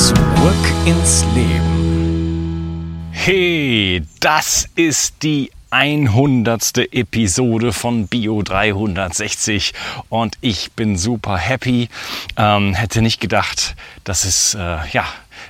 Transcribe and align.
Zurück 0.00 0.64
ins 0.86 1.26
Leben. 1.34 3.06
Hey, 3.12 4.02
das 4.20 4.66
ist 4.74 5.22
die 5.22 5.50
100. 5.68 6.78
Episode 6.90 7.74
von 7.74 8.06
Bio 8.06 8.40
360 8.40 9.74
und 10.08 10.38
ich 10.40 10.72
bin 10.72 10.96
super 10.96 11.36
happy. 11.36 11.90
Ähm, 12.38 12.72
hätte 12.72 13.02
nicht 13.02 13.20
gedacht, 13.20 13.76
dass 14.04 14.24
es, 14.24 14.54
äh, 14.54 14.78
ja, 14.90 15.04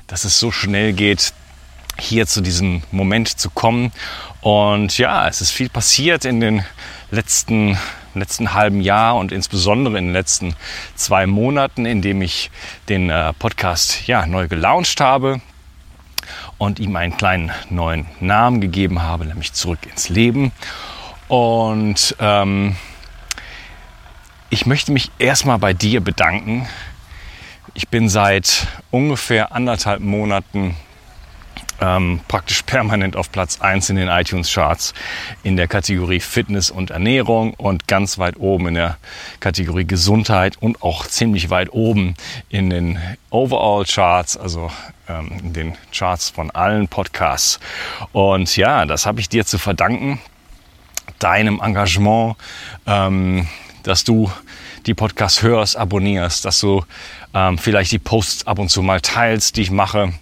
dass 0.09 0.25
es 0.25 0.41
so 0.41 0.51
schnell 0.51 0.95
geht, 0.95 1.33
hier 1.97 2.27
zu 2.27 2.41
diesem 2.41 2.83
Moment 2.91 3.29
zu 3.29 3.51
kommen. 3.51 3.93
Und 4.41 4.99
ja, 4.99 5.29
es 5.29 5.41
ist 5.41 5.53
viel 5.53 5.69
passiert 5.69 6.25
in 6.25 6.41
den 6.41 6.65
letzten 7.13 7.79
letzten 8.15 8.55
halben 8.55 8.81
Jahr 8.81 9.17
und 9.17 9.33
insbesondere 9.33 9.99
in 9.99 10.07
den 10.07 10.13
letzten 10.13 10.55
zwei 10.95 11.27
Monaten, 11.27 11.87
in 11.87 12.03
dem 12.03 12.23
ich 12.23 12.51
den 12.89 13.11
äh, 13.11 13.33
Podcast 13.35 14.07
ja, 14.07 14.27
neu 14.27 14.49
gelauncht 14.49 15.01
habe 15.01 15.41
und 16.59 16.79
ihm 16.79 16.97
einen 16.97 17.17
kleinen 17.17 17.51
neuen 17.69 18.07
Namen 18.21 18.61
gegeben 18.61 19.03
habe, 19.03 19.25
nämlich 19.25 19.53
Zurück 19.53 19.81
ins 19.89 20.09
Leben. 20.09 20.53
Und 21.29 22.17
ähm, 22.19 22.77
ich 24.51 24.67
möchte 24.67 24.93
mich 24.93 25.11
erstmal 25.19 25.59
bei 25.59 25.73
dir 25.73 26.01
bedanken. 26.01 26.69
Ich 27.75 27.89
bin 27.89 28.09
seit 28.09 28.67
ungefähr 28.91 29.53
anderthalb 29.53 30.01
Monaten 30.01 30.77
ähm, 31.81 32.21
praktisch 32.29 32.63
permanent 32.63 33.17
auf 33.17 33.33
Platz 33.33 33.61
1 33.61 33.91
in 33.91 33.97
den 33.97 34.09
iTunes-Charts 34.09 34.95
in 35.43 35.57
der 35.57 35.69
Kategorie 35.69 36.21
Fitness 36.21 36.71
und 36.71 36.91
Ernährung 36.91 37.55
und 37.55 37.89
ganz 37.89 38.19
weit 38.19 38.37
oben 38.39 38.69
in 38.69 38.75
der 38.75 38.99
Kategorie 39.41 39.87
Gesundheit 39.87 40.57
und 40.61 40.83
auch 40.83 41.07
ziemlich 41.07 41.51
weit 41.51 41.73
oben 41.73 42.15
in 42.49 42.71
den 42.71 42.99
Overall-Charts, 43.31 44.37
also 44.37 44.71
ähm, 45.09 45.33
in 45.43 45.53
den 45.53 45.77
Charts 45.93 46.31
von 46.31 46.51
allen 46.51 46.89
Podcasts. 46.89 47.61
Und 48.13 48.57
ja, 48.57 48.85
das 48.87 49.07
habe 49.07 49.21
ich 49.21 49.29
dir 49.29 49.47
zu 49.47 49.59
verdanken, 49.59 50.21
deinem 51.19 51.61
Engagement, 51.61 52.37
ähm, 52.87 53.47
dass 53.83 54.05
du 54.05 54.31
die 54.87 54.95
Podcasts 54.95 55.43
hörst, 55.43 55.77
abonnierst, 55.77 56.45
dass 56.45 56.61
du 56.61 56.85
ähm, 57.35 57.59
vielleicht 57.59 57.93
die 57.93 57.99
Posts 57.99 58.47
ab 58.47 58.59
und 58.59 58.71
zu 58.71 58.83
mal 58.83 59.01
teilst, 59.01 59.57
die 59.57 59.63
ich 59.63 59.71
mache, 59.71 60.13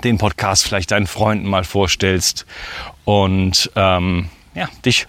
den 0.00 0.18
Podcast 0.18 0.64
vielleicht 0.64 0.90
deinen 0.90 1.06
Freunden 1.06 1.48
mal 1.48 1.64
vorstellst 1.64 2.46
und 3.04 3.70
ähm, 3.76 4.28
ja, 4.54 4.68
dich 4.84 5.06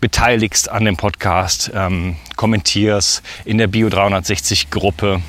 beteiligst 0.00 0.68
an 0.68 0.84
dem 0.84 0.96
Podcast, 0.96 1.70
ähm, 1.74 2.16
kommentierst 2.36 3.22
in 3.44 3.58
der 3.58 3.68
Bio 3.68 3.88
360 3.88 4.70
Gruppe 4.70 5.22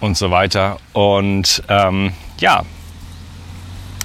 und 0.00 0.16
so 0.16 0.30
weiter. 0.30 0.78
Und 0.92 1.62
ähm, 1.68 2.12
ja, 2.38 2.64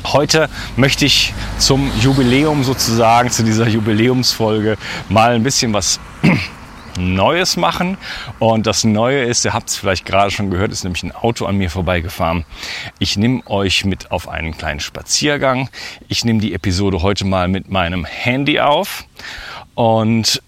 heute 0.05 0.49
möchte 0.77 1.05
ich 1.05 1.33
zum 1.57 1.91
Jubiläum 1.99 2.63
sozusagen, 2.63 3.29
zu 3.29 3.43
dieser 3.43 3.67
Jubiläumsfolge 3.67 4.77
mal 5.09 5.33
ein 5.35 5.43
bisschen 5.43 5.73
was 5.73 5.99
Neues 6.97 7.57
machen. 7.57 7.97
Und 8.39 8.67
das 8.67 8.83
Neue 8.83 9.23
ist, 9.23 9.45
ihr 9.45 9.53
habt 9.53 9.69
es 9.69 9.77
vielleicht 9.77 10.05
gerade 10.05 10.31
schon 10.31 10.49
gehört, 10.49 10.71
ist 10.71 10.83
nämlich 10.83 11.03
ein 11.03 11.11
Auto 11.11 11.45
an 11.45 11.57
mir 11.57 11.69
vorbeigefahren. 11.69 12.45
Ich 12.99 13.17
nehme 13.17 13.41
euch 13.47 13.85
mit 13.85 14.11
auf 14.11 14.27
einen 14.27 14.57
kleinen 14.57 14.79
Spaziergang. 14.79 15.69
Ich 16.07 16.25
nehme 16.25 16.39
die 16.39 16.53
Episode 16.53 17.01
heute 17.01 17.25
mal 17.25 17.47
mit 17.47 17.69
meinem 17.69 18.05
Handy 18.05 18.59
auf 18.59 19.05
und 19.75 20.41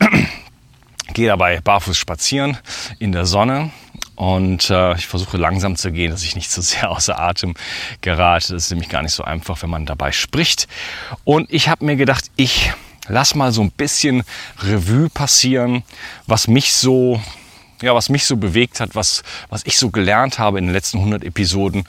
gehe 1.14 1.28
dabei 1.28 1.60
barfuß 1.62 1.98
spazieren 1.98 2.58
in 3.00 3.12
der 3.12 3.26
Sonne. 3.26 3.72
Und 4.16 4.70
äh, 4.70 4.96
ich 4.96 5.08
versuche 5.08 5.38
langsam 5.38 5.78
zu 5.78 5.94
gehen, 5.94 6.12
dass 6.12 6.24
ich 6.24 6.36
nicht 6.36 6.52
zu 6.52 6.62
sehr 6.64 6.92
außer 6.92 7.18
Atem 7.18 7.54
gerate. 8.02 8.54
Das 8.54 8.66
ist 8.66 8.72
nämlich 8.72 8.90
gar 8.90 9.02
nicht 9.02 9.14
so 9.14 9.24
einfach, 9.24 9.62
wenn 9.64 9.70
man 9.70 9.86
dabei 9.86 10.12
spricht. 10.12 10.68
Und 11.24 11.52
ich 11.54 11.70
habe 11.70 11.86
mir 11.86 11.96
gedacht, 11.96 12.26
ich 12.36 12.74
lass 13.10 13.36
mal 13.36 13.52
so 13.52 13.62
ein 13.62 13.72
bisschen 13.72 14.24
Revue 14.60 15.10
passieren, 15.10 15.84
was 16.28 16.48
mich 16.48 16.74
so 16.74 17.22
ja, 17.82 17.96
was 17.96 18.10
mich 18.10 18.26
so 18.26 18.36
bewegt 18.36 18.82
hat, 18.82 18.96
was, 18.96 19.24
was 19.50 19.66
ich 19.66 19.78
so 19.78 19.90
gelernt 19.90 20.38
habe 20.38 20.58
in 20.58 20.66
den 20.66 20.74
letzten 20.74 20.98
100 20.98 21.24
Episoden. 21.24 21.86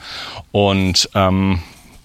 Und 0.51 1.09
ähm, 1.15 1.61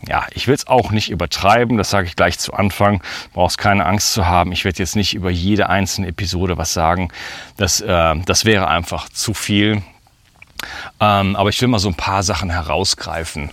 ja, 0.08 0.26
ich 0.32 0.46
will 0.46 0.54
es 0.54 0.66
auch 0.66 0.90
nicht 0.90 1.10
übertreiben, 1.10 1.76
das 1.76 1.90
sage 1.90 2.08
ich 2.08 2.16
gleich 2.16 2.38
zu 2.38 2.52
Anfang. 2.52 3.02
Brauchst 3.32 3.58
keine 3.58 3.86
Angst 3.86 4.12
zu 4.12 4.26
haben. 4.26 4.52
Ich 4.52 4.64
werde 4.64 4.78
jetzt 4.78 4.96
nicht 4.96 5.14
über 5.14 5.30
jede 5.30 5.68
einzelne 5.68 6.08
Episode 6.08 6.58
was 6.58 6.72
sagen. 6.72 7.10
Das, 7.56 7.80
äh, 7.80 8.14
das 8.24 8.44
wäre 8.44 8.68
einfach 8.68 9.08
zu 9.08 9.34
viel. 9.34 9.82
Ähm, 11.00 11.36
aber 11.36 11.50
ich 11.50 11.60
will 11.60 11.68
mal 11.68 11.78
so 11.78 11.88
ein 11.88 11.94
paar 11.94 12.22
Sachen 12.22 12.50
herausgreifen 12.50 13.50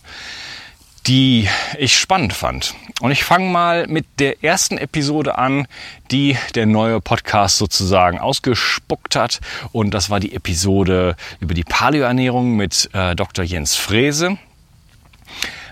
die 1.08 1.50
ich 1.78 1.98
spannend 1.98 2.34
fand. 2.34 2.76
Und 3.02 3.12
ich 3.12 3.24
fange 3.24 3.50
mal 3.50 3.88
mit 3.88 4.06
der 4.20 4.44
ersten 4.44 4.78
Episode 4.78 5.38
an, 5.38 5.68
die 6.12 6.38
der 6.56 6.66
neue 6.66 7.02
Podcast 7.02 7.58
sozusagen 7.58 8.20
ausgespuckt 8.20 9.16
hat. 9.16 9.42
Und 9.72 9.94
das 9.94 10.10
war 10.10 10.20
die 10.20 10.34
Episode 10.34 11.16
über 11.40 11.54
die 11.54 11.64
Paleoernährung 11.64 12.56
mit 12.56 12.90
äh, 12.94 13.16
Dr. 13.16 13.44
Jens 13.44 13.76
Frese. 13.76 14.38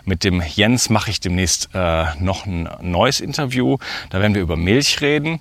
Mit 0.03 0.24
dem 0.24 0.41
Jens 0.41 0.90
mache 0.90 1.12
ich 1.12 1.20
demnächst 1.20 1.70
äh, 1.74 2.06
noch 2.20 2.46
ein 2.46 2.68
neues 2.81 3.22
Interview. 3.22 3.78
Da 4.09 4.20
werden 4.20 4.34
wir 4.36 4.41
über 4.41 4.58
Milch 4.58 5.00
reden. 5.00 5.40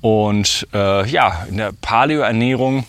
Und 0.00 0.66
äh, 0.72 1.08
ja, 1.08 1.46
in 1.48 1.58
der 1.58 1.72
Paleoernährung 1.72 2.84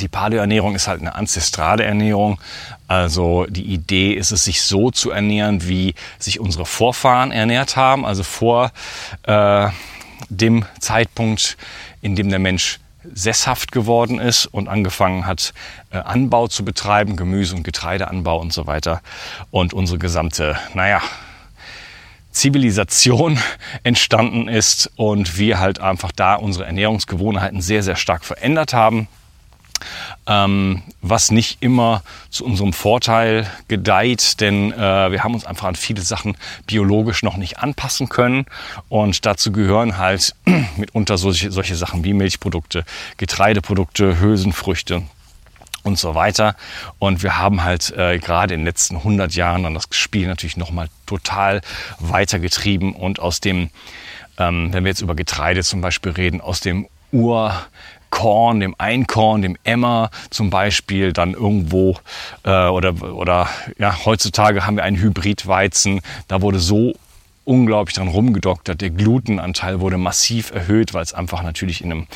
die 0.00 0.08
Paleoernährung 0.08 0.74
ist 0.74 0.88
halt 0.88 1.00
eine 1.00 1.14
ancestrale 1.14 1.84
Ernährung. 1.84 2.40
Also 2.88 3.46
die 3.48 3.64
Idee 3.64 4.12
ist 4.12 4.30
es, 4.30 4.44
sich 4.44 4.62
so 4.62 4.90
zu 4.90 5.10
ernähren, 5.10 5.66
wie 5.68 5.94
sich 6.18 6.40
unsere 6.40 6.66
Vorfahren 6.66 7.32
ernährt 7.32 7.76
haben. 7.76 8.04
Also 8.04 8.22
vor 8.22 8.72
äh, 9.22 9.68
dem 10.28 10.64
Zeitpunkt, 10.80 11.56
in 12.00 12.16
dem 12.16 12.30
der 12.30 12.38
Mensch 12.38 12.80
sesshaft 13.14 13.70
geworden 13.70 14.18
ist 14.18 14.46
und 14.46 14.68
angefangen 14.68 15.26
hat, 15.26 15.54
äh, 15.90 15.98
Anbau 15.98 16.48
zu 16.48 16.64
betreiben, 16.64 17.16
Gemüse- 17.16 17.54
und 17.54 17.62
Getreideanbau 17.62 18.40
und 18.40 18.52
so 18.52 18.66
weiter. 18.66 19.00
Und 19.50 19.72
unsere 19.72 19.98
gesamte, 19.98 20.58
naja, 20.74 21.00
Zivilisation 22.32 23.38
entstanden 23.84 24.48
ist 24.48 24.90
und 24.96 25.38
wir 25.38 25.60
halt 25.60 25.80
einfach 25.80 26.12
da 26.12 26.34
unsere 26.34 26.66
Ernährungsgewohnheiten 26.66 27.60
sehr, 27.60 27.84
sehr 27.84 27.96
stark 27.96 28.24
verändert 28.24 28.74
haben 28.74 29.08
ähm, 30.26 30.82
was 31.02 31.30
nicht 31.30 31.58
immer 31.60 32.02
zu 32.30 32.44
unserem 32.44 32.72
Vorteil 32.72 33.50
gedeiht, 33.68 34.40
denn 34.40 34.72
äh, 34.72 35.10
wir 35.10 35.22
haben 35.22 35.34
uns 35.34 35.44
einfach 35.44 35.68
an 35.68 35.76
viele 35.76 36.02
Sachen 36.02 36.36
biologisch 36.66 37.22
noch 37.22 37.36
nicht 37.36 37.58
anpassen 37.58 38.08
können 38.08 38.46
und 38.88 39.24
dazu 39.26 39.52
gehören 39.52 39.98
halt 39.98 40.34
mitunter 40.76 41.18
solche, 41.18 41.50
solche 41.52 41.76
Sachen 41.76 42.04
wie 42.04 42.12
Milchprodukte, 42.12 42.84
Getreideprodukte, 43.16 44.20
Hülsenfrüchte 44.20 45.02
und 45.86 45.98
so 45.98 46.14
weiter. 46.14 46.56
Und 46.98 47.22
wir 47.22 47.38
haben 47.38 47.62
halt 47.62 47.90
äh, 47.96 48.18
gerade 48.18 48.54
in 48.54 48.60
den 48.60 48.66
letzten 48.66 48.96
100 48.96 49.34
Jahren 49.34 49.62
dann 49.62 49.74
das 49.74 49.88
Spiel 49.90 50.26
natürlich 50.26 50.56
nochmal 50.56 50.88
total 51.06 51.62
weitergetrieben 52.00 52.92
und 52.92 53.20
aus 53.20 53.40
dem, 53.40 53.70
ähm, 54.38 54.72
wenn 54.72 54.84
wir 54.84 54.90
jetzt 54.90 55.00
über 55.00 55.14
Getreide 55.14 55.62
zum 55.62 55.80
Beispiel 55.80 56.12
reden, 56.12 56.40
aus 56.40 56.60
dem 56.60 56.88
Ur 57.12 57.54
Korn, 58.16 58.60
dem 58.60 58.74
Einkorn, 58.78 59.42
dem 59.42 59.58
Emmer 59.62 60.10
zum 60.30 60.48
Beispiel, 60.48 61.12
dann 61.12 61.34
irgendwo 61.34 61.98
äh, 62.44 62.66
oder, 62.66 62.94
oder 63.02 63.46
ja, 63.78 64.06
heutzutage 64.06 64.64
haben 64.64 64.76
wir 64.76 64.84
einen 64.84 64.96
Hybridweizen, 64.96 66.00
da 66.26 66.40
wurde 66.40 66.58
so 66.58 66.94
unglaublich 67.44 67.94
dran 67.94 68.08
rumgedoktert. 68.08 68.80
Der 68.80 68.88
Glutenanteil 68.88 69.80
wurde 69.80 69.98
massiv 69.98 70.50
erhöht, 70.50 70.94
weil 70.94 71.02
es 71.02 71.12
einfach 71.12 71.42
natürlich 71.42 71.84
in, 71.84 71.92
einem, 71.92 72.06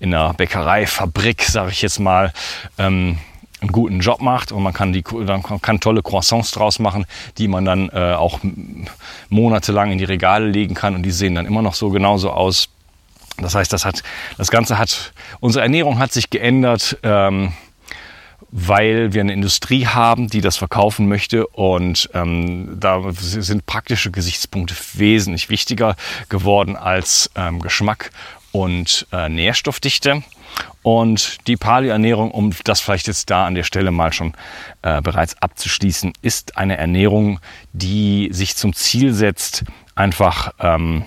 in 0.00 0.12
einer 0.12 0.34
Bäckereifabrik, 0.34 1.42
sage 1.42 1.70
ich 1.70 1.82
jetzt 1.82 2.00
mal, 2.00 2.32
ähm, 2.76 3.18
einen 3.60 3.70
guten 3.70 4.00
Job 4.00 4.20
macht 4.20 4.50
und 4.50 4.60
man 4.60 4.72
kann, 4.72 4.92
die, 4.92 5.04
dann 5.24 5.44
kann 5.62 5.78
tolle 5.78 6.02
Croissants 6.02 6.50
draus 6.50 6.80
machen, 6.80 7.06
die 7.38 7.46
man 7.46 7.64
dann 7.64 7.90
äh, 7.90 8.14
auch 8.14 8.40
monatelang 9.28 9.92
in 9.92 9.98
die 9.98 10.04
Regale 10.04 10.48
legen 10.48 10.74
kann 10.74 10.96
und 10.96 11.04
die 11.04 11.12
sehen 11.12 11.36
dann 11.36 11.46
immer 11.46 11.62
noch 11.62 11.74
so 11.74 11.90
genauso 11.90 12.30
aus. 12.30 12.68
Das 13.38 13.54
heißt, 13.54 13.72
das, 13.72 13.84
hat, 13.84 14.02
das 14.38 14.50
Ganze 14.50 14.78
hat, 14.78 15.12
unsere 15.40 15.62
Ernährung 15.62 15.98
hat 15.98 16.12
sich 16.12 16.30
geändert, 16.30 16.98
ähm, 17.02 17.52
weil 18.50 19.12
wir 19.12 19.20
eine 19.20 19.32
Industrie 19.32 19.86
haben, 19.86 20.28
die 20.28 20.40
das 20.40 20.56
verkaufen 20.56 21.08
möchte 21.08 21.46
und 21.48 22.08
ähm, 22.14 22.76
da 22.78 23.02
sind 23.12 23.66
praktische 23.66 24.12
Gesichtspunkte 24.12 24.76
wesentlich 24.92 25.48
wichtiger 25.48 25.96
geworden 26.28 26.76
als 26.76 27.30
ähm, 27.34 27.60
Geschmack 27.60 28.12
und 28.52 29.08
äh, 29.12 29.28
Nährstoffdichte. 29.28 30.22
Und 30.82 31.38
die 31.48 31.56
Paleo-Ernährung, 31.56 32.30
um 32.30 32.52
das 32.62 32.80
vielleicht 32.80 33.08
jetzt 33.08 33.28
da 33.28 33.46
an 33.46 33.56
der 33.56 33.64
Stelle 33.64 33.90
mal 33.90 34.12
schon 34.12 34.34
äh, 34.82 35.02
bereits 35.02 35.40
abzuschließen, 35.42 36.12
ist 36.22 36.56
eine 36.56 36.76
Ernährung, 36.76 37.40
die 37.72 38.28
sich 38.30 38.54
zum 38.54 38.72
Ziel 38.72 39.14
setzt, 39.14 39.64
einfach 39.96 40.52
ähm, 40.60 41.04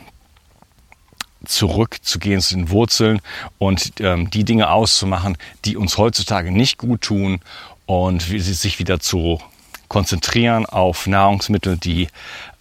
zurückzugehen 1.46 2.42
zu 2.42 2.56
den 2.56 2.70
Wurzeln 2.70 3.22
und 3.58 3.94
ähm, 4.00 4.30
die 4.30 4.44
Dinge 4.44 4.70
auszumachen, 4.70 5.38
die 5.66 5.78
uns 5.78 5.98
heutzutage 5.98 6.52
nicht 6.52 6.78
gut 6.78 7.02
tun 7.02 7.40
und 7.86 8.22
sich 8.22 8.80
wieder 8.80 9.00
zu 9.00 9.40
konzentrieren 9.88 10.66
auf 10.66 11.08
Nahrungsmittel, 11.08 11.78
die 11.78 12.10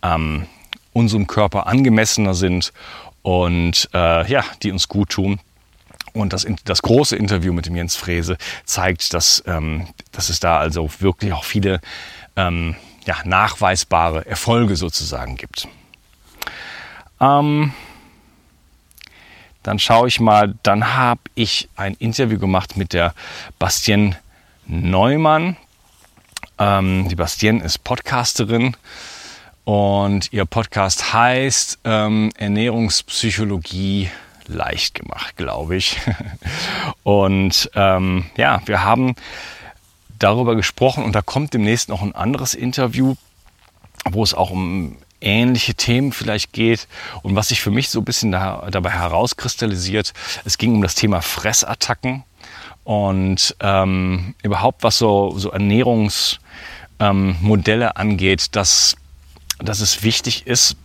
ähm, 0.02 0.46
unserem 0.92 1.26
Körper 1.26 1.66
angemessener 1.66 2.34
sind 2.34 2.72
und 3.22 3.88
äh, 3.92 4.30
ja, 4.30 4.44
die 4.62 4.70
uns 4.70 4.88
gut 4.88 5.10
tun. 5.10 5.40
Und 6.12 6.32
das, 6.32 6.46
das 6.64 6.80
große 6.80 7.16
Interview 7.16 7.52
mit 7.52 7.66
dem 7.66 7.76
Jens 7.76 7.96
Frese 7.96 8.38
zeigt, 8.64 9.12
dass, 9.12 9.42
ähm, 9.46 9.88
dass 10.12 10.30
es 10.30 10.40
da 10.40 10.58
also 10.58 10.88
wirklich 11.00 11.32
auch 11.32 11.44
viele 11.44 11.80
ähm, 12.36 12.76
ja, 13.04 13.16
nachweisbare 13.24 14.24
Erfolge 14.24 14.76
sozusagen 14.76 15.36
gibt. 15.36 15.68
Ähm, 17.20 17.72
dann 19.66 19.80
schaue 19.80 20.06
ich 20.06 20.20
mal, 20.20 20.54
dann 20.62 20.94
habe 20.94 21.22
ich 21.34 21.68
ein 21.74 21.94
Interview 21.94 22.38
gemacht 22.38 22.76
mit 22.76 22.92
der 22.92 23.14
Bastien 23.58 24.14
Neumann. 24.64 25.56
Ähm, 26.56 27.08
die 27.08 27.16
Bastien 27.16 27.60
ist 27.60 27.82
Podcasterin 27.82 28.76
und 29.64 30.32
ihr 30.32 30.44
Podcast 30.44 31.12
heißt 31.12 31.80
ähm, 31.82 32.30
Ernährungspsychologie 32.36 34.08
leicht 34.46 34.94
gemacht, 34.94 35.36
glaube 35.36 35.74
ich. 35.74 35.98
und 37.02 37.68
ähm, 37.74 38.26
ja, 38.36 38.62
wir 38.66 38.84
haben 38.84 39.16
darüber 40.20 40.54
gesprochen 40.54 41.02
und 41.02 41.12
da 41.16 41.22
kommt 41.22 41.54
demnächst 41.54 41.88
noch 41.88 42.02
ein 42.02 42.14
anderes 42.14 42.54
Interview, 42.54 43.16
wo 44.12 44.22
es 44.22 44.32
auch 44.32 44.50
um 44.50 44.96
ähnliche 45.20 45.74
Themen 45.74 46.12
vielleicht 46.12 46.52
geht. 46.52 46.88
Und 47.22 47.36
was 47.36 47.48
sich 47.48 47.60
für 47.60 47.70
mich 47.70 47.88
so 47.90 48.00
ein 48.00 48.04
bisschen 48.04 48.32
da, 48.32 48.68
dabei 48.70 48.90
herauskristallisiert, 48.90 50.12
es 50.44 50.58
ging 50.58 50.74
um 50.74 50.82
das 50.82 50.94
Thema 50.94 51.22
Fressattacken 51.22 52.24
und 52.84 53.56
ähm, 53.60 54.34
überhaupt 54.42 54.82
was 54.82 54.98
so, 54.98 55.34
so 55.36 55.50
Ernährungsmodelle 55.50 56.38
ähm, 57.86 57.92
angeht, 57.94 58.54
dass, 58.54 58.96
dass 59.58 59.80
es 59.80 60.02
wichtig 60.02 60.46
ist, 60.46 60.76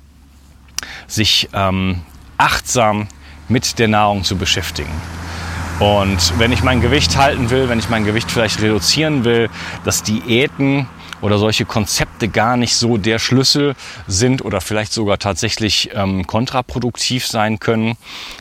sich 1.08 1.50
ähm, 1.54 2.02
achtsam 2.38 3.08
mit 3.48 3.78
der 3.78 3.88
Nahrung 3.88 4.24
zu 4.24 4.36
beschäftigen. 4.38 4.92
Und 5.80 6.38
wenn 6.40 6.52
ich 6.52 6.64
mein 6.64 6.82
Gewicht 6.82 7.18
halten 7.18 7.50
will, 7.50 7.70
wenn 7.70 7.80
ich 7.80 7.90
mein 7.90 8.06
Gewicht 8.06 8.32
vielleicht 8.32 8.62
reduzieren 8.62 9.24
will, 9.24 9.50
dass 9.84 10.04
Diäten 10.04 10.88
oder 11.22 11.38
solche 11.38 11.66
Konzepte 11.66 12.28
gar 12.28 12.58
nicht 12.58 12.76
so 12.76 12.98
der 12.98 13.20
Schlüssel 13.20 13.76
sind 14.08 14.44
oder 14.44 14.62
vielleicht 14.62 14.94
sogar 14.94 15.20
tatsächlich 15.20 15.92
ähm, 15.94 16.28
kontraproduktiv 16.28 17.28
sein 17.28 17.60
können, 17.60 17.98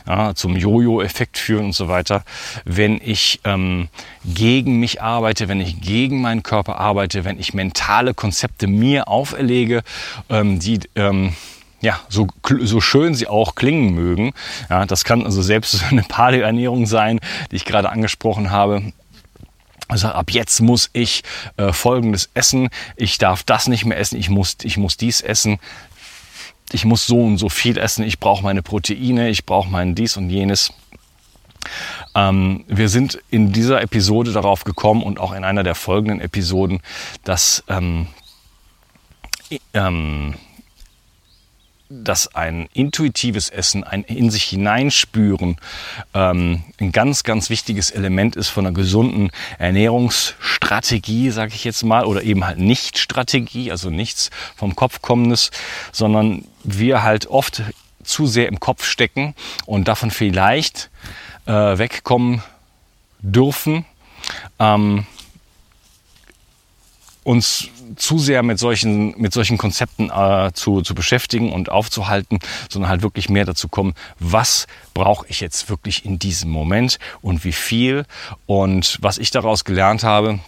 ja, 0.07 0.33
zum 0.35 0.55
Jojo-Effekt 0.55 1.37
führen 1.37 1.65
und 1.65 1.75
so 1.75 1.87
weiter. 1.87 2.23
Wenn 2.65 2.99
ich 3.03 3.39
ähm, 3.43 3.89
gegen 4.25 4.79
mich 4.79 5.01
arbeite, 5.01 5.47
wenn 5.47 5.61
ich 5.61 5.81
gegen 5.81 6.21
meinen 6.21 6.43
Körper 6.43 6.79
arbeite, 6.79 7.25
wenn 7.25 7.39
ich 7.39 7.53
mentale 7.53 8.13
Konzepte 8.13 8.67
mir 8.67 9.07
auferlege, 9.07 9.83
ähm, 10.29 10.59
die 10.59 10.79
ähm, 10.95 11.33
ja, 11.81 11.99
so, 12.09 12.27
so 12.61 12.79
schön 12.79 13.15
sie 13.15 13.27
auch 13.27 13.55
klingen 13.55 13.93
mögen. 13.93 14.33
Ja, 14.69 14.85
das 14.85 15.03
kann 15.03 15.23
also 15.23 15.41
selbst 15.41 15.83
eine 15.89 16.03
Paleo-Ernährung 16.03 16.85
sein, 16.85 17.19
die 17.51 17.55
ich 17.55 17.65
gerade 17.65 17.89
angesprochen 17.89 18.51
habe. 18.51 18.83
Also 19.91 20.07
ab 20.07 20.31
jetzt 20.31 20.61
muss 20.61 20.89
ich 20.93 21.21
äh, 21.57 21.73
Folgendes 21.73 22.29
essen. 22.33 22.69
Ich 22.95 23.17
darf 23.17 23.43
das 23.43 23.67
nicht 23.67 23.83
mehr 23.83 23.99
essen. 23.99 24.17
Ich 24.17 24.29
muss, 24.29 24.55
ich 24.63 24.77
muss 24.77 24.95
dies 24.95 25.19
essen. 25.19 25.59
Ich 26.71 26.85
muss 26.85 27.05
so 27.05 27.21
und 27.21 27.37
so 27.37 27.49
viel 27.49 27.77
essen. 27.77 28.05
Ich 28.05 28.17
brauche 28.17 28.41
meine 28.41 28.61
Proteine. 28.61 29.27
Ich 29.27 29.45
brauche 29.45 29.69
mein 29.69 29.93
dies 29.93 30.15
und 30.15 30.29
jenes. 30.29 30.71
Ähm, 32.15 32.63
wir 32.69 32.87
sind 32.87 33.19
in 33.31 33.51
dieser 33.51 33.81
Episode 33.81 34.31
darauf 34.31 34.63
gekommen 34.63 35.03
und 35.03 35.19
auch 35.19 35.33
in 35.33 35.43
einer 35.43 35.63
der 35.63 35.75
folgenden 35.75 36.21
Episoden, 36.21 36.79
dass 37.25 37.61
ähm, 37.67 38.07
ähm, 39.73 40.35
dass 41.91 42.33
ein 42.35 42.67
intuitives 42.73 43.49
Essen, 43.49 43.83
ein 43.83 44.03
in 44.03 44.31
sich 44.31 44.45
hineinspüren, 44.45 45.57
ähm, 46.13 46.63
ein 46.79 46.91
ganz, 46.91 47.23
ganz 47.23 47.49
wichtiges 47.49 47.91
Element 47.91 48.35
ist 48.35 48.49
von 48.49 48.65
einer 48.65 48.73
gesunden 48.73 49.29
Ernährungsstrategie, 49.57 51.31
sage 51.31 51.53
ich 51.53 51.63
jetzt 51.63 51.83
mal, 51.83 52.05
oder 52.05 52.23
eben 52.23 52.45
halt 52.45 52.59
nicht 52.59 52.97
Strategie, 52.97 53.71
also 53.71 53.89
nichts 53.89 54.31
vom 54.55 54.75
Kopf 54.75 55.01
kommendes, 55.01 55.51
sondern 55.91 56.45
wir 56.63 57.03
halt 57.03 57.27
oft 57.27 57.61
zu 58.03 58.25
sehr 58.25 58.47
im 58.47 58.59
Kopf 58.59 58.85
stecken 58.85 59.35
und 59.65 59.87
davon 59.87 60.11
vielleicht 60.11 60.89
äh, 61.45 61.51
wegkommen 61.51 62.41
dürfen. 63.19 63.85
Ähm, 64.59 65.05
uns 67.23 67.67
zu 67.95 68.19
sehr 68.19 68.43
mit 68.43 68.59
solchen, 68.59 69.19
mit 69.19 69.33
solchen 69.33 69.57
Konzepten 69.57 70.09
äh, 70.09 70.51
zu, 70.53 70.81
zu 70.81 70.95
beschäftigen 70.95 71.51
und 71.51 71.69
aufzuhalten, 71.69 72.39
sondern 72.69 72.89
halt 72.89 73.01
wirklich 73.01 73.29
mehr 73.29 73.45
dazu 73.45 73.67
kommen, 73.67 73.93
was 74.19 74.67
brauche 74.93 75.25
ich 75.27 75.39
jetzt 75.39 75.69
wirklich 75.69 76.05
in 76.05 76.19
diesem 76.19 76.49
Moment 76.49 76.99
und 77.21 77.43
wie 77.43 77.51
viel. 77.51 78.05
Und 78.45 78.97
was 79.01 79.17
ich 79.17 79.31
daraus 79.31 79.65
gelernt 79.65 80.03
habe, 80.03 80.39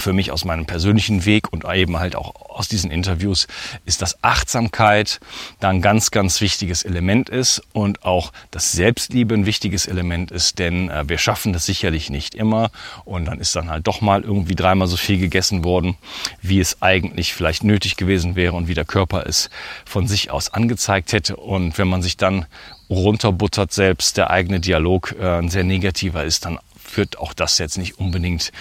für 0.00 0.12
mich 0.12 0.30
aus 0.32 0.44
meinem 0.44 0.66
persönlichen 0.66 1.24
Weg 1.24 1.52
und 1.52 1.64
eben 1.64 1.98
halt 1.98 2.16
auch 2.16 2.34
aus 2.48 2.68
diesen 2.68 2.90
Interviews 2.90 3.46
ist, 3.84 4.02
dass 4.02 4.22
Achtsamkeit 4.22 5.20
da 5.60 5.68
ein 5.68 5.82
ganz, 5.82 6.10
ganz 6.10 6.40
wichtiges 6.40 6.82
Element 6.82 7.28
ist 7.28 7.62
und 7.72 8.04
auch 8.04 8.32
das 8.50 8.72
Selbstliebe 8.72 9.34
ein 9.34 9.46
wichtiges 9.46 9.86
Element 9.86 10.30
ist, 10.30 10.58
denn 10.58 10.88
äh, 10.90 11.08
wir 11.08 11.18
schaffen 11.18 11.52
das 11.52 11.66
sicherlich 11.66 12.10
nicht 12.10 12.34
immer 12.34 12.70
und 13.04 13.26
dann 13.26 13.40
ist 13.40 13.54
dann 13.56 13.70
halt 13.70 13.86
doch 13.86 14.00
mal 14.00 14.22
irgendwie 14.22 14.54
dreimal 14.54 14.88
so 14.88 14.96
viel 14.96 15.18
gegessen 15.18 15.64
worden, 15.64 15.96
wie 16.42 16.60
es 16.60 16.82
eigentlich 16.82 17.34
vielleicht 17.34 17.64
nötig 17.64 17.96
gewesen 17.96 18.36
wäre 18.36 18.54
und 18.54 18.68
wie 18.68 18.74
der 18.74 18.84
Körper 18.84 19.26
es 19.26 19.50
von 19.84 20.06
sich 20.06 20.30
aus 20.30 20.48
angezeigt 20.50 21.12
hätte. 21.12 21.36
Und 21.36 21.78
wenn 21.78 21.88
man 21.88 22.02
sich 22.02 22.16
dann 22.16 22.46
runterbuttert 22.88 23.72
selbst, 23.72 24.16
der 24.16 24.30
eigene 24.30 24.60
Dialog 24.60 25.14
äh, 25.20 25.38
ein 25.38 25.48
sehr 25.48 25.64
negativer 25.64 26.24
ist, 26.24 26.44
dann 26.44 26.58
führt 26.76 27.18
auch 27.18 27.34
das 27.34 27.58
jetzt 27.58 27.78
nicht 27.78 27.98
unbedingt 27.98 28.52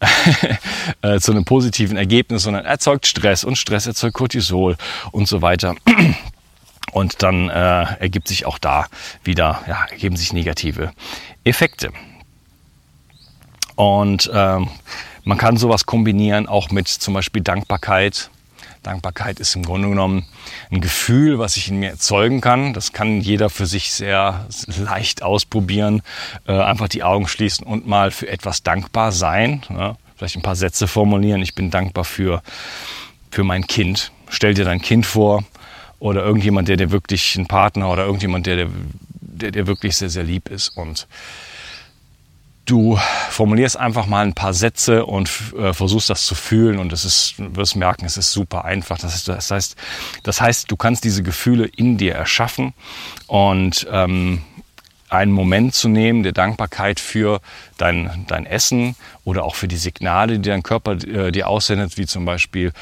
zu 1.20 1.32
einem 1.32 1.44
positiven 1.44 1.96
Ergebnis, 1.96 2.44
sondern 2.44 2.64
erzeugt 2.64 3.06
Stress 3.06 3.44
und 3.44 3.56
Stress 3.56 3.86
erzeugt 3.86 4.14
Cortisol 4.14 4.76
und 5.12 5.28
so 5.28 5.42
weiter. 5.42 5.74
Und 6.92 7.22
dann 7.22 7.48
äh, 7.50 7.84
ergibt 8.00 8.26
sich 8.26 8.46
auch 8.46 8.58
da 8.58 8.88
wieder, 9.22 9.62
ja, 9.68 9.84
ergeben 9.90 10.16
sich 10.16 10.32
negative 10.32 10.90
Effekte. 11.44 11.92
Und 13.76 14.28
ähm, 14.34 14.68
man 15.22 15.38
kann 15.38 15.56
sowas 15.56 15.86
kombinieren 15.86 16.48
auch 16.48 16.70
mit 16.70 16.88
zum 16.88 17.14
Beispiel 17.14 17.42
Dankbarkeit, 17.42 18.28
Dankbarkeit 18.82 19.40
ist 19.40 19.54
im 19.56 19.62
Grunde 19.62 19.88
genommen 19.88 20.26
ein 20.70 20.80
Gefühl, 20.80 21.38
was 21.38 21.56
ich 21.56 21.68
in 21.68 21.78
mir 21.78 21.90
erzeugen 21.90 22.40
kann. 22.40 22.72
Das 22.72 22.92
kann 22.92 23.20
jeder 23.20 23.50
für 23.50 23.66
sich 23.66 23.92
sehr 23.92 24.46
leicht 24.78 25.22
ausprobieren. 25.22 26.02
Äh, 26.46 26.52
einfach 26.52 26.88
die 26.88 27.02
Augen 27.02 27.28
schließen 27.28 27.66
und 27.66 27.86
mal 27.86 28.10
für 28.10 28.28
etwas 28.28 28.62
dankbar 28.62 29.12
sein. 29.12 29.62
Ja, 29.68 29.96
vielleicht 30.16 30.36
ein 30.36 30.42
paar 30.42 30.56
Sätze 30.56 30.88
formulieren. 30.88 31.42
Ich 31.42 31.54
bin 31.54 31.70
dankbar 31.70 32.04
für, 32.04 32.42
für 33.30 33.44
mein 33.44 33.66
Kind. 33.66 34.12
Stell 34.28 34.54
dir 34.54 34.64
dein 34.64 34.80
Kind 34.80 35.06
vor 35.06 35.44
oder 35.98 36.24
irgendjemand, 36.24 36.68
der 36.68 36.76
dir 36.76 36.90
wirklich 36.90 37.36
ein 37.36 37.46
Partner 37.46 37.90
oder 37.90 38.04
irgendjemand, 38.04 38.46
der 38.46 38.56
dir 38.56 38.70
der, 39.40 39.50
der 39.50 39.66
wirklich 39.66 39.96
sehr, 39.96 40.10
sehr 40.10 40.24
lieb 40.24 40.48
ist. 40.48 40.68
Und 40.70 41.06
du 42.66 42.98
formulierst 43.30 43.76
einfach 43.76 44.06
mal 44.06 44.24
ein 44.24 44.34
paar 44.34 44.54
Sätze 44.54 45.06
und 45.06 45.30
äh, 45.58 45.72
versuchst 45.72 46.10
das 46.10 46.24
zu 46.24 46.34
fühlen 46.34 46.78
und 46.78 46.92
es 46.92 47.04
ist, 47.04 47.34
du 47.38 47.56
wirst 47.56 47.76
merken, 47.76 48.06
es 48.06 48.16
ist 48.16 48.32
super 48.32 48.64
einfach. 48.64 48.98
Das 48.98 49.12
heißt, 49.12 49.28
das 49.28 49.50
heißt, 49.50 49.76
das 50.22 50.40
heißt, 50.40 50.70
du 50.70 50.76
kannst 50.76 51.04
diese 51.04 51.22
Gefühle 51.22 51.66
in 51.66 51.98
dir 51.98 52.14
erschaffen 52.14 52.74
und 53.26 53.86
ähm, 53.90 54.42
einen 55.08 55.32
Moment 55.32 55.74
zu 55.74 55.88
nehmen 55.88 56.22
der 56.22 56.32
Dankbarkeit 56.32 57.00
für 57.00 57.40
dein, 57.76 58.24
dein 58.28 58.46
Essen 58.46 58.94
oder 59.24 59.44
auch 59.44 59.56
für 59.56 59.66
die 59.66 59.76
Signale, 59.76 60.38
die 60.38 60.48
dein 60.48 60.62
Körper 60.62 60.92
äh, 60.92 61.32
dir 61.32 61.48
aussendet, 61.48 61.98
wie 61.98 62.06
zum 62.06 62.24
Beispiel 62.24 62.72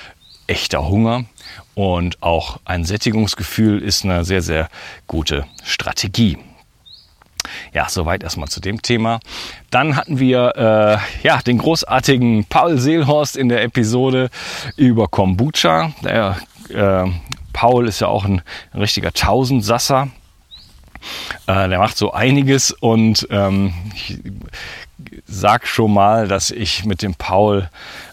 echter 0.47 0.89
Hunger 0.89 1.25
und 1.75 2.23
auch 2.23 2.61
ein 2.65 2.85
Sättigungsgefühl 2.85 3.83
ist 3.83 4.05
eine 4.05 4.25
sehr, 4.25 4.43
sehr 4.43 4.69
gute 5.07 5.47
Strategie. 5.65 6.39
Ja, 7.73 7.89
soweit 7.89 8.23
erstmal 8.23 8.49
zu 8.49 8.61
dem 8.61 8.83
Thema. 8.83 9.21
Dann 9.71 9.97
hatten 9.97 10.19
wir 10.19 10.57
äh, 10.57 11.27
ja, 11.27 11.41
den 11.43 11.59
großartigen 11.59 12.45
Paul 12.47 12.79
Seelhorst 12.79 13.37
in 13.37 13.49
der 13.49 13.63
Episode 13.63 14.31
über 14.77 15.09
Kombucha. 15.09 15.93
Der, 16.03 16.37
äh, 16.71 17.11
Paul 17.53 17.89
ist 17.89 18.01
ja 18.01 18.07
auch 18.09 18.25
ein, 18.25 18.43
richtiger 18.75 19.13
Tausendsasser. 19.13 20.09
Äh, 21.47 21.69
der 21.69 21.79
macht 21.79 21.97
so 21.97 22.13
einiges 22.13 22.71
und 22.73 23.27
ähm, 23.31 23.73
ich 23.95 24.19
sag 25.27 25.67
schon 25.67 25.93
mal, 25.93 26.29
dass 26.29 26.51
ich 26.51 26.85
mit 26.85 27.03
dem 27.03 27.15
Paul 27.15 27.69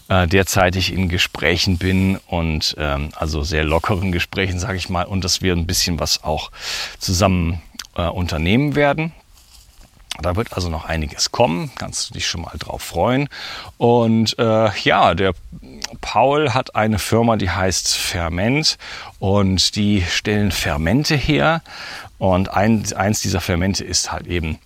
äh, 0.08 0.26
derzeitig 0.26 0.92
in 0.92 1.08
Gesprächen 1.08 1.78
bin 1.78 2.18
und 2.28 2.74
ähm, 2.78 3.10
also 3.16 3.42
sehr 3.42 3.64
lockeren 3.64 4.12
Gesprächen, 4.12 4.58
sage 4.58 4.78
ich 4.78 4.88
mal, 4.88 5.04
und 5.04 5.24
dass 5.24 5.42
wir 5.42 5.52
ein 5.52 5.66
bisschen 5.66 5.98
was 5.98 6.22
auch 6.22 6.50
zusammen 6.98 7.60
äh, 7.96 8.06
unternehmen 8.06 8.76
werden. 8.76 9.12
Da 10.22 10.34
wird 10.36 10.54
also 10.54 10.70
noch 10.70 10.86
einiges 10.86 11.30
kommen, 11.30 11.70
kannst 11.76 12.08
du 12.08 12.14
dich 12.14 12.26
schon 12.26 12.40
mal 12.40 12.56
drauf 12.58 12.82
freuen. 12.82 13.28
Und 13.76 14.38
äh, 14.38 14.70
ja, 14.80 15.14
der 15.14 15.34
Paul 16.00 16.54
hat 16.54 16.74
eine 16.74 16.98
Firma, 16.98 17.36
die 17.36 17.50
heißt 17.50 17.94
Ferment 17.96 18.78
und 19.18 19.76
die 19.76 20.02
stellen 20.02 20.52
Fermente 20.52 21.14
her. 21.16 21.62
Und 22.18 22.48
ein, 22.48 22.84
eins 22.94 23.20
dieser 23.20 23.42
Fermente 23.42 23.84
ist 23.84 24.10
halt 24.10 24.26
eben 24.26 24.58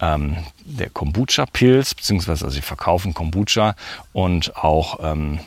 ähm, 0.00 0.36
der 0.64 0.90
Kombucha-Pilz, 0.90 1.94
beziehungsweise 1.94 2.44
also 2.44 2.56
sie 2.56 2.62
verkaufen 2.62 3.14
Kombucha 3.14 3.76
und 4.12 4.56
auch 4.56 4.98
ähm, 5.00 5.38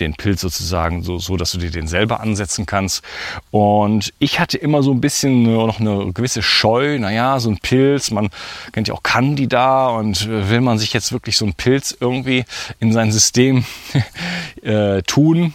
den 0.00 0.14
Pilz 0.14 0.40
sozusagen 0.40 1.02
so, 1.02 1.18
so, 1.18 1.36
dass 1.36 1.52
du 1.52 1.58
dir 1.58 1.70
den 1.70 1.86
selber 1.86 2.20
ansetzen 2.20 2.66
kannst. 2.66 3.02
Und 3.50 4.12
ich 4.18 4.40
hatte 4.40 4.58
immer 4.58 4.82
so 4.82 4.92
ein 4.92 5.00
bisschen 5.00 5.42
noch 5.42 5.80
eine 5.80 6.12
gewisse 6.12 6.42
Scheu. 6.42 6.98
Naja, 6.98 7.38
so 7.40 7.50
ein 7.50 7.58
Pilz, 7.58 8.10
man 8.10 8.30
kennt 8.72 8.88
ja 8.88 8.94
auch 8.94 9.02
Candida 9.02 9.88
und 9.88 10.28
will 10.28 10.60
man 10.60 10.78
sich 10.78 10.92
jetzt 10.92 11.12
wirklich 11.12 11.36
so 11.36 11.44
einen 11.44 11.54
Pilz 11.54 11.96
irgendwie 11.98 12.44
in 12.80 12.92
sein 12.92 13.12
System 13.12 13.64
äh, 14.62 15.02
tun, 15.02 15.54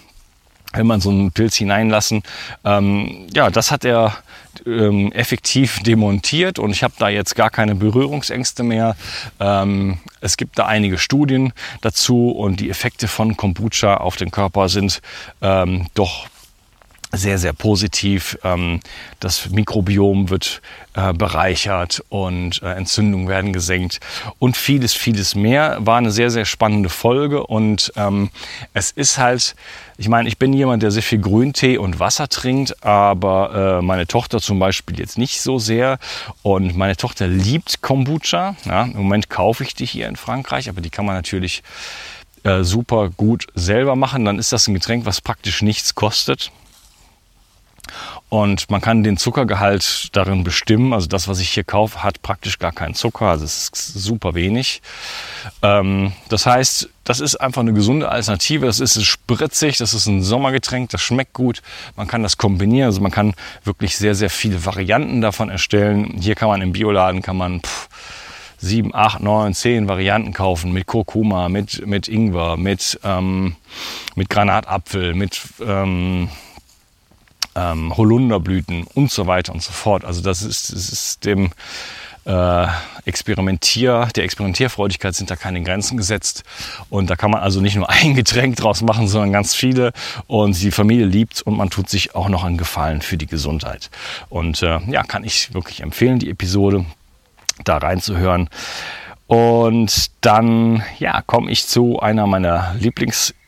will 0.74 0.84
man 0.84 1.02
so 1.02 1.10
einen 1.10 1.32
Pilz 1.32 1.56
hineinlassen. 1.56 2.24
Ähm, 2.64 3.28
ja, 3.34 3.50
das 3.50 3.72
hat 3.72 3.86
er 3.86 4.18
ähm, 4.66 5.12
effektiv 5.12 5.82
demontiert 5.84 6.60
und 6.60 6.72
ich 6.72 6.84
habe 6.84 6.94
da 6.98 7.10
jetzt 7.10 7.36
gar 7.36 7.50
keine 7.50 7.76
Berührungsängste 7.76 8.64
mehr. 8.64 8.96
Ähm, 9.40 10.00
es 10.20 10.38
gibt 10.38 10.60
da 10.60 10.66
einige 10.66 10.98
Studien 10.98 11.54
dazu 11.82 12.32
und 12.32 12.60
die 12.60 12.70
Effekte 12.70 13.08
von 13.08 13.38
Kombucha 13.38 13.98
auf 13.98 14.16
den 14.16 14.32
Körper 14.32 14.70
sind 14.70 15.02
ähm, 15.42 15.88
doch 15.94 16.28
sehr, 17.12 17.38
sehr 17.38 17.54
positiv. 17.54 18.38
Ähm, 18.44 18.80
das 19.20 19.50
Mikrobiom 19.50 20.30
wird 20.30 20.62
äh, 20.94 21.14
bereichert 21.14 22.04
und 22.10 22.62
äh, 22.64 22.74
Entzündungen 22.74 23.28
werden 23.28 23.54
gesenkt 23.54 24.00
und 24.40 24.58
vieles, 24.58 24.94
vieles 24.94 25.36
mehr. 25.36 25.78
War 25.80 25.98
eine 25.98 26.12
sehr, 26.12 26.32
sehr 26.32 26.46
spannende 26.46 26.90
Folge 26.90 27.46
und 27.46 27.92
ähm, 27.96 28.30
es 28.74 28.92
ist 28.92 29.18
halt, 29.18 29.56
ich 29.98 30.08
meine, 30.08 30.30
ich 30.30 30.38
bin 30.38 30.54
jemand, 30.54 30.84
der 30.84 30.92
sehr 30.92 31.04
viel 31.04 31.20
Grüntee 31.20 31.78
und 31.78 32.00
Wasser 32.00 32.30
trinkt, 32.30 32.84
aber 32.84 33.80
äh, 33.80 33.82
meine 33.82 34.08
Tochter 34.08 34.40
zum 34.40 34.60
Beispiel 34.60 35.00
jetzt 35.00 35.18
nicht 35.18 35.42
so 35.42 35.60
sehr 35.60 36.00
und 36.44 36.76
meine 36.78 36.96
Tochter 36.96 37.28
liebt 37.28 37.82
Kombucha. 37.82 38.56
Ja, 38.66 38.84
Im 38.84 38.98
Moment 38.98 39.30
kaufe 39.30 39.64
ich 39.64 39.74
die 39.74 39.86
hier 39.86 40.08
in 40.08 40.16
Frankreich, 40.16 40.70
aber 40.70 40.82
die 40.82 40.90
kann 40.90 41.06
man 41.06 41.16
natürlich 41.16 41.64
super 42.62 43.12
gut 43.12 43.46
selber 43.54 43.96
machen. 43.96 44.26
Dann 44.26 44.40
ist 44.40 44.52
das 44.52 44.68
ein 44.68 44.74
Getränk, 44.74 45.06
was 45.06 45.22
praktisch 45.22 45.62
nichts 45.62 45.94
kostet. 45.94 46.52
Und 48.30 48.70
man 48.70 48.82
kann 48.82 49.04
den 49.04 49.18
Zuckergehalt 49.18 50.10
darin 50.16 50.44
bestimmen. 50.44 50.94
Also 50.94 51.08
das, 51.08 51.28
was 51.28 51.40
ich 51.40 51.50
hier 51.50 51.64
kaufe, 51.64 52.04
hat 52.04 52.22
praktisch 52.22 52.60
gar 52.60 52.72
keinen 52.72 52.94
Zucker. 52.94 53.26
Also 53.26 53.46
es 53.46 53.70
ist 53.74 53.94
super 53.94 54.36
wenig. 54.36 54.82
Ähm, 55.62 56.14
das 56.30 56.46
heißt, 56.46 56.90
das 57.04 57.20
ist 57.20 57.36
einfach 57.36 57.62
eine 57.62 57.74
gesunde 57.74 58.10
Alternative. 58.10 58.66
Das 58.66 58.80
ist 58.80 59.04
spritzig, 59.04 59.78
das 59.78 59.94
ist 59.94 60.08
ein 60.08 60.24
Sommergetränk, 60.24 60.90
das 60.92 61.02
schmeckt 61.02 61.34
gut. 61.34 61.62
Man 61.96 62.08
kann 62.08 62.24
das 62.24 62.38
kombinieren. 62.38 62.88
Also 62.88 63.02
man 63.02 63.12
kann 63.12 63.34
wirklich 63.64 63.98
sehr, 63.98 64.16
sehr 64.16 64.30
viele 64.30 64.66
Varianten 64.66 65.22
davon 65.22 65.50
erstellen. 65.50 66.18
Hier 66.20 66.36
kann 66.36 66.48
man 66.48 66.62
im 66.62 66.72
Bioladen 66.72 67.22
kann 67.22 67.38
man 67.38 67.62
pff, 67.62 67.90
sieben, 68.62 68.94
acht, 68.94 69.22
neun, 69.22 69.54
zehn 69.54 69.88
Varianten 69.88 70.34
kaufen 70.34 70.72
mit 70.72 70.86
Kurkuma, 70.86 71.50
mit, 71.50 71.86
mit 71.86 72.08
Ingwer, 72.08 72.58
mit, 72.58 73.00
ähm, 73.04 73.56
mit 74.16 74.30
Granatapfel, 74.30 75.14
mit 75.16 75.42
ähm, 75.66 76.30
ähm, 77.56 77.96
Holunderblüten 77.96 78.86
und 78.94 79.12
so 79.12 79.28
weiter 79.28 79.54
und 79.54 79.62
so 79.62 79.72
fort. 79.72 80.06
Also 80.06 80.22
das 80.22 80.42
ist, 80.42 80.72
das 80.72 80.90
ist 80.90 81.26
dem 81.26 81.52
äh, 82.26 82.68
Experimentier, 83.06 84.08
der 84.16 84.24
Experimentierfreudigkeit 84.24 85.16
sind 85.16 85.32
da 85.32 85.36
keine 85.36 85.62
Grenzen 85.64 85.98
gesetzt. 85.98 86.44
Und 86.90 87.10
da 87.10 87.16
kann 87.16 87.32
man 87.32 87.42
also 87.42 87.62
nicht 87.62 87.76
nur 87.76 87.90
ein 87.90 88.14
Getränk 88.16 88.58
draus 88.58 88.82
machen, 88.82 89.08
sondern 89.08 89.32
ganz 89.32 89.56
viele. 89.56 89.92
Und 90.28 90.62
die 90.62 90.72
Familie 90.72 91.06
liebt 91.06 91.42
und 91.42 91.58
man 91.58 91.70
tut 91.70 91.90
sich 91.90 92.16
auch 92.16 92.30
noch 92.30 92.44
einen 92.44 92.58
Gefallen 92.58 93.02
für 93.02 93.18
die 93.18 93.28
Gesundheit. 93.28 93.90
Und 94.30 94.62
äh, 94.62 94.80
ja, 94.88 95.04
kann 95.04 95.24
ich 95.24 95.54
wirklich 95.54 95.82
empfehlen, 95.82 96.20
die 96.20 96.30
Episode 96.30 96.86
da 97.64 97.78
reinzuhören. 97.78 98.50
Und 99.28 100.12
dann 100.22 100.84
ja, 101.00 101.22
komme 101.22 101.52
ich 101.52 101.66
zu 101.66 102.00
einer 102.00 102.28
meiner 102.28 102.76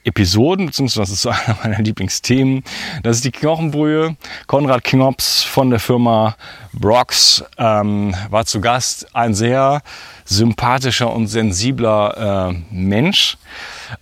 Lieblingsepisoden, 0.04 0.68
beziehungsweise 0.68 1.16
zu 1.16 1.30
einer 1.30 1.58
meiner 1.64 1.80
Lieblingsthemen. 1.80 2.64
Das 3.04 3.18
ist 3.18 3.26
die 3.26 3.32
Knochenbrühe. 3.32 4.16
Konrad 4.48 4.84
Knops 4.84 5.44
von 5.44 5.70
der 5.70 5.80
Firma 5.80 6.36
Brox 6.74 7.44
ähm, 7.58 8.16
war 8.30 8.46
zu 8.46 8.62
Gast. 8.62 9.16
Ein 9.16 9.34
sehr 9.34 9.82
sympathischer 10.26 11.12
und 11.12 11.28
sensibler 11.28 12.52
äh, 12.52 12.64
Mensch. 12.72 13.38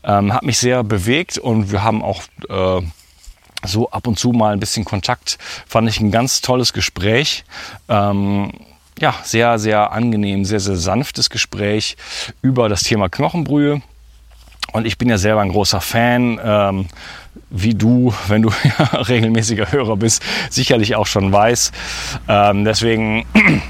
Ähm, 0.03 0.33
hat 0.33 0.43
mich 0.43 0.57
sehr 0.57 0.83
bewegt 0.83 1.37
und 1.37 1.71
wir 1.71 1.83
haben 1.83 2.03
auch 2.03 2.23
äh, 2.49 2.81
so 3.63 3.89
ab 3.91 4.07
und 4.07 4.17
zu 4.17 4.31
mal 4.31 4.53
ein 4.53 4.59
bisschen 4.59 4.85
Kontakt. 4.85 5.37
Fand 5.67 5.87
ich 5.87 5.99
ein 5.99 6.11
ganz 6.11 6.41
tolles 6.41 6.73
Gespräch. 6.73 7.43
Ähm, 7.89 8.51
ja, 8.99 9.15
sehr, 9.23 9.57
sehr 9.57 9.91
angenehm, 9.91 10.45
sehr, 10.45 10.59
sehr 10.59 10.75
sanftes 10.75 11.29
Gespräch 11.29 11.97
über 12.41 12.69
das 12.69 12.83
Thema 12.83 13.09
Knochenbrühe. 13.09 13.81
Und 14.73 14.85
ich 14.85 14.97
bin 14.97 15.09
ja 15.09 15.17
selber 15.17 15.41
ein 15.41 15.49
großer 15.49 15.81
Fan, 15.81 16.39
ähm, 16.43 16.87
wie 17.49 17.73
du, 17.73 18.13
wenn 18.27 18.41
du 18.41 18.49
ja, 18.63 18.85
regelmäßiger 19.01 19.71
Hörer 19.71 19.97
bist, 19.97 20.23
sicherlich 20.49 20.95
auch 20.95 21.07
schon 21.07 21.31
weißt. 21.31 21.73
Ähm, 22.27 22.65
deswegen 22.65 23.25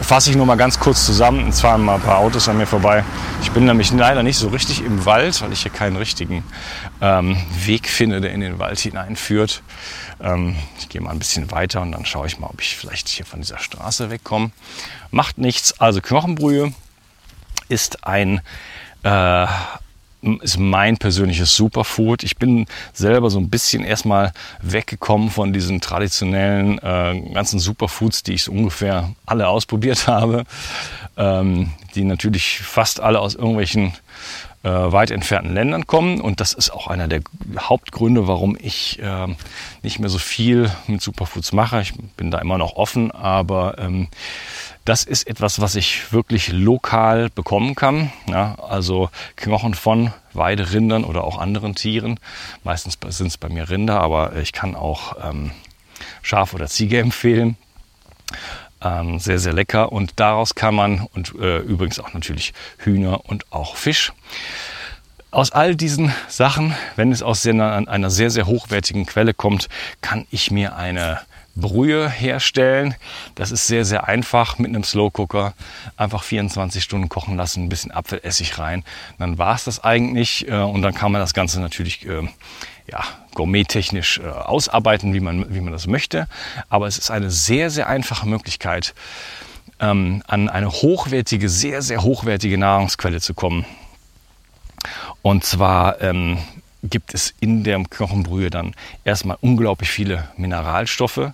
fasse 0.00 0.30
ich 0.30 0.36
nur 0.36 0.46
mal 0.46 0.56
ganz 0.56 0.78
kurz 0.78 1.04
zusammen. 1.06 1.44
Und 1.44 1.52
zwar 1.52 1.78
mal 1.78 1.96
ein 1.96 2.00
paar 2.00 2.18
Autos 2.18 2.48
an 2.48 2.58
mir 2.58 2.66
vorbei. 2.66 3.04
Ich 3.42 3.50
bin 3.52 3.64
nämlich 3.64 3.90
leider 3.92 4.22
nicht 4.22 4.36
so 4.36 4.48
richtig 4.48 4.84
im 4.84 5.04
Wald, 5.04 5.40
weil 5.42 5.52
ich 5.52 5.62
hier 5.62 5.72
keinen 5.72 5.96
richtigen 5.96 6.44
ähm, 7.00 7.36
Weg 7.64 7.88
finde, 7.88 8.20
der 8.20 8.32
in 8.32 8.40
den 8.40 8.58
Wald 8.58 8.78
hineinführt. 8.78 9.62
Ähm, 10.20 10.56
ich 10.78 10.88
gehe 10.88 11.00
mal 11.00 11.10
ein 11.10 11.18
bisschen 11.18 11.50
weiter 11.50 11.80
und 11.82 11.92
dann 11.92 12.04
schaue 12.04 12.26
ich 12.26 12.38
mal, 12.38 12.48
ob 12.48 12.60
ich 12.60 12.76
vielleicht 12.76 13.08
hier 13.08 13.24
von 13.24 13.40
dieser 13.40 13.58
Straße 13.58 14.10
wegkomme. 14.10 14.50
Macht 15.10 15.38
nichts. 15.38 15.80
Also 15.80 16.00
Knochenbrühe 16.00 16.72
ist 17.68 18.06
ein 18.06 18.40
äh, 19.02 19.46
ist 20.42 20.58
mein 20.58 20.96
persönliches 20.98 21.54
Superfood. 21.54 22.22
Ich 22.22 22.36
bin 22.36 22.66
selber 22.92 23.30
so 23.30 23.38
ein 23.38 23.50
bisschen 23.50 23.84
erstmal 23.84 24.32
weggekommen 24.62 25.30
von 25.30 25.52
diesen 25.52 25.80
traditionellen 25.80 26.78
äh, 26.78 27.32
ganzen 27.32 27.58
Superfoods, 27.58 28.22
die 28.22 28.34
ich 28.34 28.44
so 28.44 28.52
ungefähr 28.52 29.10
alle 29.26 29.48
ausprobiert 29.48 30.06
habe, 30.06 30.44
ähm, 31.16 31.72
die 31.94 32.04
natürlich 32.04 32.60
fast 32.60 33.00
alle 33.00 33.20
aus 33.20 33.34
irgendwelchen 33.34 33.94
äh, 34.62 34.68
weit 34.68 35.10
entfernten 35.10 35.54
Ländern 35.54 35.86
kommen. 35.86 36.20
Und 36.20 36.40
das 36.40 36.52
ist 36.52 36.70
auch 36.70 36.86
einer 36.86 37.08
der 37.08 37.22
Hauptgründe, 37.58 38.26
warum 38.26 38.56
ich 38.60 38.98
äh, 39.00 39.28
nicht 39.82 39.98
mehr 39.98 40.10
so 40.10 40.18
viel 40.18 40.70
mit 40.86 41.00
Superfoods 41.00 41.52
mache. 41.52 41.80
Ich 41.80 41.94
bin 42.16 42.30
da 42.30 42.38
immer 42.38 42.58
noch 42.58 42.76
offen, 42.76 43.10
aber 43.10 43.78
ähm, 43.78 44.08
das 44.84 45.04
ist 45.04 45.26
etwas, 45.26 45.60
was 45.60 45.74
ich 45.74 46.12
wirklich 46.12 46.52
lokal 46.52 47.28
bekommen 47.30 47.74
kann. 47.74 48.12
Ja, 48.26 48.56
also 48.56 49.10
Knochen 49.36 49.74
von 49.74 50.12
Weiderindern 50.32 51.04
oder 51.04 51.24
auch 51.24 51.38
anderen 51.38 51.74
Tieren. 51.74 52.18
Meistens 52.64 52.98
sind 53.08 53.28
es 53.28 53.36
bei 53.36 53.48
mir 53.48 53.68
Rinder, 53.68 54.00
aber 54.00 54.36
ich 54.36 54.52
kann 54.52 54.74
auch 54.74 55.16
ähm, 55.22 55.50
Schaf 56.22 56.54
oder 56.54 56.66
Ziege 56.66 56.98
empfehlen. 57.00 57.56
Ähm, 58.82 59.18
sehr, 59.18 59.38
sehr 59.38 59.52
lecker. 59.52 59.92
Und 59.92 60.14
daraus 60.16 60.54
kann 60.54 60.74
man, 60.74 61.06
und 61.12 61.34
äh, 61.38 61.58
übrigens 61.58 62.00
auch 62.00 62.14
natürlich 62.14 62.54
Hühner 62.78 63.26
und 63.26 63.52
auch 63.52 63.76
Fisch. 63.76 64.12
Aus 65.32 65.52
all 65.52 65.76
diesen 65.76 66.12
Sachen, 66.26 66.74
wenn 66.96 67.12
es 67.12 67.22
aus 67.22 67.46
einer 67.46 68.10
sehr, 68.10 68.30
sehr 68.30 68.46
hochwertigen 68.46 69.06
Quelle 69.06 69.32
kommt, 69.32 69.68
kann 70.00 70.26
ich 70.30 70.50
mir 70.50 70.74
eine 70.74 71.20
Brühe 71.60 72.08
herstellen. 72.08 72.94
Das 73.34 73.50
ist 73.50 73.66
sehr, 73.66 73.84
sehr 73.84 74.08
einfach 74.08 74.58
mit 74.58 74.68
einem 74.68 74.84
Slow 74.84 75.10
Cooker. 75.12 75.54
Einfach 75.96 76.22
24 76.22 76.82
Stunden 76.82 77.08
kochen 77.08 77.36
lassen, 77.36 77.64
ein 77.64 77.68
bisschen 77.68 77.90
Apfelessig 77.90 78.58
rein. 78.58 78.84
Dann 79.18 79.38
war 79.38 79.54
es 79.54 79.64
das 79.64 79.82
eigentlich 79.84 80.48
äh, 80.48 80.54
und 80.54 80.82
dann 80.82 80.94
kann 80.94 81.12
man 81.12 81.20
das 81.20 81.34
Ganze 81.34 81.60
natürlich 81.60 82.06
äh, 82.06 82.28
ja, 82.90 83.04
gourmettechnisch 83.34 84.18
äh, 84.18 84.28
ausarbeiten, 84.28 85.14
wie 85.14 85.20
man, 85.20 85.54
wie 85.54 85.60
man 85.60 85.72
das 85.72 85.86
möchte. 85.86 86.26
Aber 86.68 86.86
es 86.86 86.98
ist 86.98 87.10
eine 87.10 87.30
sehr, 87.30 87.70
sehr 87.70 87.88
einfache 87.88 88.28
Möglichkeit, 88.28 88.94
ähm, 89.80 90.22
an 90.26 90.48
eine 90.48 90.70
hochwertige, 90.70 91.48
sehr, 91.48 91.82
sehr 91.82 92.02
hochwertige 92.02 92.58
Nahrungsquelle 92.58 93.20
zu 93.20 93.34
kommen. 93.34 93.64
Und 95.22 95.44
zwar 95.44 96.00
ähm, 96.00 96.38
gibt 96.82 97.14
es 97.14 97.34
in 97.40 97.64
der 97.64 97.82
Knochenbrühe 97.84 98.50
dann 98.50 98.74
erstmal 99.04 99.36
unglaublich 99.40 99.90
viele 99.90 100.28
Mineralstoffe, 100.36 101.32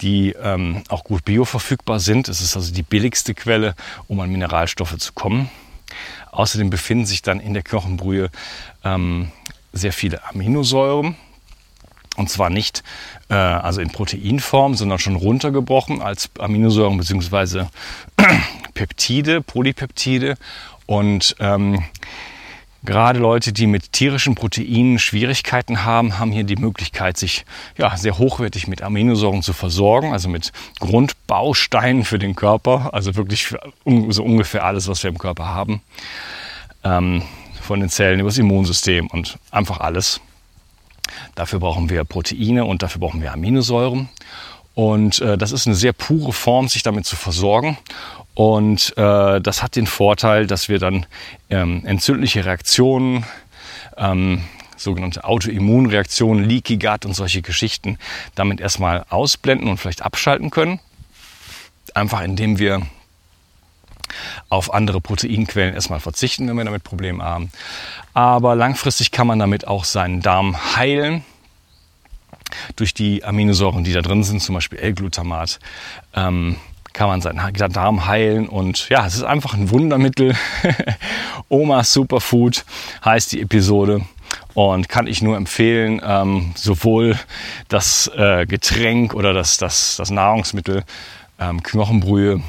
die 0.00 0.34
ähm, 0.42 0.82
auch 0.88 1.04
gut 1.04 1.24
bioverfügbar 1.24 2.00
sind. 2.00 2.28
Es 2.28 2.40
ist 2.40 2.56
also 2.56 2.72
die 2.72 2.82
billigste 2.82 3.34
Quelle, 3.34 3.74
um 4.08 4.20
an 4.20 4.30
Mineralstoffe 4.30 4.96
zu 4.98 5.12
kommen. 5.12 5.50
Außerdem 6.32 6.70
befinden 6.70 7.06
sich 7.06 7.22
dann 7.22 7.40
in 7.40 7.54
der 7.54 7.62
Knochenbrühe 7.62 8.30
ähm, 8.84 9.30
sehr 9.72 9.92
viele 9.92 10.24
Aminosäuren. 10.28 11.16
Und 12.16 12.30
zwar 12.30 12.48
nicht 12.48 12.82
äh, 13.28 13.34
also 13.34 13.82
in 13.82 13.90
Proteinform, 13.90 14.74
sondern 14.74 14.98
schon 14.98 15.16
runtergebrochen 15.16 16.00
als 16.00 16.30
Aminosäuren 16.38 16.96
bzw. 16.96 17.66
Peptide, 18.74 19.42
Polypeptide. 19.42 20.36
Und 20.86 21.36
ähm, 21.40 21.84
Gerade 22.86 23.18
Leute, 23.18 23.52
die 23.52 23.66
mit 23.66 23.92
tierischen 23.92 24.36
Proteinen 24.36 25.00
Schwierigkeiten 25.00 25.84
haben, 25.84 26.20
haben 26.20 26.30
hier 26.30 26.44
die 26.44 26.54
Möglichkeit, 26.54 27.16
sich 27.16 27.44
ja, 27.76 27.96
sehr 27.96 28.16
hochwertig 28.16 28.68
mit 28.68 28.80
Aminosäuren 28.80 29.42
zu 29.42 29.52
versorgen, 29.52 30.12
also 30.12 30.28
mit 30.28 30.52
Grundbausteinen 30.78 32.04
für 32.04 32.20
den 32.20 32.36
Körper, 32.36 32.94
also 32.94 33.16
wirklich 33.16 33.52
so 33.84 34.22
ungefähr 34.22 34.64
alles, 34.64 34.86
was 34.86 35.02
wir 35.02 35.10
im 35.10 35.18
Körper 35.18 35.46
haben, 35.46 35.82
ähm, 36.84 37.22
von 37.60 37.80
den 37.80 37.88
Zellen 37.88 38.20
über 38.20 38.28
das 38.28 38.38
Immunsystem 38.38 39.08
und 39.08 39.36
einfach 39.50 39.80
alles. 39.80 40.20
Dafür 41.34 41.58
brauchen 41.58 41.90
wir 41.90 42.04
Proteine 42.04 42.66
und 42.66 42.84
dafür 42.84 43.00
brauchen 43.00 43.20
wir 43.20 43.32
Aminosäuren. 43.32 44.08
Und 44.76 45.20
äh, 45.20 45.36
das 45.36 45.50
ist 45.50 45.66
eine 45.66 45.74
sehr 45.74 45.92
pure 45.92 46.32
Form, 46.32 46.68
sich 46.68 46.84
damit 46.84 47.06
zu 47.06 47.16
versorgen. 47.16 47.78
Und 48.36 48.92
äh, 48.98 49.40
das 49.40 49.62
hat 49.62 49.76
den 49.76 49.86
Vorteil, 49.86 50.46
dass 50.46 50.68
wir 50.68 50.78
dann 50.78 51.06
ähm, 51.48 51.82
entzündliche 51.86 52.44
Reaktionen, 52.44 53.24
ähm, 53.96 54.44
sogenannte 54.76 55.24
Autoimmunreaktionen, 55.24 56.44
Leaky 56.44 56.76
Gut 56.76 57.06
und 57.06 57.14
solche 57.14 57.40
Geschichten 57.40 57.98
damit 58.34 58.60
erstmal 58.60 59.06
ausblenden 59.08 59.70
und 59.70 59.78
vielleicht 59.78 60.02
abschalten 60.02 60.50
können. 60.50 60.80
Einfach 61.94 62.20
indem 62.20 62.58
wir 62.58 62.82
auf 64.50 64.72
andere 64.74 65.00
Proteinquellen 65.00 65.72
erstmal 65.72 66.00
verzichten, 66.00 66.46
wenn 66.46 66.56
wir 66.56 66.64
damit 66.66 66.84
Probleme 66.84 67.24
haben. 67.24 67.50
Aber 68.12 68.54
langfristig 68.54 69.12
kann 69.12 69.26
man 69.26 69.38
damit 69.38 69.66
auch 69.66 69.84
seinen 69.84 70.20
Darm 70.20 70.76
heilen 70.76 71.24
durch 72.76 72.92
die 72.92 73.24
Aminosäuren, 73.24 73.82
die 73.82 73.94
da 73.94 74.02
drin 74.02 74.24
sind, 74.24 74.42
zum 74.42 74.54
Beispiel 74.54 74.78
L-Glutamat. 74.78 75.58
Ähm, 76.14 76.56
kann 76.96 77.08
man 77.08 77.20
seinen 77.20 77.52
Darm 77.74 78.06
heilen 78.06 78.48
und 78.48 78.88
ja, 78.88 79.06
es 79.06 79.16
ist 79.16 79.22
einfach 79.22 79.52
ein 79.52 79.68
Wundermittel. 79.68 80.34
Omas 81.50 81.92
Superfood 81.92 82.64
heißt 83.04 83.32
die 83.32 83.42
Episode 83.42 84.00
und 84.54 84.88
kann 84.88 85.06
ich 85.06 85.20
nur 85.20 85.36
empfehlen, 85.36 86.00
ähm, 86.02 86.52
sowohl 86.56 87.18
das 87.68 88.10
äh, 88.16 88.46
Getränk 88.46 89.12
oder 89.12 89.34
das, 89.34 89.58
das, 89.58 89.96
das 89.96 90.10
Nahrungsmittel 90.10 90.84
ähm, 91.38 91.62
Knochenbrühe, 91.62 92.40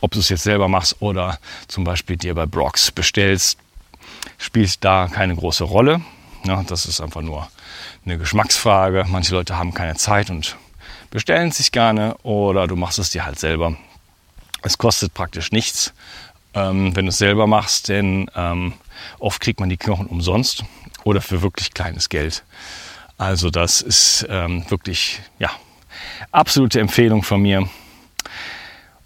ob 0.00 0.12
du 0.12 0.20
es 0.20 0.28
jetzt 0.28 0.44
selber 0.44 0.68
machst 0.68 0.96
oder 1.00 1.40
zum 1.66 1.82
Beispiel 1.82 2.16
dir 2.16 2.36
bei 2.36 2.46
Brox 2.46 2.92
bestellst, 2.92 3.58
spielt 4.38 4.84
da 4.84 5.08
keine 5.12 5.34
große 5.34 5.64
Rolle. 5.64 6.00
Ja, 6.44 6.62
das 6.62 6.86
ist 6.86 7.00
einfach 7.00 7.22
nur 7.22 7.48
eine 8.04 8.18
Geschmacksfrage. 8.18 9.04
Manche 9.08 9.34
Leute 9.34 9.58
haben 9.58 9.74
keine 9.74 9.96
Zeit 9.96 10.30
und 10.30 10.56
bestellen 11.10 11.48
es 11.48 11.56
sich 11.56 11.72
gerne 11.72 12.14
oder 12.22 12.68
du 12.68 12.76
machst 12.76 13.00
es 13.00 13.10
dir 13.10 13.26
halt 13.26 13.40
selber. 13.40 13.76
Es 14.66 14.78
kostet 14.78 15.14
praktisch 15.14 15.52
nichts, 15.52 15.94
ähm, 16.52 16.96
wenn 16.96 17.04
du 17.04 17.10
es 17.10 17.18
selber 17.18 17.46
machst, 17.46 17.88
denn 17.88 18.28
ähm, 18.34 18.72
oft 19.20 19.40
kriegt 19.40 19.60
man 19.60 19.68
die 19.68 19.76
Knochen 19.76 20.08
umsonst 20.08 20.64
oder 21.04 21.20
für 21.20 21.40
wirklich 21.40 21.72
kleines 21.72 22.08
Geld. 22.08 22.42
Also 23.16 23.50
das 23.50 23.80
ist 23.80 24.26
ähm, 24.28 24.68
wirklich, 24.68 25.20
ja, 25.38 25.52
absolute 26.32 26.80
Empfehlung 26.80 27.22
von 27.22 27.42
mir. 27.42 27.68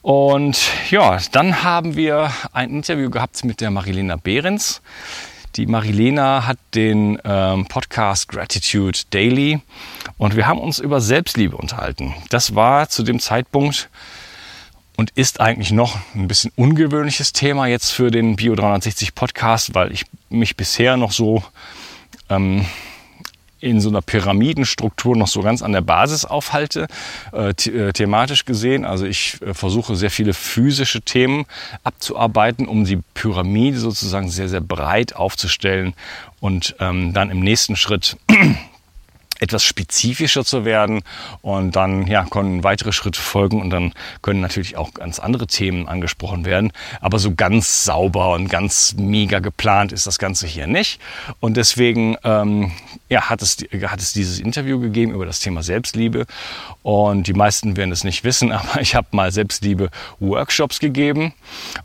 Und 0.01 0.59
ja, 0.89 1.19
dann 1.33 1.63
haben 1.63 1.95
wir 1.95 2.33
ein 2.55 2.71
Interview 2.71 3.11
gehabt 3.11 3.45
mit 3.45 3.61
der 3.61 3.71
Marilena 3.71 4.17
Behrens. 4.17 4.81
Die 5.57 5.67
Marilena 5.67 6.47
hat 6.47 6.57
den 6.75 7.19
ähm, 7.23 7.67
Podcast 7.67 8.29
Gratitude 8.29 8.99
Daily 9.11 9.61
und 10.17 10.37
wir 10.37 10.47
haben 10.47 10.59
uns 10.59 10.79
über 10.79 11.03
Selbstliebe 11.03 11.59
unterhalten. 11.59 12.15
Das 12.31 12.55
war 12.55 12.89
zu 12.89 13.03
dem 13.03 13.21
Zeitpunkt 13.21 13.91
und 15.01 15.13
ist 15.15 15.41
eigentlich 15.41 15.73
noch 15.73 15.97
ein 16.15 16.29
bisschen 16.29 16.53
ungewöhnliches 16.57 17.33
Thema 17.33 17.67
jetzt 17.67 17.91
für 17.91 18.11
den 18.11 18.37
Bio 18.37 18.55
360 18.55 19.15
Podcast, 19.15 19.75
weil 19.75 19.93
ich 19.93 20.05
mich 20.29 20.59
bisher 20.59 20.99
noch 20.99 21.13
so 21.13 21.43
ähm, 22.29 22.67
in 23.61 23.81
so 23.81 23.89
einer 23.89 24.03
Pyramidenstruktur 24.03 25.17
noch 25.17 25.29
so 25.29 25.41
ganz 25.41 25.63
an 25.63 25.73
der 25.73 25.81
Basis 25.81 26.27
aufhalte, 26.27 26.87
äh, 27.33 27.49
äh 27.49 27.93
thematisch 27.95 28.45
gesehen. 28.45 28.85
Also 28.85 29.07
ich 29.07 29.41
äh, 29.41 29.55
versuche 29.55 29.97
sehr 29.97 30.11
viele 30.11 30.35
physische 30.35 31.01
Themen 31.01 31.47
abzuarbeiten, 31.83 32.69
um 32.69 32.85
die 32.85 32.99
Pyramide 33.15 33.79
sozusagen 33.79 34.29
sehr, 34.29 34.51
sehr 34.51 34.61
breit 34.61 35.17
aufzustellen 35.17 35.95
und 36.41 36.77
ähm, 36.79 37.15
dann 37.15 37.31
im 37.31 37.41
nächsten 37.41 37.75
Schritt 37.75 38.19
etwas 39.41 39.65
spezifischer 39.65 40.45
zu 40.45 40.65
werden 40.65 41.03
und 41.43 41.75
dann 41.77 42.07
ja, 42.07 42.25
können 42.25 42.63
weitere 42.63 42.93
Schritte 42.93 43.21
folgen 43.21 43.61
und 43.61 43.71
dann 43.71 43.93
können 44.23 44.41
natürlich 44.41 44.77
auch 44.77 44.95
ganz 44.95 45.19
andere 45.19 45.47
Themen 45.47 45.89
angesprochen 45.89 46.45
werden. 46.45 46.73
Aber 47.01 47.19
so 47.19 47.35
ganz 47.35 47.85
sauber 47.85 48.31
und 48.35 48.49
ganz 48.49 48.95
mega 48.97 49.41
geplant 49.41 49.93
ist 49.93 50.07
das 50.07 50.19
Ganze 50.19 50.47
hier 50.47 50.67
nicht. 50.67 51.01
Und 51.41 51.57
deswegen 51.57 52.17
ähm, 52.23 52.73
ja, 53.09 53.29
hat, 53.29 53.43
es, 53.43 53.59
hat 53.83 54.01
es 54.01 54.13
dieses 54.13 54.39
Interview 54.39 54.79
gegeben 54.79 55.13
über 55.13 55.27
das 55.27 55.41
Thema 55.41 55.63
Selbstliebe. 55.63 56.27
Und 56.83 57.27
die 57.27 57.33
meisten 57.33 57.77
werden 57.77 57.93
es 57.93 58.05
nicht 58.05 58.25
wissen, 58.25 58.53
aber 58.61 58.81
ich 58.81 58.95
habe 58.95 59.09
mal 59.13 59.33
Selbstliebe-Workshops 59.33 60.79
gegeben. 60.79 61.33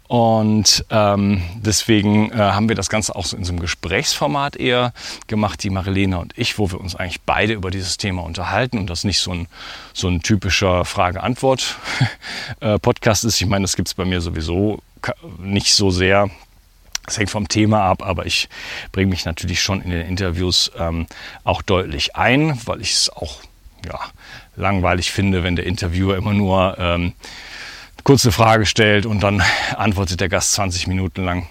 Und 0.08 0.86
ähm, 0.90 1.42
deswegen 1.56 2.32
äh, 2.32 2.36
haben 2.36 2.70
wir 2.70 2.76
das 2.76 2.90
Ganze 2.90 3.16
auch 3.16 3.26
so 3.26 3.36
in 3.36 3.44
so 3.44 3.52
einem 3.52 3.60
Gesprächsformat 3.60 4.56
eher 4.56 4.94
gemacht, 5.28 5.64
die 5.64 5.70
Marilena 5.70 6.18
und 6.18 6.38
ich, 6.38 6.60
wo 6.60 6.72
wir 6.72 6.80
uns 6.80 6.96
eigentlich 6.96 7.22
beide 7.22 7.45
beide 7.46 7.54
über 7.54 7.70
dieses 7.70 7.98
Thema 7.98 8.24
unterhalten 8.24 8.80
und 8.80 8.90
das 8.90 9.04
nicht 9.04 9.20
so 9.20 9.32
ein, 9.32 9.48
so 9.94 10.08
ein 10.08 10.24
typischer 10.24 10.84
Frage-Antwort-Podcast 10.84 13.24
ist. 13.26 13.40
Ich 13.40 13.46
meine, 13.46 13.66
das 13.66 13.76
gibt 13.76 13.88
es 13.88 13.94
bei 13.94 14.04
mir 14.04 14.20
sowieso 14.20 14.80
nicht 15.38 15.76
so 15.76 15.92
sehr. 15.92 16.32
Es 17.06 17.20
hängt 17.20 17.30
vom 17.30 17.48
Thema 17.48 17.84
ab, 17.84 18.02
aber 18.02 18.26
ich 18.26 18.50
bringe 18.92 19.12
mich 19.12 19.26
natürlich 19.26 19.62
schon 19.62 19.84
in 19.84 19.92
den 19.92 20.08
Interviews 20.08 20.72
ähm, 20.80 21.06
auch 21.44 21.62
deutlich 21.62 22.16
ein, 22.16 22.60
weil 22.66 22.82
ich 22.82 22.94
es 22.94 23.12
auch 23.12 23.42
ja, 23.86 24.00
langweilig 24.56 25.12
finde, 25.12 25.44
wenn 25.44 25.56
der 25.56 25.68
Interviewer 25.68 26.18
immer 26.18 26.34
nur 26.34 26.80
ähm, 26.80 27.14
kurze 28.04 28.32
Frage 28.32 28.66
stellt 28.66 29.06
und 29.06 29.22
dann 29.22 29.44
antwortet 29.78 30.20
der 30.20 30.30
Gast 30.30 30.54
20 30.54 30.88
Minuten 30.88 31.24
lang. 31.24 31.48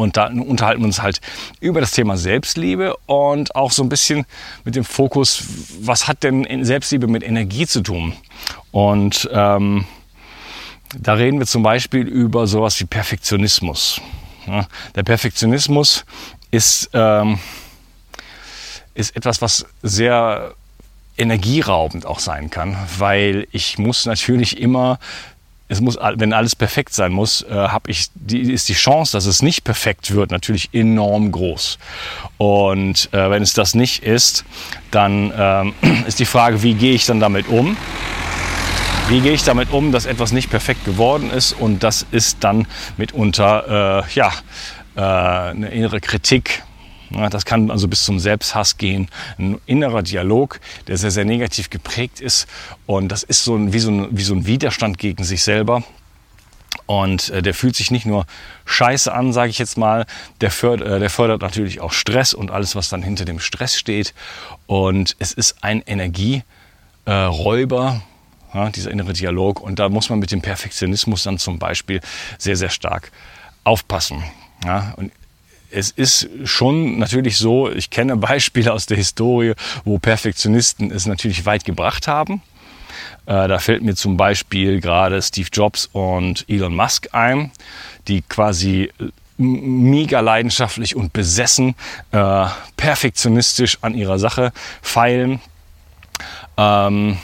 Und 0.00 0.16
da 0.16 0.28
unterhalten 0.28 0.80
wir 0.80 0.86
uns 0.86 1.02
halt 1.02 1.20
über 1.60 1.82
das 1.82 1.90
Thema 1.90 2.16
Selbstliebe 2.16 2.96
und 3.04 3.54
auch 3.54 3.70
so 3.70 3.82
ein 3.82 3.90
bisschen 3.90 4.24
mit 4.64 4.74
dem 4.74 4.82
Fokus, 4.82 5.44
was 5.82 6.08
hat 6.08 6.22
denn 6.22 6.64
Selbstliebe 6.64 7.06
mit 7.06 7.22
Energie 7.22 7.66
zu 7.66 7.82
tun? 7.82 8.14
Und 8.70 9.28
ähm, 9.30 9.84
da 10.98 11.12
reden 11.12 11.38
wir 11.38 11.46
zum 11.46 11.62
Beispiel 11.62 12.08
über 12.08 12.46
sowas 12.46 12.80
wie 12.80 12.86
Perfektionismus. 12.86 14.00
Ja, 14.46 14.66
der 14.94 15.02
Perfektionismus 15.02 16.06
ist, 16.50 16.88
ähm, 16.94 17.38
ist 18.94 19.14
etwas, 19.14 19.42
was 19.42 19.66
sehr 19.82 20.54
energieraubend 21.18 22.06
auch 22.06 22.20
sein 22.20 22.48
kann, 22.48 22.74
weil 22.96 23.46
ich 23.52 23.76
muss 23.76 24.06
natürlich 24.06 24.58
immer 24.58 24.98
es 25.70 25.80
muss, 25.80 25.96
wenn 26.16 26.32
alles 26.32 26.56
perfekt 26.56 26.92
sein 26.92 27.12
muss, 27.12 27.42
äh, 27.42 27.54
habe 27.54 27.90
ich, 27.90 28.08
die, 28.14 28.40
ist 28.40 28.68
die 28.68 28.74
Chance, 28.74 29.12
dass 29.12 29.26
es 29.26 29.40
nicht 29.40 29.62
perfekt 29.62 30.12
wird, 30.12 30.32
natürlich 30.32 30.70
enorm 30.72 31.30
groß. 31.30 31.78
Und 32.38 33.08
äh, 33.12 33.30
wenn 33.30 33.44
es 33.44 33.54
das 33.54 33.76
nicht 33.76 34.02
ist, 34.02 34.44
dann 34.90 35.32
ähm, 35.36 35.74
ist 36.08 36.18
die 36.18 36.24
Frage, 36.24 36.64
wie 36.64 36.74
gehe 36.74 36.92
ich 36.92 37.06
dann 37.06 37.20
damit 37.20 37.46
um? 37.48 37.76
Wie 39.08 39.20
gehe 39.20 39.32
ich 39.32 39.44
damit 39.44 39.70
um, 39.70 39.92
dass 39.92 40.06
etwas 40.06 40.32
nicht 40.32 40.50
perfekt 40.50 40.84
geworden 40.84 41.30
ist? 41.30 41.52
Und 41.52 41.84
das 41.84 42.04
ist 42.10 42.38
dann 42.40 42.66
mitunter 42.96 44.02
äh, 44.04 44.12
ja, 44.14 44.32
äh, 44.96 45.00
eine 45.00 45.68
innere 45.68 46.00
Kritik, 46.00 46.64
das 47.10 47.44
kann 47.44 47.70
also 47.70 47.88
bis 47.88 48.04
zum 48.04 48.20
Selbsthass 48.20 48.78
gehen. 48.78 49.08
Ein 49.38 49.60
innerer 49.66 50.02
Dialog, 50.02 50.60
der 50.86 50.96
sehr, 50.96 51.10
sehr 51.10 51.24
negativ 51.24 51.70
geprägt 51.70 52.20
ist. 52.20 52.46
Und 52.86 53.08
das 53.08 53.22
ist 53.22 53.44
so 53.44 53.56
ein, 53.56 53.72
wie, 53.72 53.80
so 53.80 53.90
ein, 53.90 54.08
wie 54.10 54.22
so 54.22 54.34
ein 54.34 54.46
Widerstand 54.46 54.98
gegen 54.98 55.24
sich 55.24 55.42
selber. 55.42 55.82
Und 56.86 57.30
äh, 57.30 57.42
der 57.42 57.54
fühlt 57.54 57.76
sich 57.76 57.90
nicht 57.90 58.06
nur 58.06 58.26
scheiße 58.64 59.12
an, 59.12 59.32
sage 59.32 59.50
ich 59.50 59.58
jetzt 59.58 59.78
mal, 59.78 60.06
der 60.40 60.50
fördert, 60.50 60.88
äh, 60.88 61.00
der 61.00 61.10
fördert 61.10 61.42
natürlich 61.42 61.80
auch 61.80 61.92
Stress 61.92 62.34
und 62.34 62.50
alles, 62.50 62.74
was 62.74 62.88
dann 62.88 63.02
hinter 63.02 63.24
dem 63.24 63.40
Stress 63.40 63.78
steht. 63.78 64.14
Und 64.66 65.16
es 65.18 65.32
ist 65.32 65.62
ein 65.62 65.82
Energieräuber, 65.82 68.02
ja, 68.54 68.70
dieser 68.70 68.90
innere 68.90 69.12
Dialog. 69.12 69.60
Und 69.60 69.78
da 69.78 69.88
muss 69.88 70.10
man 70.10 70.18
mit 70.18 70.32
dem 70.32 70.42
Perfektionismus 70.42 71.22
dann 71.22 71.38
zum 71.38 71.58
Beispiel 71.58 72.00
sehr, 72.38 72.56
sehr 72.56 72.70
stark 72.70 73.12
aufpassen. 73.64 74.22
Ja, 74.64 74.94
und 74.96 75.12
es 75.70 75.90
ist 75.90 76.28
schon 76.44 76.98
natürlich 76.98 77.36
so, 77.36 77.70
ich 77.70 77.90
kenne 77.90 78.16
Beispiele 78.16 78.72
aus 78.72 78.86
der 78.86 78.96
Historie, 78.96 79.54
wo 79.84 79.98
Perfektionisten 79.98 80.90
es 80.90 81.06
natürlich 81.06 81.46
weit 81.46 81.64
gebracht 81.64 82.08
haben. 82.08 82.42
Äh, 83.26 83.48
da 83.48 83.58
fällt 83.58 83.82
mir 83.82 83.94
zum 83.94 84.16
Beispiel 84.16 84.80
gerade 84.80 85.20
Steve 85.22 85.48
Jobs 85.52 85.88
und 85.92 86.44
Elon 86.48 86.74
Musk 86.74 87.08
ein, 87.12 87.50
die 88.08 88.22
quasi 88.22 88.90
mega 89.36 90.20
leidenschaftlich 90.20 90.96
und 90.96 91.12
besessen, 91.12 91.74
äh, 92.12 92.46
perfektionistisch 92.76 93.78
an 93.80 93.94
ihrer 93.94 94.18
Sache 94.18 94.52
feilen. 94.82 95.40
Ähm, 96.56 97.16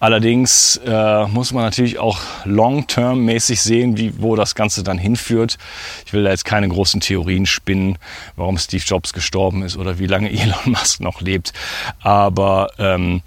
allerdings 0.00 0.80
äh, 0.84 1.26
muss 1.28 1.52
man 1.52 1.62
natürlich 1.62 1.98
auch 1.98 2.18
long-term-mäßig 2.44 3.60
sehen, 3.62 3.96
wie, 3.96 4.20
wo 4.20 4.34
das 4.34 4.56
Ganze 4.56 4.82
dann 4.82 4.98
hinführt. 4.98 5.58
Ich 6.06 6.12
will 6.12 6.24
da 6.24 6.30
jetzt 6.30 6.44
keine 6.44 6.68
großen 6.68 7.00
Theorien 7.00 7.46
spinnen, 7.46 7.98
warum 8.34 8.58
Steve 8.58 8.82
Jobs 8.84 9.12
gestorben 9.12 9.62
ist 9.62 9.76
oder 9.76 10.00
wie 10.00 10.06
lange 10.06 10.30
Elon 10.32 10.72
Musk 10.72 11.00
noch 11.00 11.20
lebt. 11.20 11.52
Aber 12.00 12.72
ähm, 12.78 13.22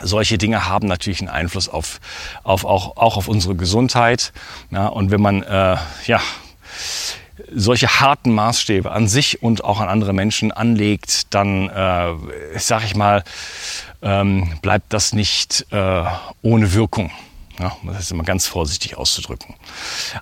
solche 0.00 0.38
Dinge 0.38 0.66
haben 0.66 0.88
natürlich 0.88 1.20
einen 1.20 1.28
Einfluss 1.28 1.68
auf, 1.68 2.00
auf 2.42 2.64
auch, 2.64 2.96
auch 2.96 3.16
auf 3.16 3.28
unsere 3.28 3.54
Gesundheit. 3.54 4.32
Ja, 4.70 4.86
und 4.88 5.10
wenn 5.10 5.20
man 5.20 5.42
äh, 5.42 5.76
ja, 6.06 6.20
solche 7.54 8.00
harten 8.00 8.34
Maßstäbe 8.34 8.90
an 8.90 9.08
sich 9.08 9.42
und 9.42 9.64
auch 9.64 9.80
an 9.80 9.88
andere 9.88 10.12
Menschen 10.12 10.52
anlegt, 10.52 11.34
dann, 11.34 11.68
äh, 11.68 12.14
sag 12.58 12.84
ich 12.84 12.94
mal, 12.94 13.24
ähm, 14.02 14.58
bleibt 14.62 14.92
das 14.92 15.12
nicht 15.12 15.66
äh, 15.70 16.04
ohne 16.42 16.72
Wirkung. 16.74 17.10
Ja, 17.58 17.76
das 17.84 18.02
ist 18.02 18.12
immer 18.12 18.22
ganz 18.22 18.46
vorsichtig 18.46 18.96
auszudrücken. 18.96 19.56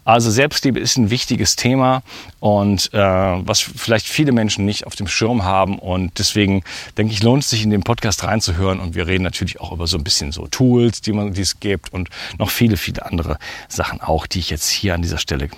Also 0.06 0.30
Selbstliebe 0.30 0.80
ist 0.80 0.96
ein 0.96 1.10
wichtiges 1.10 1.54
Thema 1.54 2.02
und 2.40 2.92
äh, 2.94 2.98
was 2.98 3.60
vielleicht 3.60 4.06
viele 4.06 4.32
Menschen 4.32 4.64
nicht 4.64 4.86
auf 4.86 4.96
dem 4.96 5.06
Schirm 5.06 5.44
haben 5.44 5.78
und 5.78 6.18
deswegen 6.18 6.62
denke 6.96 7.12
ich, 7.12 7.22
lohnt 7.22 7.42
es 7.42 7.50
sich 7.50 7.62
in 7.62 7.68
den 7.68 7.82
Podcast 7.82 8.24
reinzuhören 8.24 8.80
und 8.80 8.94
wir 8.94 9.06
reden 9.06 9.24
natürlich 9.24 9.60
auch 9.60 9.72
über 9.72 9.86
so 9.86 9.98
ein 9.98 10.04
bisschen 10.04 10.32
so 10.32 10.46
Tools, 10.46 11.02
die 11.02 11.12
man 11.12 11.34
die 11.34 11.42
es 11.42 11.60
gibt 11.60 11.92
und 11.92 12.08
noch 12.38 12.48
viele, 12.48 12.78
viele 12.78 13.04
andere 13.04 13.36
Sachen 13.68 14.00
auch, 14.00 14.26
die 14.26 14.38
ich 14.38 14.48
jetzt 14.48 14.70
hier 14.70 14.94
an 14.94 15.02
dieser 15.02 15.18
Stelle 15.18 15.50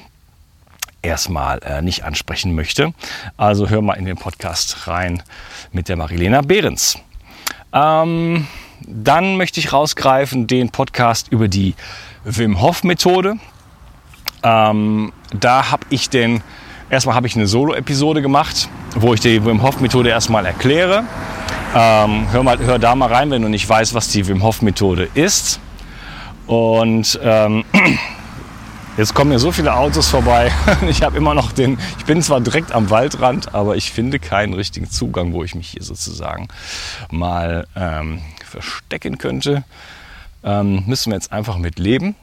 erstmal 1.02 1.60
äh, 1.60 1.82
nicht 1.82 2.04
ansprechen 2.04 2.54
möchte. 2.54 2.92
Also 3.36 3.68
hör 3.68 3.82
mal 3.82 3.94
in 3.94 4.04
den 4.04 4.16
Podcast 4.16 4.88
rein 4.88 5.22
mit 5.72 5.88
der 5.88 5.96
Marilena 5.96 6.40
Behrens. 6.42 6.98
Ähm, 7.72 8.46
dann 8.86 9.36
möchte 9.36 9.60
ich 9.60 9.72
rausgreifen 9.72 10.46
den 10.46 10.70
Podcast 10.70 11.28
über 11.30 11.48
die 11.48 11.74
Wim 12.24 12.60
Hof 12.60 12.84
Methode. 12.84 13.36
Ähm, 14.42 15.12
da 15.38 15.70
habe 15.70 15.84
ich 15.90 16.10
den, 16.10 16.42
erstmal 16.90 17.16
habe 17.16 17.26
ich 17.26 17.36
eine 17.36 17.46
Solo-Episode 17.46 18.22
gemacht, 18.22 18.68
wo 18.94 19.14
ich 19.14 19.20
die 19.20 19.44
Wim 19.44 19.62
Hof 19.62 19.80
Methode 19.80 20.10
erstmal 20.10 20.46
erkläre. 20.46 21.04
Ähm, 21.74 22.26
hör, 22.30 22.42
mal, 22.42 22.58
hör 22.58 22.78
da 22.78 22.94
mal 22.94 23.12
rein, 23.12 23.30
wenn 23.30 23.42
du 23.42 23.48
nicht 23.48 23.68
weißt, 23.68 23.94
was 23.94 24.08
die 24.08 24.26
Wim 24.26 24.42
Hof 24.42 24.62
Methode 24.62 25.08
ist. 25.14 25.60
Und 26.46 27.18
ähm, 27.22 27.64
Jetzt 28.98 29.14
kommen 29.14 29.30
mir 29.30 29.38
so 29.38 29.52
viele 29.52 29.76
Autos 29.76 30.08
vorbei. 30.08 30.50
Ich 30.88 31.02
habe 31.02 31.16
immer 31.16 31.32
noch 31.32 31.52
den, 31.52 31.78
ich 31.98 32.04
bin 32.04 32.20
zwar 32.20 32.40
direkt 32.40 32.72
am 32.72 32.90
Waldrand, 32.90 33.54
aber 33.54 33.76
ich 33.76 33.92
finde 33.92 34.18
keinen 34.18 34.54
richtigen 34.54 34.90
Zugang, 34.90 35.32
wo 35.32 35.44
ich 35.44 35.54
mich 35.54 35.68
hier 35.68 35.84
sozusagen 35.84 36.48
mal 37.08 37.68
ähm, 37.76 38.20
verstecken 38.44 39.18
könnte. 39.18 39.62
Ähm, 40.42 40.82
müssen 40.86 41.12
wir 41.12 41.14
jetzt 41.14 41.30
einfach 41.30 41.58
mit 41.58 41.78
leben. 41.78 42.16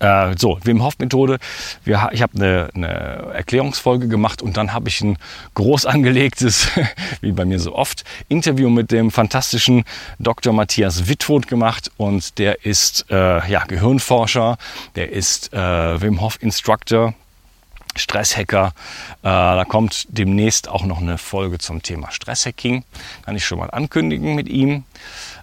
Äh, 0.00 0.34
so, 0.38 0.58
Wim 0.62 0.82
Hof 0.82 0.98
Methode. 0.98 1.38
Wir, 1.84 2.10
ich 2.12 2.22
habe 2.22 2.34
eine, 2.36 2.68
eine 2.74 2.88
Erklärungsfolge 3.34 4.08
gemacht 4.08 4.42
und 4.42 4.56
dann 4.56 4.72
habe 4.72 4.88
ich 4.88 5.00
ein 5.00 5.18
groß 5.54 5.86
angelegtes, 5.86 6.68
wie 7.20 7.32
bei 7.32 7.44
mir 7.44 7.58
so 7.58 7.74
oft, 7.74 8.04
Interview 8.28 8.70
mit 8.70 8.90
dem 8.90 9.10
fantastischen 9.10 9.84
Dr. 10.18 10.52
Matthias 10.52 11.08
Wittwoth 11.08 11.48
gemacht 11.48 11.90
und 11.96 12.38
der 12.38 12.64
ist 12.64 13.06
äh, 13.10 13.50
ja, 13.50 13.64
Gehirnforscher, 13.64 14.58
der 14.94 15.10
ist 15.12 15.52
äh, 15.52 16.00
Wim 16.00 16.20
Hof 16.20 16.40
Instructor, 16.40 17.14
Stresshacker. 17.96 18.72
Äh, 19.22 19.24
da 19.24 19.64
kommt 19.66 20.06
demnächst 20.10 20.68
auch 20.68 20.84
noch 20.84 21.00
eine 21.00 21.18
Folge 21.18 21.58
zum 21.58 21.82
Thema 21.82 22.10
Stresshacking. 22.10 22.84
Kann 23.24 23.36
ich 23.36 23.44
schon 23.44 23.58
mal 23.58 23.70
ankündigen 23.70 24.34
mit 24.34 24.48
ihm. 24.48 24.84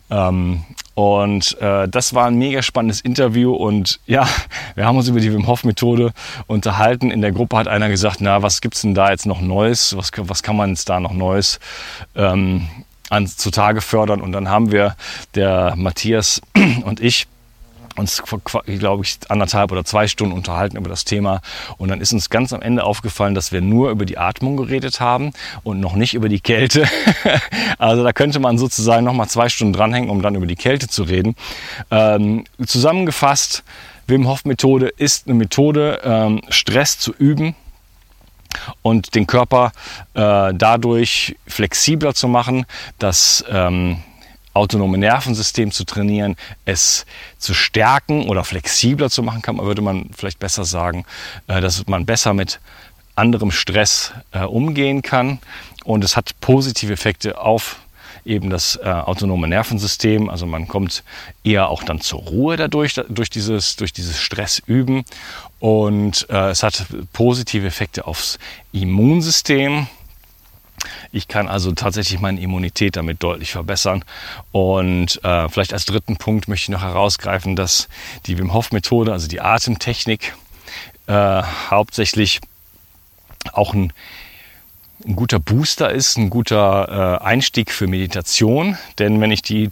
Ähm, 0.09 0.63
und 0.93 1.59
äh, 1.59 1.89
das 1.89 2.13
war 2.13 2.27
ein 2.27 2.35
mega 2.35 2.61
spannendes 2.61 3.01
Interview 3.01 3.53
und 3.53 3.99
ja, 4.05 4.27
wir 4.75 4.85
haben 4.85 4.97
uns 4.97 5.07
über 5.07 5.19
die 5.19 5.31
Wim 5.33 5.47
Hof 5.47 5.63
Methode 5.63 6.13
unterhalten. 6.47 7.11
In 7.11 7.21
der 7.21 7.31
Gruppe 7.31 7.57
hat 7.57 7.67
einer 7.67 7.89
gesagt, 7.89 8.21
na, 8.21 8.41
was 8.41 8.61
gibt's 8.61 8.81
denn 8.81 8.95
da 8.95 9.11
jetzt 9.11 9.25
noch 9.25 9.41
Neues? 9.41 9.95
Was, 9.97 10.11
was 10.15 10.41
kann 10.41 10.55
man 10.55 10.69
jetzt 10.69 10.87
da 10.89 10.99
noch 10.99 11.13
Neues 11.13 11.59
ähm, 12.15 12.67
an, 13.09 13.27
zutage 13.27 13.81
fördern? 13.81 14.21
Und 14.21 14.31
dann 14.31 14.49
haben 14.49 14.71
wir, 14.71 14.95
der 15.35 15.75
Matthias 15.75 16.41
und 16.85 17.01
ich, 17.01 17.27
uns, 17.95 18.23
glaube 18.65 19.03
ich, 19.03 19.17
anderthalb 19.29 19.71
oder 19.71 19.85
zwei 19.85 20.07
Stunden 20.07 20.33
unterhalten 20.33 20.77
über 20.77 20.89
das 20.89 21.05
Thema. 21.05 21.41
Und 21.77 21.89
dann 21.89 22.01
ist 22.01 22.13
uns 22.13 22.29
ganz 22.29 22.53
am 22.53 22.61
Ende 22.61 22.83
aufgefallen, 22.83 23.35
dass 23.35 23.51
wir 23.51 23.61
nur 23.61 23.89
über 23.89 24.05
die 24.05 24.17
Atmung 24.17 24.57
geredet 24.57 24.99
haben 24.99 25.31
und 25.63 25.79
noch 25.79 25.95
nicht 25.95 26.13
über 26.13 26.29
die 26.29 26.39
Kälte. 26.39 26.87
also 27.77 28.03
da 28.03 28.13
könnte 28.13 28.39
man 28.39 28.57
sozusagen 28.57 29.05
noch 29.05 29.13
mal 29.13 29.27
zwei 29.27 29.49
Stunden 29.49 29.73
dranhängen, 29.73 30.09
um 30.09 30.21
dann 30.21 30.35
über 30.35 30.45
die 30.45 30.55
Kälte 30.55 30.87
zu 30.87 31.03
reden. 31.03 31.35
Ähm, 31.91 32.45
zusammengefasst, 32.65 33.63
Wim 34.07 34.27
Hof 34.27 34.45
Methode 34.45 34.87
ist 34.97 35.27
eine 35.27 35.35
Methode, 35.35 36.01
ähm, 36.03 36.41
Stress 36.49 36.99
zu 36.99 37.13
üben 37.13 37.55
und 38.81 39.15
den 39.15 39.27
Körper 39.27 39.71
äh, 40.13 40.53
dadurch 40.53 41.35
flexibler 41.47 42.13
zu 42.13 42.27
machen, 42.27 42.65
dass 42.99 43.43
ähm, 43.49 43.97
autonome 44.55 44.97
Nervensystem 44.97 45.71
zu 45.71 45.83
trainieren, 45.83 46.37
es 46.63 47.05
zu 47.37 47.53
stärken 47.53 48.27
oder 48.29 48.43
flexibler 48.43 49.09
zu 49.09 49.21
machen, 49.21 49.41
kann, 49.41 49.57
würde 49.57 49.81
man 49.81 50.09
vielleicht 50.15 50.39
besser 50.39 50.63
sagen, 50.65 51.05
äh, 51.47 51.61
dass 51.61 51.85
man 51.87 52.05
besser 52.05 52.33
mit 52.33 52.59
anderem 53.15 53.51
Stress 53.51 54.13
äh, 54.31 54.39
umgehen 54.39 55.01
kann. 55.01 55.39
Und 55.83 56.03
es 56.03 56.15
hat 56.15 56.39
positive 56.39 56.93
Effekte 56.93 57.37
auf 57.37 57.77
eben 58.23 58.49
das 58.49 58.77
äh, 58.77 58.87
autonome 58.87 59.47
Nervensystem. 59.47 60.29
Also 60.29 60.45
man 60.45 60.67
kommt 60.67 61.03
eher 61.43 61.69
auch 61.69 61.83
dann 61.83 61.99
zur 62.01 62.21
Ruhe 62.21 62.55
dadurch, 62.55 62.95
durch 63.09 63.29
dieses, 63.29 63.75
durch 63.75 63.93
dieses 63.93 64.19
Stressüben. 64.19 65.03
Und 65.59 66.29
es 66.29 66.61
hat 66.61 66.85
positive 67.13 67.65
Effekte 67.65 68.05
aufs 68.05 68.37
Immunsystem. 68.71 69.87
Ich 71.11 71.27
kann 71.27 71.47
also 71.47 71.71
tatsächlich 71.71 72.19
meine 72.19 72.39
Immunität 72.39 72.95
damit 72.95 73.23
deutlich 73.23 73.51
verbessern. 73.51 74.03
Und 74.51 75.23
äh, 75.23 75.49
vielleicht 75.49 75.73
als 75.73 75.85
dritten 75.85 76.17
Punkt 76.17 76.47
möchte 76.47 76.65
ich 76.65 76.69
noch 76.69 76.83
herausgreifen, 76.83 77.55
dass 77.55 77.87
die 78.25 78.37
Wim 78.37 78.53
Hof 78.53 78.71
Methode, 78.71 79.11
also 79.11 79.27
die 79.27 79.41
Atemtechnik, 79.41 80.35
äh, 81.07 81.43
hauptsächlich 81.69 82.41
auch 83.53 83.73
ein, 83.73 83.93
ein 85.05 85.15
guter 85.15 85.39
Booster 85.39 85.91
ist, 85.91 86.17
ein 86.17 86.29
guter 86.29 87.19
äh, 87.21 87.25
Einstieg 87.25 87.71
für 87.71 87.87
Meditation. 87.87 88.77
Denn 88.99 89.21
wenn 89.21 89.31
ich 89.31 89.41
die 89.41 89.71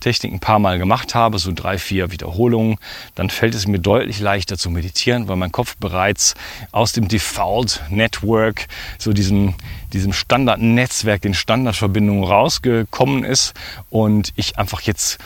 Technik 0.00 0.32
ein 0.32 0.40
paar 0.40 0.58
Mal 0.58 0.78
gemacht 0.78 1.14
habe, 1.14 1.38
so 1.38 1.52
drei, 1.52 1.78
vier 1.78 2.10
Wiederholungen, 2.10 2.76
dann 3.14 3.30
fällt 3.30 3.54
es 3.54 3.66
mir 3.66 3.78
deutlich 3.78 4.20
leichter 4.20 4.56
zu 4.58 4.70
meditieren, 4.70 5.28
weil 5.28 5.36
mein 5.36 5.52
Kopf 5.52 5.76
bereits 5.78 6.34
aus 6.72 6.92
dem 6.92 7.08
Default 7.08 7.82
Network, 7.90 8.66
so 8.98 9.12
diesem, 9.12 9.54
diesem 9.92 10.12
Standardnetzwerk, 10.12 11.22
den 11.22 11.34
Standardverbindungen 11.34 12.24
rausgekommen 12.24 13.24
ist 13.24 13.54
und 13.90 14.32
ich 14.36 14.58
einfach 14.58 14.80
jetzt 14.82 15.18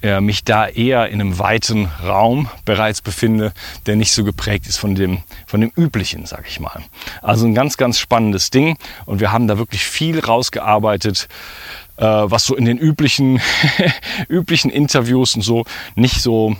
äh, 0.00 0.20
mich 0.20 0.44
da 0.44 0.68
eher 0.68 1.08
in 1.08 1.20
einem 1.20 1.40
weiten 1.40 1.86
Raum 2.04 2.48
bereits 2.64 3.02
befinde, 3.02 3.52
der 3.86 3.96
nicht 3.96 4.12
so 4.12 4.22
geprägt 4.22 4.68
ist 4.68 4.76
von 4.76 4.94
dem, 4.94 5.22
von 5.44 5.60
dem 5.60 5.72
üblichen, 5.76 6.24
sag 6.24 6.46
ich 6.46 6.60
mal. 6.60 6.84
Also 7.20 7.46
ein 7.46 7.54
ganz, 7.54 7.76
ganz 7.76 7.98
spannendes 7.98 8.50
Ding 8.50 8.76
und 9.06 9.18
wir 9.18 9.32
haben 9.32 9.48
da 9.48 9.58
wirklich 9.58 9.84
viel 9.84 10.20
rausgearbeitet, 10.20 11.26
äh, 11.98 12.04
was 12.04 12.46
so 12.46 12.56
in 12.56 12.64
den 12.64 12.78
üblichen, 12.78 13.40
üblichen 14.28 14.70
Interviews 14.70 15.34
und 15.34 15.42
so 15.42 15.64
nicht 15.94 16.22
so 16.22 16.56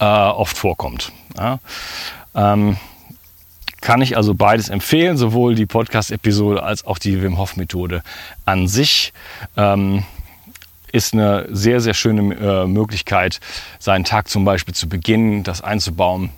äh, 0.00 0.04
oft 0.04 0.56
vorkommt. 0.56 1.12
Ja? 1.36 1.60
Ähm, 2.34 2.76
kann 3.80 4.00
ich 4.00 4.16
also 4.16 4.34
beides 4.34 4.68
empfehlen, 4.68 5.16
sowohl 5.16 5.54
die 5.54 5.66
Podcast-Episode 5.66 6.62
als 6.62 6.86
auch 6.86 6.98
die 6.98 7.20
Wim 7.20 7.36
Hof-Methode 7.36 8.02
an 8.44 8.68
sich. 8.68 9.12
Ähm, 9.56 10.04
ist 10.92 11.14
eine 11.14 11.46
sehr, 11.50 11.80
sehr 11.80 11.94
schöne 11.94 12.34
äh, 12.34 12.66
Möglichkeit, 12.66 13.40
seinen 13.78 14.04
Tag 14.04 14.28
zum 14.28 14.44
Beispiel 14.44 14.74
zu 14.74 14.88
beginnen, 14.88 15.42
das 15.42 15.62
einzubauen 15.62 16.30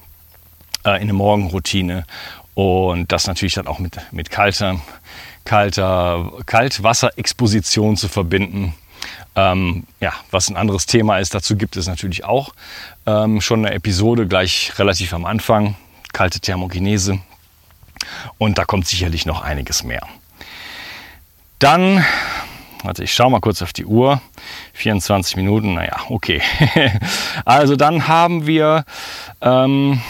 äh, 0.84 0.96
in 0.96 1.02
eine 1.02 1.12
Morgenroutine 1.12 2.06
und 2.54 3.10
das 3.10 3.26
natürlich 3.26 3.54
dann 3.54 3.66
auch 3.66 3.80
mit, 3.80 3.98
mit 4.12 4.30
kalter, 4.30 4.80
kalter 5.44 6.30
Kaltwasserexposition 6.46 7.96
zu 7.96 8.08
verbinden. 8.08 8.74
Ähm, 9.36 9.84
ja, 10.00 10.12
was 10.30 10.48
ein 10.48 10.56
anderes 10.56 10.86
Thema 10.86 11.18
ist, 11.18 11.34
dazu 11.34 11.56
gibt 11.56 11.76
es 11.76 11.86
natürlich 11.86 12.24
auch 12.24 12.54
ähm, 13.06 13.40
schon 13.40 13.64
eine 13.64 13.74
Episode 13.74 14.26
gleich 14.26 14.72
relativ 14.78 15.12
am 15.12 15.24
Anfang, 15.24 15.76
kalte 16.12 16.40
Thermogenese. 16.40 17.18
Und 18.38 18.58
da 18.58 18.64
kommt 18.64 18.86
sicherlich 18.86 19.26
noch 19.26 19.42
einiges 19.42 19.82
mehr. 19.82 20.06
Dann, 21.58 22.04
warte, 22.82 23.04
ich 23.04 23.14
schaue 23.14 23.30
mal 23.30 23.40
kurz 23.40 23.62
auf 23.62 23.72
die 23.72 23.86
Uhr. 23.86 24.20
24 24.74 25.36
Minuten, 25.36 25.74
naja, 25.74 25.96
okay. 26.08 26.42
also 27.44 27.76
dann 27.76 28.06
haben 28.06 28.46
wir, 28.46 28.84
ähm, 29.40 30.00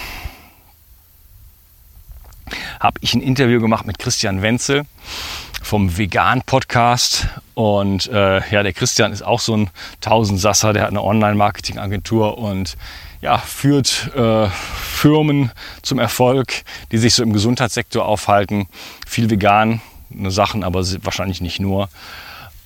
habe 2.81 2.99
ich 3.01 3.15
ein 3.15 3.21
Interview 3.21 3.61
gemacht 3.61 3.87
mit 3.87 3.99
Christian 3.99 4.43
Wenzel 4.43 4.85
vom 5.63 5.97
Vegan 5.97 6.43
Podcast. 6.43 7.29
Und 7.55 8.09
äh, 8.09 8.41
ja, 8.51 8.63
der 8.63 8.73
Christian 8.73 9.13
ist 9.13 9.23
auch 9.23 9.41
so 9.41 9.57
ein 9.57 9.71
Tausendsasser, 10.01 10.73
der 10.73 10.83
hat 10.83 10.91
eine 10.91 11.03
Online-Marketing-Agentur 11.03 12.39
und 12.39 12.77
ja, 13.21 13.39
führt 13.39 14.11
äh, 14.15 14.49
Firmen 14.49 15.51
zum 15.83 15.99
Erfolg, 15.99 16.65
die 16.93 16.99
sich 16.99 17.15
so 17.15 17.23
im 17.23 17.33
Gesundheitssektor 17.33 18.05
aufhalten. 18.05 18.67
Viel 19.07 19.31
vegan 19.31 19.81
Sachen, 20.27 20.63
aber 20.63 20.85
wahrscheinlich 21.03 21.41
nicht 21.41 21.59
nur. 21.59 21.89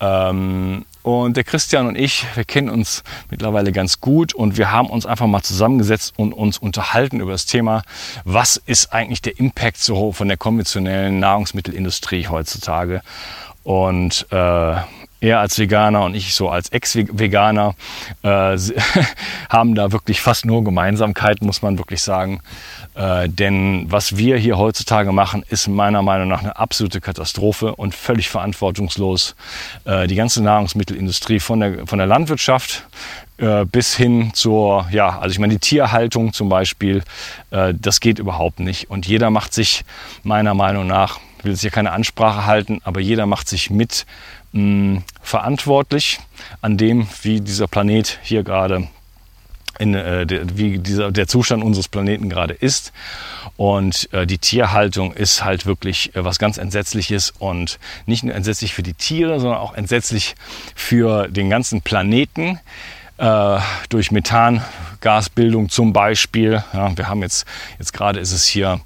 Ähm, 0.01 0.85
und 1.09 1.37
der 1.37 1.45
Christian 1.45 1.87
und 1.87 1.97
ich, 1.97 2.27
wir 2.35 2.45
kennen 2.45 2.69
uns 2.69 3.03
mittlerweile 3.31 3.73
ganz 3.73 4.01
gut 4.01 4.35
und 4.35 4.59
wir 4.59 4.71
haben 4.71 4.91
uns 4.91 5.07
einfach 5.07 5.27
mal 5.27 5.43
zusammengesetzt 5.43 6.13
und 6.19 6.35
uns 6.35 6.59
unterhalten 6.59 7.21
über 7.21 7.33
das 7.33 7.47
Thema, 7.47 7.83
was 8.25 8.59
ist 8.59 8.93
eigentlich 8.93 9.23
der 9.23 9.39
Impact 9.39 9.79
so 9.79 10.13
von 10.13 10.29
der 10.29 10.37
konventionellen 10.37 11.19
Nahrungsmittelindustrie 11.19 12.29
heutzutage. 12.29 13.01
Und 13.65 14.27
äh, 14.31 14.77
er 15.21 15.41
als 15.41 15.59
Veganer 15.59 16.05
und 16.05 16.15
ich 16.15 16.35
so 16.35 16.49
als 16.49 16.69
Ex-Veganer 16.71 17.75
äh, 18.23 18.57
haben 19.51 19.75
da 19.75 19.93
wirklich 19.93 20.21
fast 20.21 20.45
nur 20.45 20.63
Gemeinsamkeiten, 20.63 21.47
muss 21.47 21.63
man 21.63 21.79
wirklich 21.79 22.03
sagen. 22.03 22.41
Äh, 22.95 23.29
denn 23.29 23.87
was 23.89 24.17
wir 24.17 24.37
hier 24.37 24.59
heutzutage 24.59 25.13
machen, 25.13 25.45
ist 25.49 25.69
meiner 25.69 26.03
Meinung 26.03 26.29
nach 26.29 26.43
eine 26.43 26.57
absolute 26.57 27.01
Katastrophe 27.01 27.75
und 27.75 27.95
völlig 27.95 28.29
verantwortungslos. 28.29 29.35
Äh, 29.85 30.07
die 30.07 30.17
ganze 30.17 30.43
Nahrungsmittelindustrie 30.43 31.41
von 31.41 31.61
der, 31.61 31.87
von 31.87 31.99
der 31.99 32.07
Landwirtschaft 32.07 32.85
äh, 33.39 33.65
bis 33.65 33.95
hin 33.95 34.33
zur, 34.35 34.89
ja, 34.91 35.19
also 35.19 35.33
ich 35.33 35.39
meine, 35.39 35.55
die 35.55 35.61
Tierhaltung 35.61 36.33
zum 36.33 36.49
Beispiel, 36.49 37.03
äh, 37.51 37.73
das 37.77 38.01
geht 38.01 38.19
überhaupt 38.19 38.59
nicht. 38.59 38.91
Und 38.91 39.07
jeder 39.07 39.31
macht 39.31 39.55
sich 39.55 39.85
meiner 40.25 40.55
Meinung 40.55 40.87
nach, 40.87 41.21
ich 41.39 41.45
will 41.45 41.53
jetzt 41.53 41.61
hier 41.61 41.71
keine 41.71 41.93
Ansprache 41.93 42.47
halten, 42.47 42.81
aber 42.83 43.01
jeder 43.01 43.27
macht 43.27 43.49
sich 43.49 43.71
mit 43.71 44.07
mh, 44.53 45.03
verantwortlich 45.23 46.21
an 46.61 46.77
dem, 46.77 47.07
wie 47.23 47.41
dieser 47.41 47.69
Planet 47.69 48.19
hier 48.23 48.43
gerade 48.43 48.89
in, 49.79 49.95
äh, 49.95 50.27
der, 50.27 50.59
wie 50.59 50.79
dieser, 50.79 51.11
der 51.13 51.29
Zustand 51.29 51.63
unseres 51.63 51.89
Planeten 51.89 52.29
gerade 52.29 52.55
ist. 52.55 52.93
Und 53.57 54.13
äh, 54.13 54.27
die 54.27 54.39
Tierhaltung 54.39 55.13
ist 55.13 55.45
halt 55.45 55.67
wirklich 55.67 56.15
äh, 56.15 56.25
was 56.25 56.39
ganz 56.39 56.59
Entsetzliches 56.59 57.33
und 57.39 57.79
nicht 58.07 58.25
nur 58.25 58.35
entsetzlich 58.35 58.75
für 58.75 58.83
die 58.83 58.95
Tiere, 58.95 59.41
sondern 59.41 59.59
auch 59.59 59.75
entsetzlich 59.75 60.35
für 60.75 61.29
den 61.29 61.49
ganzen 61.51 61.83
Planeten. 61.83 62.61
Äh, 63.19 63.59
durch 63.89 64.13
Methangasbildung 64.13 65.71
zum 65.71 65.93
Beispiel. 65.93 66.63
Ja, 66.73 66.97
wir 66.97 67.09
haben 67.09 67.23
jetzt, 67.23 67.47
jetzt 67.81 67.93
gerade 67.93 68.21
ist 68.21 68.31
es 68.31 68.47
hier 68.47 68.81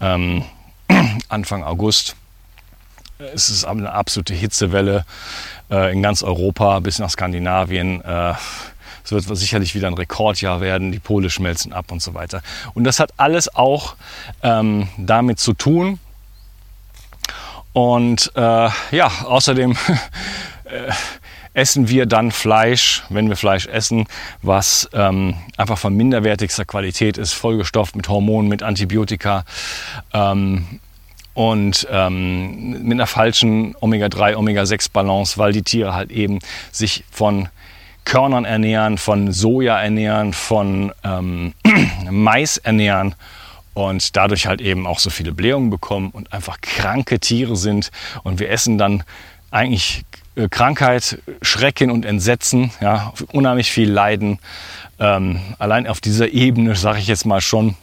ähm, 0.00 0.44
Anfang 1.28 1.62
August 1.62 2.16
es 3.18 3.48
ist 3.48 3.64
eine 3.64 3.92
absolute 3.92 4.34
Hitzewelle 4.34 5.04
äh, 5.70 5.92
in 5.92 6.02
ganz 6.02 6.22
Europa 6.22 6.80
bis 6.80 6.98
nach 6.98 7.10
Skandinavien. 7.10 8.02
Äh, 8.02 8.34
es 9.04 9.12
wird 9.12 9.24
sicherlich 9.38 9.74
wieder 9.74 9.86
ein 9.86 9.94
Rekordjahr 9.94 10.60
werden. 10.60 10.92
Die 10.92 10.98
Pole 10.98 11.30
schmelzen 11.30 11.72
ab 11.72 11.92
und 11.92 12.02
so 12.02 12.14
weiter. 12.14 12.42
Und 12.74 12.84
das 12.84 12.98
hat 12.98 13.12
alles 13.16 13.54
auch 13.54 13.94
ähm, 14.42 14.88
damit 14.98 15.38
zu 15.38 15.52
tun. 15.52 16.00
Und 17.72 18.32
äh, 18.34 18.40
ja, 18.90 19.12
außerdem 19.24 19.72
äh, 20.64 20.92
essen 21.54 21.88
wir 21.88 22.06
dann 22.06 22.32
Fleisch, 22.32 23.04
wenn 23.08 23.28
wir 23.28 23.36
Fleisch 23.36 23.66
essen, 23.66 24.06
was 24.42 24.90
ähm, 24.92 25.36
einfach 25.56 25.78
von 25.78 25.94
minderwertigster 25.94 26.64
Qualität 26.64 27.16
ist, 27.16 27.32
vollgestopft 27.32 27.96
mit 27.96 28.08
Hormonen, 28.08 28.48
mit 28.48 28.62
Antibiotika. 28.62 29.44
Ähm, 30.12 30.80
und 31.36 31.86
ähm, 31.90 32.82
mit 32.82 32.92
einer 32.92 33.06
falschen 33.06 33.76
Omega-3, 33.78 34.36
Omega-6-Balance, 34.36 35.36
weil 35.36 35.52
die 35.52 35.62
Tiere 35.62 35.92
halt 35.92 36.10
eben 36.10 36.38
sich 36.72 37.04
von 37.10 37.50
Körnern 38.06 38.46
ernähren, 38.46 38.96
von 38.96 39.32
Soja 39.32 39.78
ernähren, 39.78 40.32
von 40.32 40.92
ähm, 41.04 41.52
Mais 42.10 42.56
ernähren 42.56 43.14
und 43.74 44.16
dadurch 44.16 44.46
halt 44.46 44.62
eben 44.62 44.86
auch 44.86 44.98
so 44.98 45.10
viele 45.10 45.32
Blähungen 45.32 45.68
bekommen 45.68 46.08
und 46.10 46.32
einfach 46.32 46.58
kranke 46.62 47.20
Tiere 47.20 47.54
sind. 47.54 47.90
Und 48.22 48.40
wir 48.40 48.48
essen 48.48 48.78
dann 48.78 49.02
eigentlich 49.50 50.04
äh, 50.36 50.48
Krankheit, 50.48 51.18
Schrecken 51.42 51.90
und 51.90 52.06
Entsetzen, 52.06 52.70
ja, 52.80 53.12
unheimlich 53.30 53.70
viel 53.70 53.90
Leiden. 53.90 54.38
Ähm, 54.98 55.40
allein 55.58 55.86
auf 55.86 56.00
dieser 56.00 56.30
Ebene, 56.30 56.76
sage 56.76 56.98
ich 56.98 57.08
jetzt 57.08 57.26
mal 57.26 57.42
schon, 57.42 57.76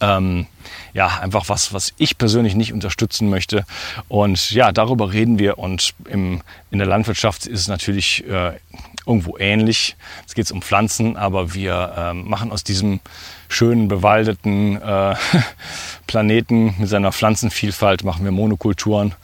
ähm, 0.00 0.46
ja, 0.92 1.18
einfach 1.20 1.48
was, 1.48 1.72
was 1.72 1.92
ich 1.98 2.18
persönlich 2.18 2.54
nicht 2.54 2.72
unterstützen 2.72 3.30
möchte. 3.30 3.64
Und 4.08 4.50
ja, 4.50 4.72
darüber 4.72 5.12
reden 5.12 5.38
wir. 5.38 5.58
Und 5.58 5.94
im, 6.08 6.42
in 6.70 6.78
der 6.78 6.88
Landwirtschaft 6.88 7.46
ist 7.46 7.60
es 7.60 7.68
natürlich 7.68 8.26
äh, 8.28 8.52
irgendwo 9.06 9.36
ähnlich. 9.38 9.96
Es 10.26 10.34
geht 10.34 10.50
um 10.50 10.62
Pflanzen, 10.62 11.16
aber 11.16 11.54
wir 11.54 11.94
äh, 11.96 12.14
machen 12.14 12.50
aus 12.50 12.64
diesem 12.64 13.00
schönen, 13.48 13.88
bewaldeten 13.88 14.80
äh, 14.80 15.14
Planeten 16.06 16.74
mit 16.78 16.88
seiner 16.88 17.12
Pflanzenvielfalt, 17.12 18.04
machen 18.04 18.24
wir 18.24 18.32
Monokulturen. 18.32 19.14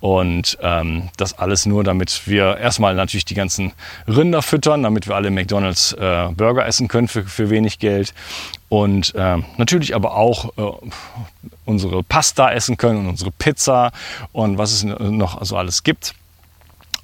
Und 0.00 0.58
ähm, 0.62 1.08
das 1.16 1.38
alles 1.38 1.66
nur, 1.66 1.82
damit 1.82 2.28
wir 2.28 2.56
erstmal 2.58 2.94
natürlich 2.94 3.24
die 3.24 3.34
ganzen 3.34 3.72
Rinder 4.06 4.42
füttern, 4.42 4.84
damit 4.84 5.08
wir 5.08 5.16
alle 5.16 5.30
McDonalds 5.30 5.92
äh, 5.94 6.28
Burger 6.36 6.66
essen 6.66 6.86
können 6.86 7.08
für, 7.08 7.24
für 7.24 7.50
wenig 7.50 7.80
Geld. 7.80 8.14
Und 8.68 9.14
äh, 9.16 9.38
natürlich 9.56 9.96
aber 9.96 10.14
auch 10.14 10.56
äh, 10.56 10.90
unsere 11.64 12.04
Pasta 12.04 12.52
essen 12.52 12.76
können 12.76 13.00
und 13.00 13.08
unsere 13.08 13.32
Pizza 13.32 13.90
und 14.32 14.56
was 14.56 14.72
es 14.72 14.84
noch 14.84 15.44
so 15.44 15.56
alles 15.56 15.82
gibt. 15.82 16.14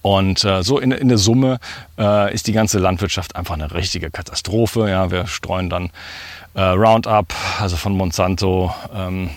Und 0.04 0.44
äh, 0.44 0.62
so 0.62 0.78
in, 0.78 0.92
in 0.92 1.08
der 1.08 1.16
Summe 1.16 1.58
äh, 1.98 2.32
ist 2.32 2.46
die 2.46 2.52
ganze 2.52 2.78
Landwirtschaft 2.78 3.34
einfach 3.36 3.54
eine 3.54 3.72
richtige 3.72 4.10
Katastrophe. 4.10 4.88
Ja, 4.88 5.10
wir 5.10 5.26
streuen 5.26 5.70
dann 5.70 5.90
äh, 6.54 6.62
Roundup, 6.62 7.34
also 7.60 7.76
von 7.76 7.96
Monsanto, 7.96 8.74
ähm, 8.94 9.30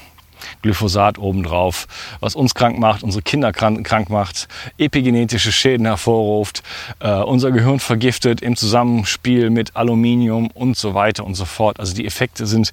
Glyphosat 0.62 1.17
obendrauf, 1.17 1.88
was 2.19 2.36
uns 2.36 2.53
krank 2.53 2.80
macht, 2.80 3.03
unsere 3.03 3.21
Kinder 3.21 3.51
krank, 3.51 4.10
macht, 4.10 4.47
epigenetische 4.77 5.51
Schäden 5.51 5.86
hervorruft, 5.86 6.63
äh, 6.99 7.12
unser 7.12 7.51
Gehirn 7.51 7.80
vergiftet 7.80 8.41
im 8.41 8.56
Zusammenspiel 8.56 9.49
mit 9.49 9.75
Aluminium 9.75 10.47
und 10.53 10.77
so 10.77 10.93
weiter 10.93 11.25
und 11.25 11.36
so 11.36 11.45
fort. 11.45 11.80
Also 11.80 11.93
die 11.93 12.06
Effekte 12.06 12.45
sind 12.45 12.71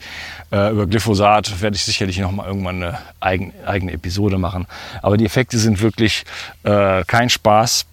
äh, 0.50 0.70
über 0.70 0.86
Glyphosat, 0.86 1.60
werde 1.60 1.76
ich 1.76 1.84
sicherlich 1.84 2.18
noch 2.18 2.32
mal 2.32 2.46
irgendwann 2.46 2.82
eine 2.82 2.98
eigen, 3.20 3.52
eigene 3.66 3.92
Episode 3.92 4.38
machen. 4.38 4.66
Aber 5.02 5.16
die 5.16 5.24
Effekte 5.24 5.58
sind 5.58 5.80
wirklich 5.80 6.24
äh, 6.64 7.04
kein 7.04 7.30
Spaß. 7.30 7.86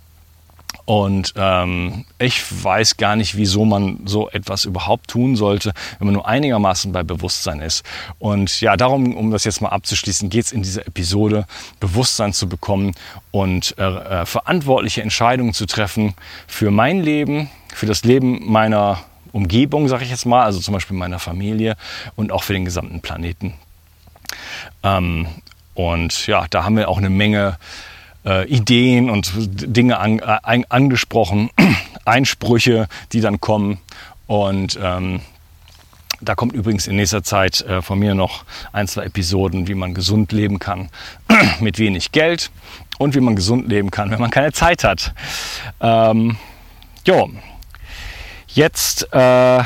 Und 0.85 1.33
ähm, 1.35 2.05
ich 2.17 2.43
weiß 2.63 2.97
gar 2.97 3.15
nicht, 3.15 3.37
wieso 3.37 3.65
man 3.65 3.99
so 4.05 4.29
etwas 4.29 4.65
überhaupt 4.65 5.09
tun 5.09 5.35
sollte, 5.35 5.73
wenn 5.99 6.07
man 6.07 6.13
nur 6.13 6.27
einigermaßen 6.27 6.91
bei 6.91 7.03
Bewusstsein 7.03 7.61
ist. 7.61 7.85
Und 8.19 8.61
ja, 8.61 8.75
darum, 8.77 9.15
um 9.15 9.31
das 9.31 9.43
jetzt 9.43 9.61
mal 9.61 9.69
abzuschließen, 9.69 10.29
geht 10.29 10.45
es 10.45 10.51
in 10.51 10.63
dieser 10.63 10.87
Episode, 10.87 11.45
Bewusstsein 11.79 12.33
zu 12.33 12.49
bekommen 12.49 12.93
und 13.31 13.75
äh, 13.77 13.83
äh, 13.83 14.25
verantwortliche 14.25 15.01
Entscheidungen 15.01 15.53
zu 15.53 15.65
treffen 15.65 16.15
für 16.47 16.71
mein 16.71 17.01
Leben, 17.01 17.49
für 17.73 17.85
das 17.85 18.03
Leben 18.03 18.51
meiner 18.51 18.99
Umgebung, 19.31 19.87
sage 19.87 20.03
ich 20.03 20.09
jetzt 20.09 20.25
mal, 20.25 20.43
also 20.43 20.59
zum 20.59 20.73
Beispiel 20.73 20.97
meiner 20.97 21.19
Familie 21.19 21.75
und 22.15 22.31
auch 22.31 22.43
für 22.43 22.53
den 22.53 22.65
gesamten 22.65 23.01
Planeten. 23.01 23.53
Ähm, 24.83 25.27
und 25.73 26.27
ja, 26.27 26.45
da 26.49 26.63
haben 26.63 26.75
wir 26.75 26.89
auch 26.89 26.97
eine 26.97 27.09
Menge 27.09 27.57
äh, 28.25 28.47
Ideen 28.47 29.09
und 29.09 29.31
Dinge 29.35 29.99
an, 29.99 30.19
äh, 30.19 30.63
angesprochen, 30.69 31.49
Einsprüche, 32.05 32.87
die 33.11 33.21
dann 33.21 33.39
kommen. 33.41 33.79
Und 34.27 34.79
ähm, 34.81 35.21
da 36.21 36.35
kommt 36.35 36.53
übrigens 36.53 36.87
in 36.87 36.95
nächster 36.95 37.23
Zeit 37.23 37.61
äh, 37.61 37.81
von 37.81 37.99
mir 37.99 38.15
noch 38.15 38.45
ein, 38.71 38.87
zwei 38.87 39.05
Episoden, 39.05 39.67
wie 39.67 39.73
man 39.73 39.93
gesund 39.93 40.31
leben 40.31 40.59
kann 40.59 40.89
mit 41.59 41.79
wenig 41.79 42.11
Geld 42.11 42.51
und 42.97 43.15
wie 43.15 43.19
man 43.19 43.35
gesund 43.35 43.67
leben 43.67 43.91
kann, 43.91 44.11
wenn 44.11 44.19
man 44.19 44.29
keine 44.29 44.51
Zeit 44.51 44.83
hat. 44.83 45.13
Ähm, 45.79 46.37
jo, 47.05 47.29
jetzt 48.47 49.11
äh, 49.13 49.63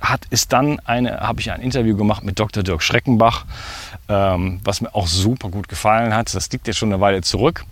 hat 0.00 0.24
ist 0.30 0.52
dann 0.52 0.78
eine, 0.80 1.20
habe 1.20 1.40
ich 1.40 1.50
ein 1.50 1.60
Interview 1.60 1.96
gemacht 1.96 2.22
mit 2.24 2.38
Dr. 2.38 2.62
Dirk 2.62 2.82
Schreckenbach. 2.82 3.44
Ähm, 4.10 4.60
was 4.64 4.80
mir 4.80 4.94
auch 4.94 5.06
super 5.06 5.48
gut 5.48 5.68
gefallen 5.68 6.14
hat. 6.14 6.34
Das 6.34 6.50
liegt 6.50 6.66
jetzt 6.66 6.76
schon 6.76 6.92
eine 6.92 7.00
Weile 7.00 7.22
zurück. 7.22 7.64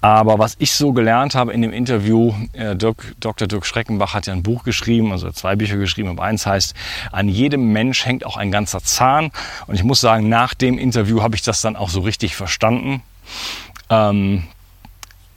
Aber 0.00 0.40
was 0.40 0.56
ich 0.58 0.72
so 0.72 0.92
gelernt 0.92 1.36
habe 1.36 1.52
in 1.52 1.62
dem 1.62 1.72
Interview, 1.72 2.34
äh, 2.52 2.74
Dirk, 2.74 3.14
Dr. 3.20 3.46
Dirk 3.46 3.64
Schreckenbach 3.64 4.14
hat 4.14 4.26
ja 4.26 4.32
ein 4.32 4.42
Buch 4.42 4.64
geschrieben, 4.64 5.12
also 5.12 5.30
zwei 5.30 5.54
Bücher 5.54 5.76
geschrieben, 5.76 6.08
aber 6.08 6.24
eins 6.24 6.46
heißt, 6.46 6.74
an 7.12 7.28
jedem 7.28 7.72
Mensch 7.72 8.04
hängt 8.04 8.26
auch 8.26 8.36
ein 8.36 8.50
ganzer 8.50 8.82
Zahn. 8.82 9.30
Und 9.68 9.76
ich 9.76 9.84
muss 9.84 10.00
sagen, 10.00 10.28
nach 10.28 10.54
dem 10.54 10.78
Interview 10.78 11.22
habe 11.22 11.36
ich 11.36 11.42
das 11.42 11.60
dann 11.60 11.76
auch 11.76 11.90
so 11.90 12.00
richtig 12.00 12.34
verstanden. 12.34 13.02
Ähm, 13.90 14.44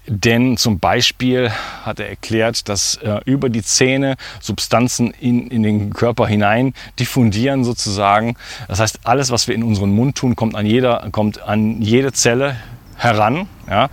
denn 0.07 0.57
zum 0.57 0.79
Beispiel 0.79 1.51
hat 1.83 1.99
er 1.99 2.09
erklärt, 2.09 2.69
dass 2.69 2.95
äh, 2.97 3.19
über 3.25 3.49
die 3.49 3.63
Zähne 3.63 4.15
Substanzen 4.39 5.11
in, 5.11 5.47
in 5.47 5.63
den 5.63 5.93
Körper 5.93 6.27
hinein 6.27 6.73
diffundieren 6.99 7.63
sozusagen. 7.63 8.35
Das 8.67 8.79
heißt, 8.79 8.99
alles, 9.03 9.31
was 9.31 9.47
wir 9.47 9.55
in 9.55 9.63
unseren 9.63 9.91
Mund 9.91 10.15
tun, 10.15 10.35
kommt 10.35 10.55
an, 10.55 10.65
jeder, 10.65 11.07
kommt 11.11 11.41
an 11.41 11.81
jede 11.81 12.13
Zelle 12.13 12.55
heran. 12.97 13.47
Ja? 13.69 13.89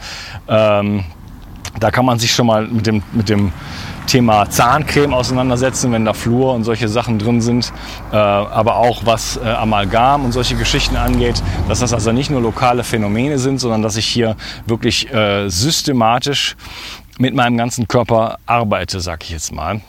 Ähm, 0.49 1.05
da 1.81 1.91
kann 1.91 2.05
man 2.05 2.19
sich 2.19 2.33
schon 2.33 2.47
mal 2.47 2.67
mit 2.67 2.87
dem, 2.87 3.03
mit 3.13 3.29
dem 3.29 3.53
Thema 4.07 4.49
Zahncreme 4.49 5.15
auseinandersetzen, 5.15 5.93
wenn 5.93 6.05
da 6.05 6.13
Flur 6.13 6.55
und 6.55 6.65
solche 6.65 6.89
Sachen 6.89 7.19
drin 7.19 7.41
sind. 7.41 7.73
Äh, 8.13 8.17
aber 8.17 8.77
auch 8.77 9.05
was 9.05 9.37
äh, 9.37 9.49
Amalgam 9.49 10.25
und 10.25 10.33
solche 10.33 10.57
Geschichten 10.57 10.97
angeht, 10.97 11.43
dass 11.69 11.81
das 11.81 11.93
also 11.93 12.13
nicht 12.13 12.31
nur 12.31 12.41
lokale 12.41 12.85
Phänomene 12.85 13.39
sind, 13.39 13.59
sondern 13.59 13.83
dass 13.83 13.97
ich 13.97 14.07
hier 14.07 14.37
wirklich 14.67 15.13
äh, 15.13 15.49
systematisch 15.49 16.57
mit 17.19 17.35
meinem 17.35 17.57
ganzen 17.57 17.89
Körper 17.89 18.39
arbeite, 18.47 19.01
sag 19.01 19.25
ich 19.25 19.31
jetzt 19.31 19.53
mal. 19.53 19.81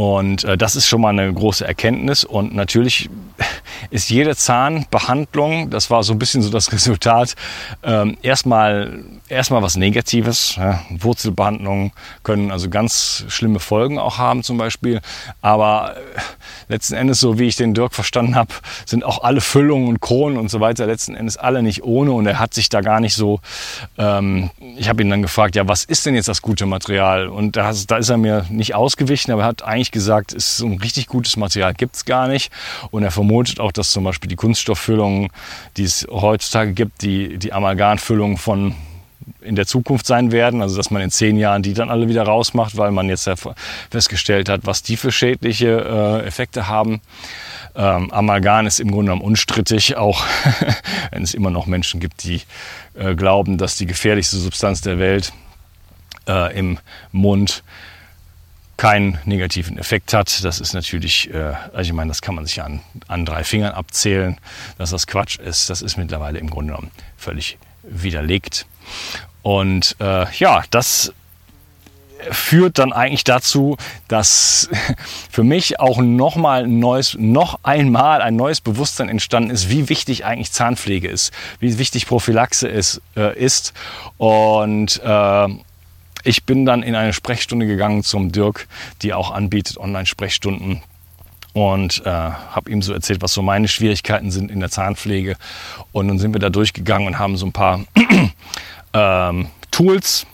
Und 0.00 0.44
äh, 0.44 0.56
das 0.56 0.76
ist 0.76 0.86
schon 0.86 1.02
mal 1.02 1.10
eine 1.10 1.30
große 1.30 1.66
Erkenntnis. 1.66 2.24
Und 2.24 2.54
natürlich 2.54 3.10
ist 3.90 4.08
jede 4.08 4.34
Zahnbehandlung, 4.34 5.68
das 5.68 5.90
war 5.90 6.02
so 6.04 6.14
ein 6.14 6.18
bisschen 6.18 6.40
so 6.40 6.48
das 6.48 6.72
Resultat, 6.72 7.36
ähm, 7.82 8.16
erstmal 8.22 9.04
erstmal 9.30 9.62
was 9.62 9.76
Negatives. 9.76 10.56
Ja. 10.56 10.82
Wurzelbehandlungen 10.90 11.92
können 12.22 12.50
also 12.50 12.70
ganz 12.70 13.24
schlimme 13.28 13.60
Folgen 13.60 13.98
auch 13.98 14.16
haben 14.18 14.42
zum 14.42 14.56
Beispiel. 14.56 15.00
Aber 15.42 15.96
äh, 15.96 16.20
letzten 16.68 16.94
Endes, 16.94 17.20
so 17.20 17.38
wie 17.38 17.46
ich 17.46 17.56
den 17.56 17.74
Dirk 17.74 17.94
verstanden 17.94 18.36
habe, 18.36 18.54
sind 18.86 19.04
auch 19.04 19.22
alle 19.22 19.42
Füllungen 19.42 19.88
und 19.88 20.00
Kronen 20.00 20.38
und 20.38 20.50
so 20.50 20.60
weiter 20.60 20.86
letzten 20.86 21.14
Endes 21.14 21.36
alle 21.36 21.62
nicht 21.62 21.84
ohne. 21.84 22.12
Und 22.12 22.26
er 22.26 22.38
hat 22.38 22.54
sich 22.54 22.70
da 22.70 22.80
gar 22.80 23.00
nicht 23.00 23.14
so, 23.14 23.40
ähm, 23.98 24.50
ich 24.76 24.88
habe 24.88 25.02
ihn 25.02 25.10
dann 25.10 25.20
gefragt, 25.22 25.56
ja, 25.56 25.68
was 25.68 25.84
ist 25.84 26.06
denn 26.06 26.14
jetzt 26.14 26.28
das 26.28 26.40
gute 26.40 26.64
Material? 26.64 27.28
Und 27.28 27.56
da, 27.56 27.72
da 27.86 27.96
ist 27.98 28.08
er 28.08 28.16
mir 28.16 28.46
nicht 28.48 28.74
ausgewichen, 28.74 29.32
aber 29.32 29.42
er 29.42 29.48
hat 29.48 29.62
eigentlich 29.62 29.89
gesagt, 29.90 30.32
ist 30.32 30.56
so 30.56 30.66
ein 30.66 30.78
richtig 30.78 31.06
gutes 31.06 31.36
Material 31.36 31.74
gibt 31.74 31.96
es 31.96 32.04
gar 32.04 32.28
nicht. 32.28 32.52
Und 32.90 33.02
er 33.02 33.10
vermutet 33.10 33.60
auch, 33.60 33.72
dass 33.72 33.90
zum 33.90 34.04
Beispiel 34.04 34.28
die 34.28 34.36
Kunststofffüllungen, 34.36 35.28
die 35.76 35.84
es 35.84 36.06
heutzutage 36.10 36.72
gibt, 36.72 37.02
die, 37.02 37.38
die 37.38 37.52
Amalgamfüllungen 37.52 38.36
von 38.36 38.74
in 39.42 39.56
der 39.56 39.66
Zukunft 39.66 40.06
sein 40.06 40.32
werden. 40.32 40.62
Also 40.62 40.76
dass 40.76 40.90
man 40.90 41.02
in 41.02 41.10
zehn 41.10 41.36
Jahren 41.36 41.62
die 41.62 41.74
dann 41.74 41.90
alle 41.90 42.08
wieder 42.08 42.22
rausmacht, 42.22 42.76
weil 42.76 42.90
man 42.90 43.08
jetzt 43.08 43.28
festgestellt 43.90 44.48
hat, 44.48 44.62
was 44.64 44.82
die 44.82 44.96
für 44.96 45.12
schädliche 45.12 46.20
äh, 46.22 46.26
Effekte 46.26 46.68
haben. 46.68 47.00
Ähm, 47.74 48.12
Amalgam 48.12 48.66
ist 48.66 48.80
im 48.80 48.90
Grunde 48.90 49.12
genommen 49.12 49.22
unstrittig, 49.22 49.96
auch 49.96 50.24
wenn 51.12 51.22
es 51.22 51.34
immer 51.34 51.50
noch 51.50 51.66
Menschen 51.66 52.00
gibt, 52.00 52.24
die 52.24 52.42
äh, 52.94 53.14
glauben, 53.14 53.58
dass 53.58 53.76
die 53.76 53.86
gefährlichste 53.86 54.36
Substanz 54.38 54.80
der 54.80 54.98
Welt 54.98 55.32
äh, 56.28 56.58
im 56.58 56.78
Mund 57.12 57.62
keinen 58.80 59.18
negativen 59.26 59.76
Effekt 59.76 60.14
hat. 60.14 60.42
Das 60.42 60.58
ist 60.58 60.72
natürlich, 60.72 61.28
äh, 61.34 61.52
also 61.74 61.90
ich 61.90 61.92
meine, 61.92 62.08
das 62.08 62.22
kann 62.22 62.34
man 62.34 62.46
sich 62.46 62.62
an, 62.62 62.80
an 63.08 63.26
drei 63.26 63.44
Fingern 63.44 63.72
abzählen, 63.72 64.38
dass 64.78 64.88
das 64.88 65.06
Quatsch 65.06 65.38
ist. 65.38 65.68
Das 65.68 65.82
ist 65.82 65.98
mittlerweile 65.98 66.38
im 66.38 66.48
Grunde 66.48 66.72
genommen 66.72 66.90
völlig 67.18 67.58
widerlegt. 67.82 68.64
Und 69.42 69.96
äh, 70.00 70.24
ja, 70.32 70.62
das 70.70 71.12
führt 72.30 72.78
dann 72.78 72.94
eigentlich 72.94 73.24
dazu, 73.24 73.76
dass 74.08 74.70
für 75.30 75.44
mich 75.44 75.78
auch 75.78 75.98
noch 75.98 76.36
mal 76.36 76.64
ein 76.64 76.78
neues, 76.78 77.14
noch 77.18 77.58
einmal 77.62 78.22
ein 78.22 78.36
neues 78.36 78.62
Bewusstsein 78.62 79.10
entstanden 79.10 79.50
ist, 79.50 79.68
wie 79.68 79.90
wichtig 79.90 80.24
eigentlich 80.24 80.52
Zahnpflege 80.52 81.06
ist, 81.06 81.34
wie 81.58 81.76
wichtig 81.76 82.06
Prophylaxe 82.06 82.66
ist. 82.66 83.02
Äh, 83.14 83.38
ist. 83.38 83.74
Und 84.16 85.02
äh, 85.04 85.48
ich 86.24 86.44
bin 86.44 86.64
dann 86.64 86.82
in 86.82 86.94
eine 86.94 87.12
Sprechstunde 87.12 87.66
gegangen 87.66 88.02
zum 88.02 88.32
Dirk, 88.32 88.68
die 89.02 89.12
auch 89.12 89.30
anbietet 89.30 89.78
Online-Sprechstunden 89.78 90.82
und 91.52 92.02
äh, 92.04 92.10
habe 92.10 92.70
ihm 92.70 92.82
so 92.82 92.92
erzählt, 92.92 93.22
was 93.22 93.32
so 93.32 93.42
meine 93.42 93.68
Schwierigkeiten 93.68 94.30
sind 94.30 94.50
in 94.50 94.60
der 94.60 94.70
Zahnpflege. 94.70 95.36
Und 95.92 96.08
dann 96.08 96.18
sind 96.18 96.32
wir 96.32 96.40
da 96.40 96.50
durchgegangen 96.50 97.08
und 97.08 97.18
haben 97.18 97.36
so 97.36 97.46
ein 97.46 97.52
paar 97.52 97.80
ähm, 98.94 99.48
Tools 99.70 100.26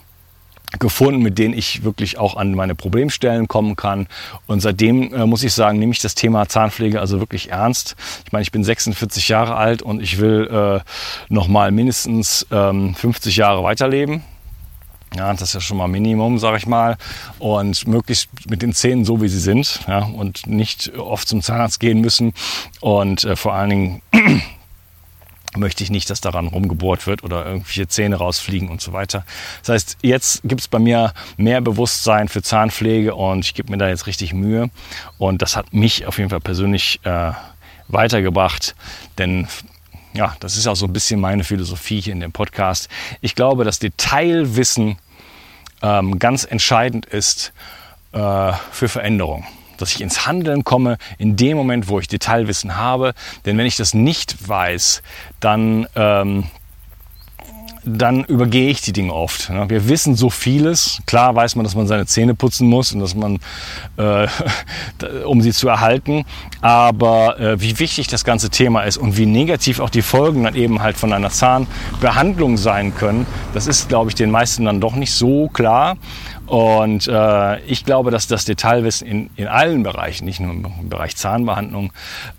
gefunden, 0.79 1.21
mit 1.21 1.39
denen 1.39 1.53
ich 1.53 1.83
wirklich 1.83 2.17
auch 2.17 2.35
an 2.35 2.53
meine 2.53 2.75
Problemstellen 2.75 3.47
kommen 3.47 3.75
kann. 3.75 4.07
Und 4.47 4.59
seitdem 4.59 5.13
äh, 5.13 5.25
muss 5.25 5.43
ich 5.43 5.53
sagen, 5.53 5.79
nehme 5.79 5.93
ich 5.93 5.99
das 5.99 6.13
Thema 6.13 6.47
Zahnpflege 6.47 6.99
also 6.99 7.19
wirklich 7.19 7.51
ernst. 7.51 7.95
Ich 8.25 8.31
meine, 8.31 8.43
ich 8.43 8.51
bin 8.51 8.63
46 8.63 9.29
Jahre 9.29 9.55
alt 9.55 9.81
und 9.81 10.01
ich 10.01 10.19
will 10.19 10.47
äh, 10.47 11.33
noch 11.33 11.47
mal 11.47 11.71
mindestens 11.71 12.45
ähm, 12.51 12.93
50 12.95 13.37
Jahre 13.37 13.63
weiterleben. 13.63 14.23
Ja, 15.15 15.31
das 15.31 15.41
ist 15.43 15.53
ja 15.53 15.61
schon 15.61 15.77
mal 15.77 15.87
Minimum, 15.87 16.37
sage 16.37 16.57
ich 16.57 16.67
mal. 16.67 16.97
Und 17.39 17.87
möglichst 17.87 18.29
mit 18.49 18.61
den 18.61 18.73
Zähnen 18.73 19.05
so, 19.05 19.21
wie 19.21 19.29
sie 19.29 19.39
sind. 19.39 19.79
Ja, 19.87 19.99
und 19.99 20.47
nicht 20.47 20.95
oft 20.97 21.27
zum 21.27 21.41
Zahnarzt 21.41 21.79
gehen 21.79 22.01
müssen. 22.01 22.33
Und 22.81 23.23
äh, 23.23 23.35
vor 23.35 23.53
allen 23.53 23.69
Dingen 23.69 24.01
möchte 25.55 25.83
ich 25.83 25.89
nicht, 25.89 26.09
dass 26.09 26.21
daran 26.21 26.47
rumgebohrt 26.47 27.07
wird 27.07 27.23
oder 27.23 27.45
irgendwelche 27.45 27.87
Zähne 27.87 28.17
rausfliegen 28.17 28.69
und 28.69 28.81
so 28.81 28.93
weiter. 28.93 29.25
Das 29.61 29.73
heißt, 29.73 29.97
jetzt 30.01 30.41
gibt 30.43 30.61
es 30.61 30.67
bei 30.67 30.79
mir 30.79 31.13
mehr 31.37 31.61
Bewusstsein 31.61 32.27
für 32.27 32.41
Zahnpflege 32.41 33.15
und 33.15 33.45
ich 33.45 33.53
gebe 33.53 33.71
mir 33.71 33.77
da 33.77 33.87
jetzt 33.87 34.07
richtig 34.07 34.33
Mühe. 34.33 34.69
Und 35.17 35.41
das 35.41 35.55
hat 35.55 35.73
mich 35.73 36.05
auf 36.05 36.17
jeden 36.17 36.29
Fall 36.29 36.41
persönlich 36.41 36.99
äh, 37.03 37.31
weitergebracht. 37.87 38.75
Denn 39.17 39.47
ja, 40.17 40.35
das 40.39 40.57
ist 40.57 40.67
auch 40.67 40.75
so 40.75 40.87
ein 40.87 40.93
bisschen 40.93 41.19
meine 41.19 41.43
Philosophie 41.43 42.01
hier 42.01 42.13
in 42.13 42.19
dem 42.19 42.31
Podcast. 42.31 42.89
Ich 43.21 43.35
glaube, 43.35 43.63
dass 43.63 43.77
Detailwissen 43.77 44.97
ähm, 45.83 46.17
ganz 46.17 46.43
entscheidend 46.43 47.05
ist 47.05 47.53
äh, 48.13 48.51
für 48.71 48.89
Veränderung. 48.89 49.45
Dass 49.77 49.93
ich 49.93 50.01
ins 50.01 50.25
Handeln 50.25 50.63
komme 50.63 50.97
in 51.19 51.35
dem 51.35 51.55
Moment, 51.55 51.87
wo 51.87 51.99
ich 51.99 52.07
Detailwissen 52.07 52.77
habe. 52.77 53.13
Denn 53.45 53.59
wenn 53.59 53.67
ich 53.67 53.77
das 53.77 53.93
nicht 53.93 54.47
weiß, 54.47 55.03
dann 55.39 55.87
ähm, 55.95 56.45
dann 57.87 58.23
übergehe 58.25 58.69
ich 58.69 58.81
die 58.81 58.91
Dinge 58.91 59.13
oft. 59.13 59.49
Wir 59.69 59.87
wissen 59.87 60.15
so 60.15 60.29
vieles. 60.29 61.01
Klar 61.05 61.35
weiß 61.35 61.55
man, 61.55 61.63
dass 61.63 61.75
man 61.75 61.87
seine 61.87 62.05
Zähne 62.05 62.35
putzen 62.35 62.67
muss 62.67 62.91
und 62.91 62.99
dass 62.99 63.15
man, 63.15 63.39
äh, 63.97 64.27
um 65.25 65.41
sie 65.41 65.53
zu 65.53 65.67
erhalten. 65.67 66.25
Aber 66.61 67.39
äh, 67.39 67.61
wie 67.61 67.79
wichtig 67.79 68.07
das 68.07 68.23
ganze 68.23 68.49
Thema 68.49 68.81
ist 68.81 68.97
und 68.97 69.17
wie 69.17 69.25
negativ 69.25 69.79
auch 69.79 69.89
die 69.89 70.01
Folgen 70.01 70.43
dann 70.43 70.55
eben 70.55 70.81
halt 70.81 70.97
von 70.97 71.13
einer 71.13 71.29
Zahnbehandlung 71.29 72.57
sein 72.57 72.95
können, 72.95 73.25
das 73.53 73.67
ist, 73.67 73.89
glaube 73.89 74.09
ich, 74.09 74.15
den 74.15 74.31
meisten 74.31 74.65
dann 74.65 74.81
doch 74.81 74.95
nicht 74.95 75.13
so 75.13 75.47
klar. 75.47 75.97
Und 76.47 77.07
äh, 77.07 77.59
ich 77.61 77.83
glaube, 77.83 78.09
dass 78.09 78.27
das 78.27 78.45
Detailwissen 78.45 79.07
in, 79.07 79.29
in 79.35 79.47
allen 79.47 79.83
Bereichen, 79.83 80.25
nicht 80.25 80.39
nur 80.39 80.51
im 80.51 80.89
Bereich 80.89 81.15
Zahnbehandlung, 81.15 81.91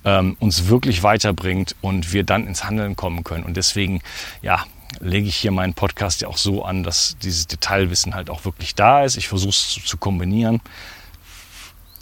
ähm, 0.05 0.37
uns 0.41 0.69
wirklich 0.69 1.03
weiterbringt 1.03 1.77
und 1.83 2.13
wir 2.13 2.25
dann 2.25 2.47
ins 2.47 2.65
Handeln 2.65 2.97
kommen 2.97 3.23
können. 3.23 3.45
Und 3.45 3.59
deswegen, 3.59 4.01
ja, 4.41 4.65
lege 5.01 5.29
ich 5.29 5.37
hier 5.37 5.51
meinen 5.51 5.75
Podcast 5.75 6.21
ja 6.21 6.29
auch 6.29 6.37
so 6.37 6.65
an, 6.65 6.83
dass 6.83 7.17
dieses 7.23 7.47
Detailwissen 7.47 8.15
halt 8.15 8.31
auch 8.31 8.45
wirklich 8.45 8.75
da 8.75 9.05
ist. 9.05 9.17
Ich 9.17 9.29
versuche 9.29 9.51
es 9.51 9.71
zu, 9.71 9.81
zu 9.81 9.97
kombinieren, 9.97 10.61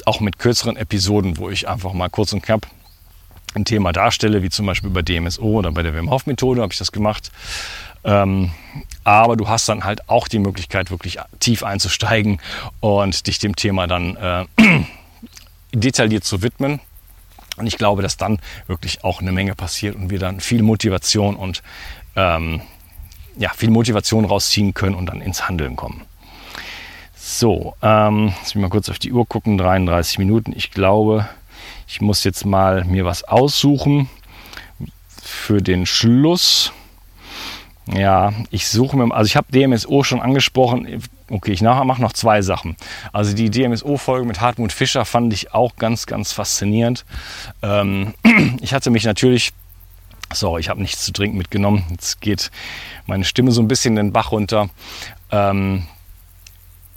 auch 0.05 0.21
mit 0.21 0.39
kürzeren 0.39 0.77
Episoden, 0.77 1.39
wo 1.39 1.51
ich 1.51 1.69
einfach 1.69 1.93
mal 1.93 2.09
kurz 2.09 2.33
und 2.33 2.43
knapp 2.43 2.67
ein 3.55 3.65
Thema 3.65 3.93
darstelle, 3.93 4.43
wie 4.43 4.51
zum 4.51 4.67
Beispiel 4.67 4.91
bei 4.91 5.03
DMSO 5.03 5.45
oder 5.45 5.73
bei 5.73 5.83
der 5.83 5.95
Wim 5.95 6.11
Hof 6.11 6.27
Methode 6.27 6.63
habe 6.63 6.73
ich 6.73 6.79
das 6.79 6.93
gemacht. 6.93 7.33
Ähm, 8.05 8.53
aber 9.03 9.37
du 9.37 9.49
hast 9.49 9.69
dann 9.69 9.85
halt 9.85 10.09
auch 10.09 10.29
die 10.29 10.39
Möglichkeit, 10.39 10.91
wirklich 10.91 11.19
tief 11.41 11.65
einzusteigen 11.65 12.41
und 12.81 13.27
dich 13.27 13.39
dem 13.39 13.57
Thema 13.57 13.87
dann 13.87 14.16
äh, 14.16 14.45
detailliert 15.75 16.25
zu 16.25 16.43
widmen. 16.43 16.81
Und 17.57 17.66
ich 17.66 17.79
glaube, 17.79 18.03
dass 18.03 18.16
dann 18.16 18.39
wirklich 18.66 19.03
auch 19.03 19.20
eine 19.20 19.33
Menge 19.33 19.55
passiert 19.55 19.97
und 19.97 20.11
wir 20.11 20.18
dann 20.18 20.41
viel 20.41 20.62
Motivation 20.62 21.37
und 21.37 21.62
ähm, 22.14 22.61
ja, 23.37 23.51
viel 23.55 23.70
Motivation 23.70 24.24
rausziehen 24.24 24.74
können 24.74 24.95
und 24.95 25.07
dann 25.07 25.20
ins 25.20 25.49
Handeln 25.49 25.76
kommen. 25.76 26.03
So, 27.16 27.74
ähm, 27.82 28.32
lass 28.41 28.55
mich 28.55 28.62
mal 28.62 28.70
kurz 28.70 28.89
auf 28.89 28.99
die 28.99 29.12
Uhr 29.12 29.26
gucken, 29.26 29.59
33 29.59 30.18
Minuten. 30.18 30.53
Ich 30.55 30.70
glaube, 30.70 31.28
ich 31.89 32.01
muss 32.01 32.24
jetzt 32.24 32.47
mal 32.47 32.84
mir 32.84 33.05
was 33.05 33.24
aussuchen 33.24 34.09
für 35.20 35.61
den 35.61 35.87
Schluss. 35.87 36.72
Ja, 37.93 38.32
ich 38.51 38.68
suche 38.68 38.97
mir, 38.97 39.12
also 39.14 39.26
ich 39.26 39.37
habe 39.37 39.53
DMSO 39.53 40.03
schon 40.03 40.20
angesprochen. 40.20 41.03
Okay, 41.28 41.53
ich 41.53 41.62
mache 41.62 42.01
noch 42.01 42.12
zwei 42.12 42.43
Sachen. 42.43 42.76
Also 43.12 43.34
die 43.34 43.51
DMSO-Folge 43.51 44.26
mit 44.26 44.41
Hartmut 44.41 44.72
Fischer 44.72 45.05
fand 45.05 45.32
ich 45.32 45.55
auch 45.55 45.76
ganz, 45.76 46.07
ganz 46.07 46.32
faszinierend. 46.32 47.05
Ähm, 47.62 48.14
ich 48.61 48.72
hatte 48.72 48.91
mich 48.91 49.05
natürlich 49.05 49.53
So, 50.33 50.59
ich 50.59 50.68
habe 50.68 50.81
nichts 50.83 51.05
zu 51.05 51.12
trinken 51.12 51.39
mitgenommen. 51.39 51.85
Jetzt 51.91 52.20
geht 52.20 52.51
meine 53.07 53.24
Stimme 53.24 53.53
so 53.53 53.62
ein 53.62 53.68
bisschen 53.68 53.97
den 53.97 54.12
Bach 54.12 54.33
runter. 54.33 54.68
Ähm, 55.31 55.87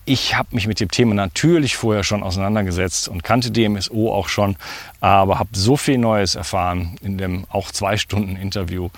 ich 0.09 0.36
habe 0.36 0.55
mich 0.55 0.65
mit 0.65 0.80
dem 0.80 0.89
Thema 0.89 1.13
natürlich 1.13 1.75
vorher 1.75 2.03
schon 2.03 2.23
auseinandergesetzt 2.23 3.07
und 3.07 3.23
kannte 3.23 3.51
DMSO 3.51 4.11
auch 4.11 4.27
schon, 4.27 4.55
aber 5.01 5.38
habe 5.38 5.51
so 5.53 5.77
viel 5.77 5.99
Neues 5.99 6.34
erfahren 6.34 6.95
in 7.01 7.19
dem 7.19 7.45
auch 7.49 7.69
zwei 7.69 7.95
Stunden 7.95 8.36
Interview 8.36 8.89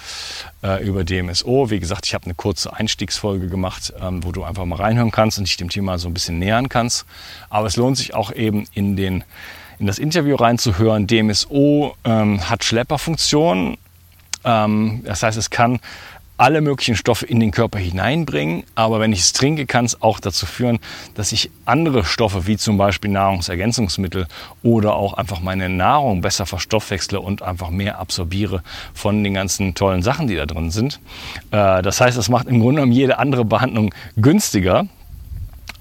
äh, 0.64 0.82
über 0.82 1.04
DMSO. 1.04 1.70
Wie 1.70 1.82
gesagt, 1.82 2.06
ich 2.06 2.14
habe 2.14 2.26
eine 2.26 2.34
kurze 2.34 2.74
Einstiegsfolge 2.74 3.50
gemacht, 3.50 3.94
ähm, 4.00 4.24
wo 4.24 4.32
du 4.32 4.46
einfach 4.46 4.64
mal 4.64 4.78
reinhören 4.78 5.12
kannst 5.12 5.38
und 5.38 5.50
dich 5.50 5.58
dem 5.58 5.68
Thema 5.68 5.98
so 5.98 6.08
ein 6.08 6.14
bisschen 6.14 6.40
nähern 6.40 6.70
kannst. 6.70 7.06
Aber 7.50 7.68
es 7.68 7.76
lohnt 7.76 7.98
sich 7.98 8.14
auch 8.14 8.32
eben 8.32 8.66
in 8.74 8.96
den 8.96 9.26
in 9.80 9.88
das 9.88 9.98
Interview 9.98 10.36
reinzuhören. 10.36 11.08
DMSO 11.08 11.96
ähm, 12.06 12.50
hat 12.50 12.64
Schlepperfunktionen. 12.64 13.78
Ähm, 14.44 15.02
das 15.06 15.24
heißt, 15.24 15.38
es 15.38 15.50
kann 15.50 15.80
alle 16.42 16.62
möglichen 16.62 16.96
Stoffe 16.96 17.28
in 17.28 17.40
den 17.40 17.52
Körper 17.52 17.78
hineinbringen. 17.78 18.64
Aber 18.74 19.00
wenn 19.00 19.14
ich 19.14 19.20
es 19.20 19.32
trinke, 19.32 19.68
kann 19.68 19.86
es 19.86 20.02
auch 20.02 20.20
dazu 20.20 20.48
führen, 20.48 20.80
dass 21.14 21.32
ich 21.32 21.52
andere 21.66 22.04
Stoffe 22.04 22.48
wie 22.48 22.58
zum 22.58 22.80
Beispiel 22.80 23.12
Nahrungsergänzungsmittel 23.12 24.26
oder 24.64 24.96
auch 24.96 25.14
einfach 25.14 25.40
meine 25.40 25.70
Nahrung 25.70 26.22
besser 26.22 26.48
verstoffwechsle 26.48 27.20
und 27.20 27.44
einfach 27.44 27.70
mehr 27.70 28.00
absorbiere 28.00 28.64
von 28.96 29.24
den 29.24 29.36
ganzen 29.36 29.76
tollen 29.76 30.02
Sachen, 30.02 30.26
die 30.26 30.36
da 30.36 30.48
drin 30.48 30.72
sind. 30.72 31.00
Äh, 31.52 31.84
das 31.84 32.02
heißt, 32.02 32.18
es 32.18 32.28
macht 32.28 32.48
im 32.48 32.60
Grunde 32.60 32.82
genommen 32.82 32.92
jede 32.92 33.20
andere 33.20 33.46
Behandlung 33.46 33.94
günstiger 34.16 34.88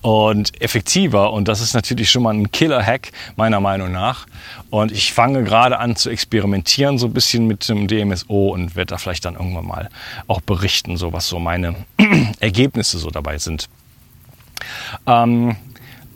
und 0.02 0.60
effektiver. 0.60 1.32
Und 1.32 1.48
das 1.48 1.60
ist 1.60 1.74
natürlich 1.74 2.10
schon 2.10 2.22
mal 2.22 2.34
ein 2.34 2.50
Killer-Hack, 2.50 3.12
meiner 3.36 3.60
Meinung 3.60 3.92
nach. 3.92 4.26
Und 4.70 4.92
ich 4.92 5.12
fange 5.12 5.44
gerade 5.44 5.78
an 5.78 5.96
zu 5.96 6.10
experimentieren, 6.10 6.98
so 6.98 7.06
ein 7.06 7.12
bisschen 7.12 7.46
mit 7.46 7.68
dem 7.68 7.88
DMSO 7.88 8.48
und 8.50 8.76
werde 8.76 8.90
da 8.90 8.98
vielleicht 8.98 9.24
dann 9.24 9.34
irgendwann 9.34 9.66
mal 9.66 9.90
auch 10.26 10.40
berichten, 10.40 10.96
so 10.96 11.12
was 11.12 11.28
so 11.28 11.38
meine 11.38 11.74
Ergebnisse 12.40 12.98
so 12.98 13.10
dabei 13.10 13.38
sind. 13.38 13.68
Ähm, 15.06 15.56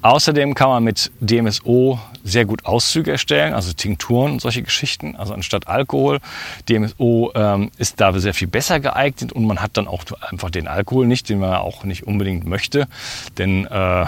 Außerdem 0.05 0.55
kann 0.55 0.68
man 0.68 0.85
mit 0.85 1.11
DMSO 1.20 1.99
sehr 2.25 2.47
gut 2.47 2.64
Auszüge 2.64 3.12
erstellen, 3.12 3.53
also 3.53 3.72
Tinkturen 3.72 4.33
und 4.33 4.41
solche 4.41 4.62
Geschichten. 4.62 5.14
Also 5.14 5.35
anstatt 5.35 5.68
Alkohol, 5.68 6.20
DMSO 6.68 7.33
ähm, 7.35 7.70
ist 7.77 8.01
da 8.01 8.18
sehr 8.18 8.35
viel 8.35 8.49
besser 8.49 8.81
geeignet 8.81 9.33
und 9.33 9.45
man 9.45 9.61
hat 9.61 9.77
dann 9.77 9.87
auch 9.87 10.05
einfach 10.31 10.51
den 10.51 10.66
Alkohol 10.66 11.07
nicht, 11.07 11.29
den 11.29 11.39
man 11.39 11.53
auch 11.55 11.85
nicht 11.85 12.07
unbedingt 12.07 12.47
möchte. 12.47 12.89
Denn 13.37 13.66
äh, 13.66 14.07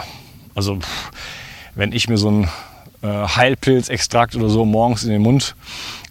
also 0.54 0.78
wenn 1.74 1.92
ich 1.92 2.08
mir 2.08 2.16
so 2.16 2.30
ein 2.30 2.48
äh, 3.02 3.06
Heilpilzextrakt 3.06 4.34
oder 4.34 4.48
so 4.48 4.64
morgens 4.64 5.04
in 5.04 5.10
den 5.10 5.22
Mund 5.22 5.54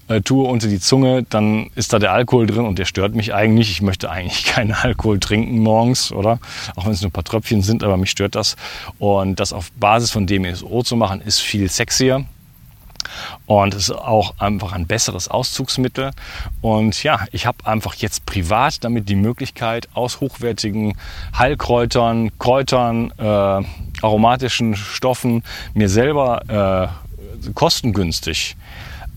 äh, 0.07 0.21
tue 0.21 0.47
unter 0.47 0.67
die 0.67 0.79
Zunge, 0.79 1.23
dann 1.23 1.69
ist 1.75 1.93
da 1.93 1.99
der 1.99 2.11
Alkohol 2.11 2.47
drin 2.47 2.65
und 2.65 2.79
der 2.79 2.85
stört 2.85 3.15
mich 3.15 3.33
eigentlich. 3.33 3.71
Ich 3.71 3.81
möchte 3.81 4.09
eigentlich 4.09 4.45
keinen 4.45 4.73
Alkohol 4.73 5.19
trinken 5.19 5.59
morgens, 5.59 6.11
oder? 6.11 6.39
Auch 6.75 6.85
wenn 6.85 6.93
es 6.93 7.01
nur 7.01 7.09
ein 7.09 7.13
paar 7.13 7.23
Tröpfchen 7.23 7.61
sind, 7.61 7.83
aber 7.83 7.97
mich 7.97 8.11
stört 8.11 8.35
das. 8.35 8.55
Und 8.99 9.39
das 9.39 9.53
auf 9.53 9.71
Basis 9.73 10.11
von 10.11 10.27
DMSO 10.27 10.83
zu 10.83 10.95
machen, 10.95 11.21
ist 11.21 11.39
viel 11.39 11.69
sexier. 11.69 12.25
Und 13.45 13.75
ist 13.75 13.91
auch 13.91 14.33
einfach 14.39 14.73
ein 14.73 14.87
besseres 14.87 15.27
Auszugsmittel. 15.27 16.11
Und 16.61 17.03
ja, 17.03 17.19
ich 17.31 17.45
habe 17.45 17.65
einfach 17.65 17.93
jetzt 17.95 18.25
privat 18.25 18.83
damit 18.83 19.09
die 19.09 19.15
Möglichkeit, 19.15 19.87
aus 19.93 20.21
hochwertigen 20.21 20.97
Heilkräutern, 21.37 22.31
Kräutern, 22.39 23.11
äh, 23.17 23.63
aromatischen 24.01 24.75
Stoffen 24.75 25.43
mir 25.75 25.87
selber 25.87 26.89
äh, 26.91 27.51
kostengünstig 27.53 28.55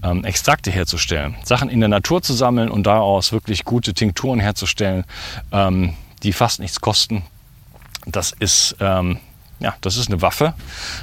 ähm, 0.03 0.25
Extrakte 0.25 0.71
herzustellen, 0.71 1.37
Sachen 1.45 1.69
in 1.69 1.81
der 1.81 1.89
Natur 1.89 2.23
zu 2.23 2.33
sammeln 2.33 2.71
und 2.71 2.87
daraus 2.87 3.33
wirklich 3.33 3.65
gute 3.65 3.95
Tinkturen 3.95 4.41
herzustellen, 4.41 5.05
ähm, 5.53 5.95
die 6.23 6.33
fast 6.33 6.61
nichts 6.61 6.81
kosten. 6.81 7.23
Das 8.07 8.33
ist 8.39 8.77
ähm, 8.81 9.19
ja, 9.61 9.75
das 9.81 9.97
ist 9.97 10.09
eine 10.09 10.23
Waffe. 10.23 10.55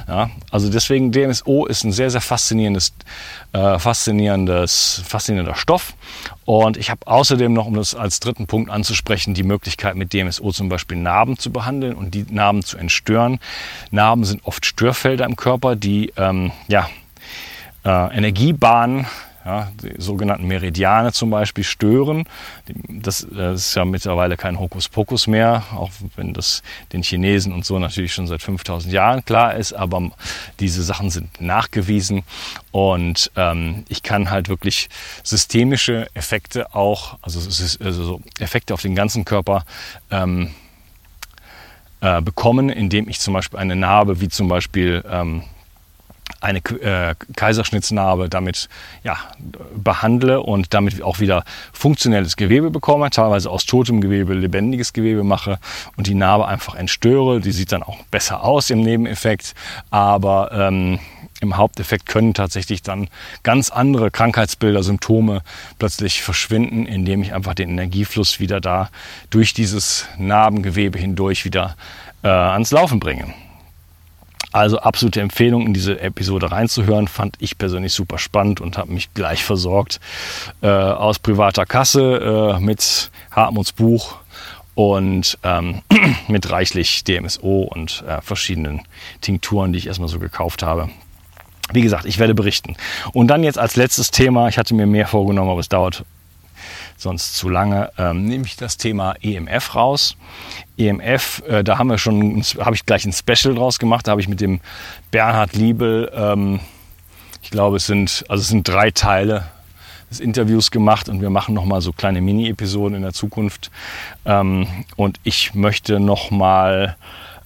Ja, 0.08 0.30
also 0.50 0.70
deswegen 0.70 1.12
DMSO 1.12 1.66
ist 1.66 1.84
ein 1.84 1.92
sehr, 1.92 2.10
sehr 2.10 2.20
faszinierendes, 2.20 2.94
äh, 3.52 3.78
faszinierendes, 3.78 5.02
faszinierender 5.06 5.54
Stoff. 5.54 5.94
Und 6.46 6.76
ich 6.76 6.90
habe 6.90 7.06
außerdem 7.06 7.52
noch, 7.52 7.66
um 7.66 7.74
das 7.74 7.94
als 7.94 8.20
dritten 8.20 8.46
Punkt 8.46 8.70
anzusprechen, 8.70 9.34
die 9.34 9.42
Möglichkeit 9.42 9.96
mit 9.96 10.12
DMSO 10.12 10.52
zum 10.52 10.68
Beispiel 10.68 10.96
Narben 10.96 11.38
zu 11.38 11.52
behandeln 11.52 11.94
und 11.94 12.14
die 12.14 12.24
Narben 12.30 12.62
zu 12.62 12.78
entstören. 12.78 13.40
Narben 13.90 14.24
sind 14.24 14.46
oft 14.46 14.64
Störfelder 14.64 15.26
im 15.26 15.36
Körper, 15.36 15.76
die 15.76 16.12
ähm, 16.16 16.52
ja, 16.68 16.88
äh, 17.86 18.16
Energiebahnen, 18.16 19.06
ja, 19.44 19.70
die 19.80 19.94
sogenannten 19.98 20.48
Meridiane 20.48 21.12
zum 21.12 21.30
Beispiel, 21.30 21.62
stören. 21.62 22.24
Das, 22.88 23.24
das, 23.30 23.68
ist 23.68 23.74
ja 23.76 23.84
mittlerweile 23.84 24.36
kein 24.36 24.58
Hokuspokus 24.58 25.28
mehr, 25.28 25.62
auch 25.72 25.92
wenn 26.16 26.34
das 26.34 26.64
den 26.92 27.04
Chinesen 27.04 27.52
und 27.52 27.64
so 27.64 27.78
natürlich 27.78 28.12
schon 28.12 28.26
seit 28.26 28.42
5000 28.42 28.92
Jahren 28.92 29.24
klar 29.24 29.54
ist, 29.54 29.72
aber 29.72 30.10
diese 30.58 30.82
Sachen 30.82 31.10
sind 31.10 31.40
nachgewiesen 31.40 32.24
und 32.72 33.30
ähm, 33.36 33.84
ich 33.88 34.02
kann 34.02 34.30
halt 34.30 34.48
wirklich 34.48 34.88
systemische 35.22 36.08
Effekte 36.14 36.74
auch, 36.74 37.16
also, 37.22 37.38
also 37.84 38.20
Effekte 38.40 38.74
auf 38.74 38.82
den 38.82 38.96
ganzen 38.96 39.24
Körper 39.24 39.64
ähm, 40.10 40.50
äh, 42.00 42.20
bekommen, 42.20 42.68
indem 42.68 43.08
ich 43.08 43.20
zum 43.20 43.32
Beispiel 43.32 43.60
eine 43.60 43.76
Narbe 43.76 44.20
wie 44.20 44.28
zum 44.28 44.48
Beispiel 44.48 45.04
ähm, 45.08 45.44
eine 46.40 46.58
äh, 46.58 47.14
Kaiserschnittsnarbe 47.34 48.28
damit 48.28 48.68
ja, 49.02 49.16
behandle 49.74 50.40
und 50.40 50.74
damit 50.74 51.02
auch 51.02 51.20
wieder 51.20 51.44
funktionelles 51.72 52.36
Gewebe 52.36 52.70
bekomme, 52.70 53.10
teilweise 53.10 53.50
aus 53.50 53.66
totem 53.66 54.00
Gewebe 54.00 54.34
lebendiges 54.34 54.92
Gewebe 54.92 55.24
mache 55.24 55.58
und 55.96 56.06
die 56.06 56.14
Narbe 56.14 56.46
einfach 56.46 56.74
entstöre. 56.74 57.40
Die 57.40 57.52
sieht 57.52 57.72
dann 57.72 57.82
auch 57.82 57.96
besser 58.10 58.44
aus 58.44 58.70
im 58.70 58.80
Nebeneffekt, 58.80 59.54
aber 59.90 60.50
ähm, 60.52 60.98
im 61.40 61.56
Haupteffekt 61.56 62.06
können 62.06 62.34
tatsächlich 62.34 62.82
dann 62.82 63.08
ganz 63.42 63.70
andere 63.70 64.10
Krankheitsbilder, 64.10 64.82
Symptome 64.82 65.42
plötzlich 65.78 66.22
verschwinden, 66.22 66.86
indem 66.86 67.22
ich 67.22 67.34
einfach 67.34 67.54
den 67.54 67.70
Energiefluss 67.70 68.40
wieder 68.40 68.60
da 68.60 68.90
durch 69.30 69.52
dieses 69.52 70.06
Narbengewebe 70.18 70.98
hindurch 70.98 71.44
wieder 71.44 71.76
äh, 72.22 72.28
ans 72.28 72.70
Laufen 72.70 73.00
bringe. 73.00 73.34
Also 74.52 74.78
absolute 74.78 75.20
Empfehlung, 75.20 75.66
in 75.66 75.74
diese 75.74 76.00
Episode 76.00 76.50
reinzuhören. 76.50 77.08
Fand 77.08 77.36
ich 77.40 77.58
persönlich 77.58 77.92
super 77.92 78.18
spannend 78.18 78.60
und 78.60 78.78
habe 78.78 78.92
mich 78.92 79.12
gleich 79.12 79.44
versorgt 79.44 80.00
äh, 80.62 80.68
aus 80.68 81.18
privater 81.18 81.66
Kasse 81.66 82.56
äh, 82.56 82.60
mit 82.60 83.10
Hartmuts 83.30 83.72
Buch 83.72 84.16
und 84.74 85.38
ähm, 85.42 85.82
mit 86.28 86.50
reichlich 86.50 87.02
DMSO 87.04 87.62
und 87.62 88.04
äh, 88.06 88.20
verschiedenen 88.20 88.82
Tinkturen, 89.20 89.72
die 89.72 89.78
ich 89.78 89.86
erstmal 89.88 90.08
so 90.08 90.18
gekauft 90.18 90.62
habe. 90.62 90.88
Wie 91.72 91.82
gesagt, 91.82 92.04
ich 92.04 92.18
werde 92.18 92.34
berichten. 92.34 92.76
Und 93.12 93.28
dann 93.28 93.42
jetzt 93.42 93.58
als 93.58 93.74
letztes 93.74 94.12
Thema, 94.12 94.48
ich 94.48 94.58
hatte 94.58 94.74
mir 94.74 94.86
mehr 94.86 95.08
vorgenommen, 95.08 95.50
aber 95.50 95.60
es 95.60 95.68
dauert 95.68 96.04
sonst 96.96 97.36
zu 97.36 97.48
lange, 97.48 97.90
ähm, 97.98 98.24
nehme 98.24 98.46
ich 98.46 98.56
das 98.56 98.76
Thema 98.76 99.14
EMF 99.20 99.74
raus. 99.74 100.16
EMF, 100.78 101.42
äh, 101.48 101.64
da 101.64 101.78
haben 101.78 101.88
wir 101.88 101.98
schon, 101.98 102.42
habe 102.58 102.74
ich 102.74 102.86
gleich 102.86 103.04
ein 103.04 103.12
Special 103.12 103.54
draus 103.54 103.78
gemacht. 103.78 104.06
Da 104.06 104.12
habe 104.12 104.20
ich 104.20 104.28
mit 104.28 104.40
dem 104.40 104.60
Bernhard 105.10 105.54
Liebel, 105.54 106.10
ähm, 106.14 106.60
ich 107.42 107.50
glaube, 107.50 107.76
es 107.76 107.86
sind, 107.86 108.24
also 108.28 108.40
es 108.40 108.48
sind 108.48 108.66
drei 108.66 108.90
Teile 108.90 109.44
des 110.10 110.20
Interviews 110.20 110.70
gemacht 110.70 111.08
und 111.08 111.20
wir 111.20 111.30
machen 111.30 111.54
noch 111.54 111.64
mal 111.64 111.80
so 111.80 111.92
kleine 111.92 112.20
Mini-Episoden 112.20 112.96
in 112.96 113.02
der 113.02 113.12
Zukunft. 113.12 113.70
Ähm, 114.24 114.66
und 114.96 115.18
ich 115.22 115.54
möchte 115.54 116.00
noch 116.00 116.30
mal 116.30 116.96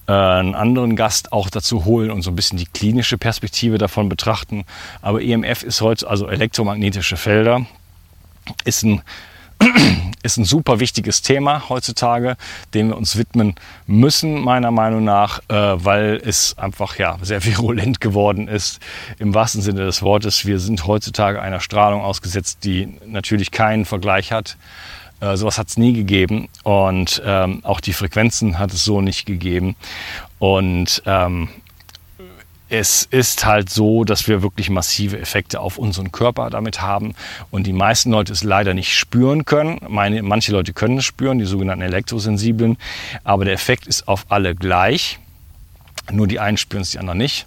äh, 0.07 0.12
einen 0.12 0.55
anderen 0.55 0.97
Gast 0.97 1.33
auch 1.33 1.51
dazu 1.51 1.85
holen 1.85 2.11
und 2.11 2.22
so 2.22 2.31
ein 2.31 2.37
bisschen 2.37 2.59
die 2.59 2.66
klinische 2.66 3.16
Perspektive 3.16 3.78
davon 3.78 4.09
betrachten. 4.09 4.64
Aber 5.03 5.22
EMF 5.22 5.62
ist 5.62 5.81
heute, 5.81 6.09
also 6.09 6.28
elektromagnetische 6.28 7.16
Felder, 7.16 7.66
ist 8.64 8.83
ein 8.83 9.03
ist 10.22 10.36
ein 10.36 10.44
super 10.44 10.80
wichtiges 10.80 11.22
Thema 11.22 11.68
heutzutage, 11.68 12.36
dem 12.74 12.88
wir 12.88 12.96
uns 12.96 13.16
widmen 13.16 13.54
müssen, 13.86 14.40
meiner 14.40 14.70
Meinung 14.70 15.04
nach, 15.04 15.40
äh, 15.48 15.54
weil 15.54 16.20
es 16.24 16.56
einfach 16.58 16.98
ja, 16.98 17.18
sehr 17.22 17.44
virulent 17.44 18.00
geworden 18.00 18.48
ist. 18.48 18.80
Im 19.18 19.34
wahrsten 19.34 19.62
Sinne 19.62 19.84
des 19.84 20.02
Wortes, 20.02 20.46
wir 20.46 20.58
sind 20.58 20.86
heutzutage 20.86 21.40
einer 21.40 21.61
Strahlung 21.61 22.02
ausgesetzt, 22.02 22.64
die 22.64 22.88
natürlich 23.06 23.50
keinen 23.50 23.84
Vergleich 23.84 24.32
hat. 24.32 24.56
Äh, 25.20 25.36
sowas 25.36 25.58
hat 25.58 25.68
es 25.68 25.76
nie 25.76 25.92
gegeben 25.92 26.48
und 26.62 27.22
ähm, 27.24 27.61
auch 27.64 27.80
die 27.80 27.92
Frequenzen 27.92 28.58
hat 28.58 28.72
es 28.72 28.84
so 28.84 29.00
nicht 29.00 29.26
gegeben. 29.26 29.76
Und 30.38 31.02
ähm, 31.04 31.48
es 32.70 33.02
ist 33.10 33.44
halt 33.44 33.68
so, 33.68 34.04
dass 34.04 34.28
wir 34.28 34.42
wirklich 34.42 34.70
massive 34.70 35.18
Effekte 35.18 35.60
auf 35.60 35.76
unseren 35.76 36.12
Körper 36.12 36.50
damit 36.50 36.80
haben 36.80 37.14
und 37.50 37.66
die 37.66 37.72
meisten 37.72 38.12
Leute 38.12 38.32
es 38.32 38.44
leider 38.44 38.74
nicht 38.74 38.96
spüren 38.96 39.44
können. 39.44 39.80
Meine, 39.88 40.22
manche 40.22 40.52
Leute 40.52 40.72
können 40.72 40.98
es 40.98 41.04
spüren, 41.04 41.38
die 41.38 41.46
sogenannten 41.46 41.82
Elektrosensiblen, 41.82 42.78
aber 43.24 43.44
der 43.44 43.54
Effekt 43.54 43.88
ist 43.88 44.06
auf 44.06 44.26
alle 44.28 44.54
gleich. 44.54 45.18
Nur 46.12 46.28
die 46.28 46.38
einen 46.38 46.56
spüren 46.56 46.82
es, 46.82 46.90
die 46.90 47.00
anderen 47.00 47.18
nicht. 47.18 47.46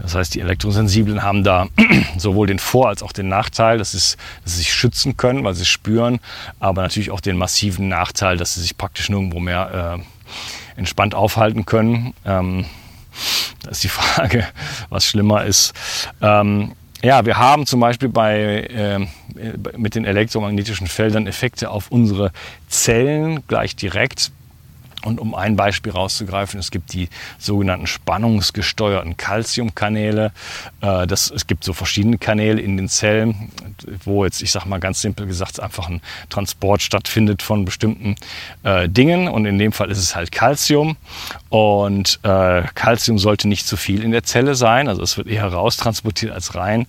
Das 0.00 0.14
heißt, 0.14 0.34
die 0.36 0.40
Elektrosensiblen 0.40 1.24
haben 1.24 1.42
da 1.42 1.66
sowohl 2.16 2.46
den 2.46 2.60
Vor- 2.60 2.88
als 2.88 3.02
auch 3.02 3.12
den 3.12 3.26
Nachteil, 3.26 3.78
dass, 3.78 3.94
es, 3.94 4.16
dass 4.44 4.52
sie 4.52 4.58
sich 4.58 4.72
schützen 4.72 5.16
können, 5.16 5.42
weil 5.42 5.54
sie 5.54 5.62
es 5.62 5.68
spüren, 5.68 6.20
aber 6.60 6.82
natürlich 6.82 7.10
auch 7.10 7.20
den 7.20 7.36
massiven 7.36 7.88
Nachteil, 7.88 8.36
dass 8.36 8.54
sie 8.54 8.60
sich 8.60 8.78
praktisch 8.78 9.08
nirgendwo 9.08 9.40
mehr 9.40 9.98
äh, 10.76 10.78
entspannt 10.78 11.16
aufhalten 11.16 11.66
können. 11.66 12.14
Ähm, 12.24 12.66
da 13.62 13.70
ist 13.70 13.82
die 13.84 13.88
Frage, 13.88 14.46
was 14.88 15.04
schlimmer 15.04 15.44
ist. 15.44 15.72
Ähm, 16.20 16.72
ja, 17.02 17.24
wir 17.24 17.36
haben 17.36 17.64
zum 17.64 17.78
Beispiel 17.78 18.08
bei, 18.08 18.40
äh, 18.40 19.06
mit 19.76 19.94
den 19.94 20.04
elektromagnetischen 20.04 20.88
Feldern 20.88 21.26
Effekte 21.28 21.70
auf 21.70 21.90
unsere 21.90 22.32
Zellen 22.68 23.46
gleich 23.46 23.76
direkt. 23.76 24.32
Und 25.04 25.20
um 25.20 25.34
ein 25.34 25.54
Beispiel 25.54 25.92
rauszugreifen, 25.92 26.58
es 26.58 26.70
gibt 26.72 26.92
die 26.92 27.08
sogenannten 27.38 27.86
spannungsgesteuerten 27.86 29.16
Calciumkanäle. 29.16 30.32
Äh, 30.82 31.06
es 31.06 31.46
gibt 31.46 31.62
so 31.62 31.72
verschiedene 31.72 32.18
Kanäle 32.18 32.60
in 32.60 32.76
den 32.76 32.88
Zellen, 32.88 33.52
wo 34.04 34.24
jetzt, 34.24 34.42
ich 34.42 34.50
sage 34.50 34.68
mal 34.68 34.80
ganz 34.80 35.00
simpel 35.00 35.26
gesagt, 35.26 35.60
einfach 35.60 35.88
ein 35.88 36.00
Transport 36.30 36.82
stattfindet 36.82 37.42
von 37.42 37.64
bestimmten 37.64 38.16
äh, 38.64 38.88
Dingen. 38.88 39.28
Und 39.28 39.46
in 39.46 39.58
dem 39.58 39.70
Fall 39.70 39.90
ist 39.90 39.98
es 39.98 40.16
halt 40.16 40.32
Calcium. 40.32 40.96
Und 41.48 42.18
äh, 42.24 42.62
Calcium 42.74 43.18
sollte 43.18 43.46
nicht 43.46 43.66
zu 43.66 43.76
viel 43.76 44.02
in 44.02 44.10
der 44.10 44.24
Zelle 44.24 44.56
sein. 44.56 44.88
Also 44.88 45.02
es 45.02 45.16
wird 45.16 45.28
eher 45.28 45.46
raustransportiert 45.46 46.32
als 46.32 46.56
rein. 46.56 46.86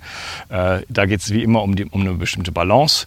Äh, 0.50 0.80
da 0.90 1.06
geht 1.06 1.22
es 1.22 1.32
wie 1.32 1.44
immer 1.44 1.62
um, 1.62 1.76
die, 1.76 1.86
um 1.86 2.02
eine 2.02 2.14
bestimmte 2.14 2.52
Balance. 2.52 3.06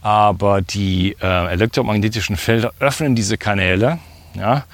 Aber 0.00 0.62
die 0.62 1.16
äh, 1.20 1.52
elektromagnetischen 1.52 2.36
Felder 2.36 2.72
öffnen 2.78 3.16
diese 3.16 3.36
Kanäle 3.36 3.98
ja, 4.34 4.64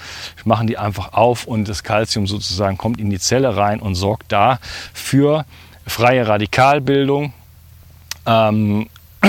machen 0.45 0.67
die 0.67 0.79
einfach 0.79 1.13
auf 1.13 1.45
und 1.45 1.69
das 1.69 1.83
Calcium 1.83 2.27
sozusagen 2.27 2.79
kommt 2.79 3.01
in 3.01 3.11
die 3.11 3.19
Zelle 3.19 3.57
rein 3.57 3.81
und 3.81 3.95
sorgt 3.95 4.33
da 4.33 4.59
für 4.93 5.45
freie 5.87 6.27
Radikalbildung 6.27 7.33
ähm, 8.27 8.89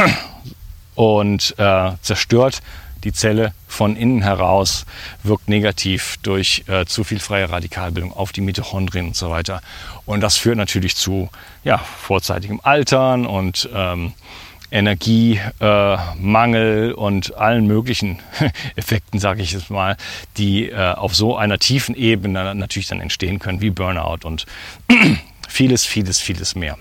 und 0.96 1.56
äh, 1.58 1.92
zerstört 2.02 2.62
die 3.04 3.14
Zelle 3.14 3.54
von 3.68 3.96
innen 3.96 4.22
heraus, 4.22 4.86
wirkt 5.24 5.50
negativ 5.50 6.18
durch 6.22 6.64
äh, 6.68 6.86
zu 6.86 7.04
viel 7.04 7.20
freie 7.20 7.50
Radikalbildung 7.50 8.14
auf 8.14 8.32
die 8.32 8.42
Mitochondrien 8.42 9.08
und 9.08 9.16
so 9.16 9.30
weiter. 9.32 9.62
Und 10.06 10.22
das 10.22 10.38
führt 10.38 10.58
natürlich 10.58 10.96
zu 10.96 11.30
ja, 11.64 11.78
vorzeitigem 11.78 12.60
Altern 12.64 13.26
und 13.26 13.70
ähm, 13.74 14.14
Energiemangel 14.72 16.92
äh, 16.92 16.94
und 16.94 17.36
allen 17.36 17.68
möglichen 17.68 18.20
Effekten, 18.76 19.20
sage 19.20 19.42
ich 19.42 19.52
jetzt 19.52 19.70
mal, 19.70 19.98
die 20.38 20.70
äh, 20.70 20.94
auf 20.94 21.16
so 21.16 21.36
einer 21.36 21.60
tiefen 21.60 21.96
Ebene 21.96 22.56
natürlich 22.56 22.88
dann 22.88 23.02
entstehen 23.02 23.40
können, 23.40 23.62
wie 23.62 23.70
Burnout 23.70 24.26
und 24.26 24.46
vieles, 25.48 25.86
vieles, 25.86 26.20
vieles 26.20 26.56
mehr. 26.56 26.78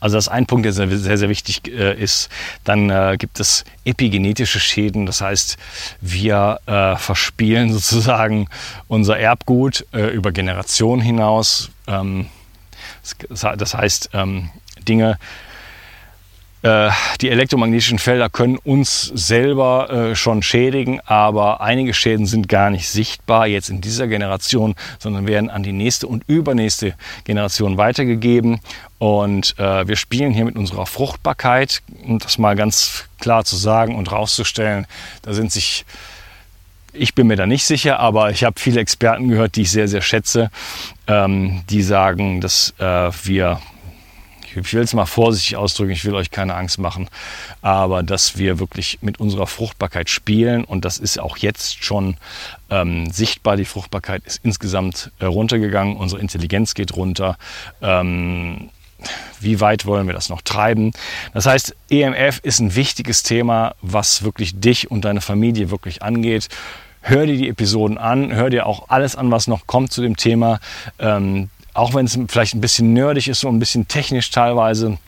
Also 0.00 0.16
das 0.16 0.26
ist 0.26 0.32
ein 0.32 0.46
Punkt, 0.46 0.64
der 0.64 0.72
sehr, 0.72 0.88
sehr, 0.88 1.18
sehr 1.18 1.28
wichtig 1.28 1.68
äh, 1.68 1.94
ist. 1.94 2.28
Dann 2.64 2.90
äh, 2.90 3.16
gibt 3.18 3.40
es 3.40 3.64
epigenetische 3.84 4.60
Schäden. 4.60 5.06
Das 5.06 5.20
heißt, 5.20 5.56
wir 6.00 6.60
äh, 6.66 6.96
verspielen 6.96 7.72
sozusagen 7.72 8.48
unser 8.88 9.18
Erbgut 9.18 9.86
äh, 9.92 10.08
über 10.08 10.32
Generationen 10.32 11.02
hinaus. 11.02 11.70
Ähm, 11.86 12.26
das 13.28 13.74
heißt, 13.74 14.10
ähm, 14.14 14.50
Dinge, 14.86 15.18
die 17.20 17.30
elektromagnetischen 17.30 17.98
Felder 17.98 18.28
können 18.28 18.56
uns 18.56 19.12
selber 19.14 19.90
äh, 19.90 20.16
schon 20.16 20.42
schädigen, 20.42 21.00
aber 21.04 21.60
einige 21.60 21.94
Schäden 21.94 22.26
sind 22.26 22.48
gar 22.48 22.70
nicht 22.70 22.88
sichtbar 22.88 23.46
jetzt 23.46 23.68
in 23.68 23.80
dieser 23.80 24.06
Generation, 24.08 24.74
sondern 24.98 25.26
werden 25.26 25.50
an 25.50 25.62
die 25.62 25.72
nächste 25.72 26.06
und 26.06 26.24
übernächste 26.26 26.94
Generation 27.24 27.76
weitergegeben. 27.76 28.60
Und 28.98 29.58
äh, 29.58 29.86
wir 29.86 29.96
spielen 29.96 30.32
hier 30.32 30.44
mit 30.44 30.56
unserer 30.56 30.86
Fruchtbarkeit, 30.86 31.82
um 32.04 32.18
das 32.18 32.38
mal 32.38 32.56
ganz 32.56 33.04
klar 33.20 33.44
zu 33.44 33.56
sagen 33.56 33.94
und 33.94 34.10
rauszustellen, 34.10 34.86
da 35.22 35.32
sind 35.34 35.52
sich 35.52 35.84
ich 36.98 37.14
bin 37.14 37.26
mir 37.26 37.36
da 37.36 37.46
nicht 37.46 37.64
sicher, 37.64 38.00
aber 38.00 38.30
ich 38.30 38.42
habe 38.42 38.58
viele 38.58 38.80
Experten 38.80 39.28
gehört, 39.28 39.56
die 39.56 39.62
ich 39.62 39.70
sehr, 39.70 39.86
sehr 39.86 40.00
schätze, 40.00 40.50
ähm, 41.06 41.62
die 41.68 41.82
sagen, 41.82 42.40
dass 42.40 42.72
äh, 42.78 43.10
wir 43.24 43.60
ich 44.64 44.74
will 44.74 44.82
es 44.82 44.94
mal 44.94 45.06
vorsichtig 45.06 45.56
ausdrücken, 45.56 45.92
ich 45.92 46.04
will 46.04 46.14
euch 46.14 46.30
keine 46.30 46.54
Angst 46.54 46.78
machen, 46.78 47.08
aber 47.62 48.02
dass 48.02 48.38
wir 48.38 48.58
wirklich 48.58 48.98
mit 49.02 49.20
unserer 49.20 49.46
Fruchtbarkeit 49.46 50.08
spielen 50.08 50.64
und 50.64 50.84
das 50.84 50.98
ist 50.98 51.18
auch 51.18 51.36
jetzt 51.36 51.84
schon 51.84 52.16
ähm, 52.70 53.10
sichtbar. 53.10 53.56
Die 53.56 53.64
Fruchtbarkeit 53.64 54.22
ist 54.24 54.40
insgesamt 54.42 55.10
äh, 55.18 55.26
runtergegangen, 55.26 55.96
unsere 55.96 56.20
Intelligenz 56.20 56.74
geht 56.74 56.96
runter. 56.96 57.36
Ähm, 57.82 58.70
wie 59.40 59.60
weit 59.60 59.86
wollen 59.86 60.06
wir 60.06 60.14
das 60.14 60.28
noch 60.28 60.42
treiben? 60.42 60.92
Das 61.34 61.46
heißt, 61.46 61.76
EMF 61.90 62.40
ist 62.42 62.60
ein 62.60 62.74
wichtiges 62.74 63.22
Thema, 63.22 63.74
was 63.82 64.22
wirklich 64.22 64.58
dich 64.58 64.90
und 64.90 65.04
deine 65.04 65.20
Familie 65.20 65.70
wirklich 65.70 66.02
angeht. 66.02 66.48
Hör 67.02 67.26
dir 67.26 67.36
die 67.36 67.48
Episoden 67.48 67.98
an, 67.98 68.34
hör 68.34 68.50
dir 68.50 68.66
auch 68.66 68.88
alles 68.88 69.14
an, 69.14 69.30
was 69.30 69.46
noch 69.46 69.66
kommt 69.66 69.92
zu 69.92 70.02
dem 70.02 70.16
Thema. 70.16 70.60
Ähm, 70.98 71.50
auch 71.76 71.94
wenn 71.94 72.06
es 72.06 72.18
vielleicht 72.28 72.54
ein 72.54 72.60
bisschen 72.60 72.92
nerdig 72.92 73.28
ist 73.28 73.44
und 73.44 73.56
ein 73.56 73.58
bisschen 73.58 73.88
technisch 73.88 74.30
teilweise. 74.30 74.98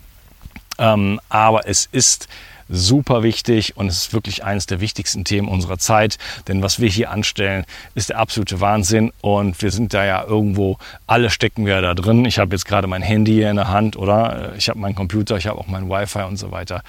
Ähm, 0.79 1.21
aber 1.29 1.67
es 1.67 1.89
ist 1.91 2.29
super 2.69 3.23
wichtig 3.23 3.77
und 3.77 3.87
es 3.87 3.97
ist 3.97 4.13
wirklich 4.13 4.45
eines 4.45 4.67
der 4.67 4.81
wichtigsten 4.81 5.25
Themen 5.25 5.49
unserer 5.49 5.79
Zeit. 5.79 6.19
Denn 6.47 6.63
was 6.63 6.81
wir 6.81 6.89
hier 6.89 7.11
anstellen, 7.11 7.65
ist 7.95 8.11
der 8.11 8.19
absolute 8.19 8.61
Wahnsinn 8.61 9.13
und 9.21 9.61
wir 9.63 9.71
sind 9.71 9.95
da 9.95 10.05
ja 10.05 10.25
irgendwo, 10.25 10.77
alle 11.07 11.31
stecken 11.31 11.65
wir 11.67 11.81
da 11.81 11.95
drin. 11.95 12.25
Ich 12.27 12.39
habe 12.39 12.55
jetzt 12.55 12.67
gerade 12.67 12.87
mein 12.87 13.03
Handy 13.03 13.33
hier 13.33 13.51
in 13.51 13.57
der 13.57 13.69
Hand, 13.69 13.97
oder? 13.97 14.53
Ich 14.57 14.69
habe 14.69 14.79
meinen 14.79 14.95
Computer, 14.95 15.37
ich 15.37 15.47
habe 15.47 15.59
auch 15.59 15.67
mein 15.67 15.89
Wi-Fi 15.89 16.25
und 16.25 16.37
so 16.37 16.51
weiter. 16.51 16.83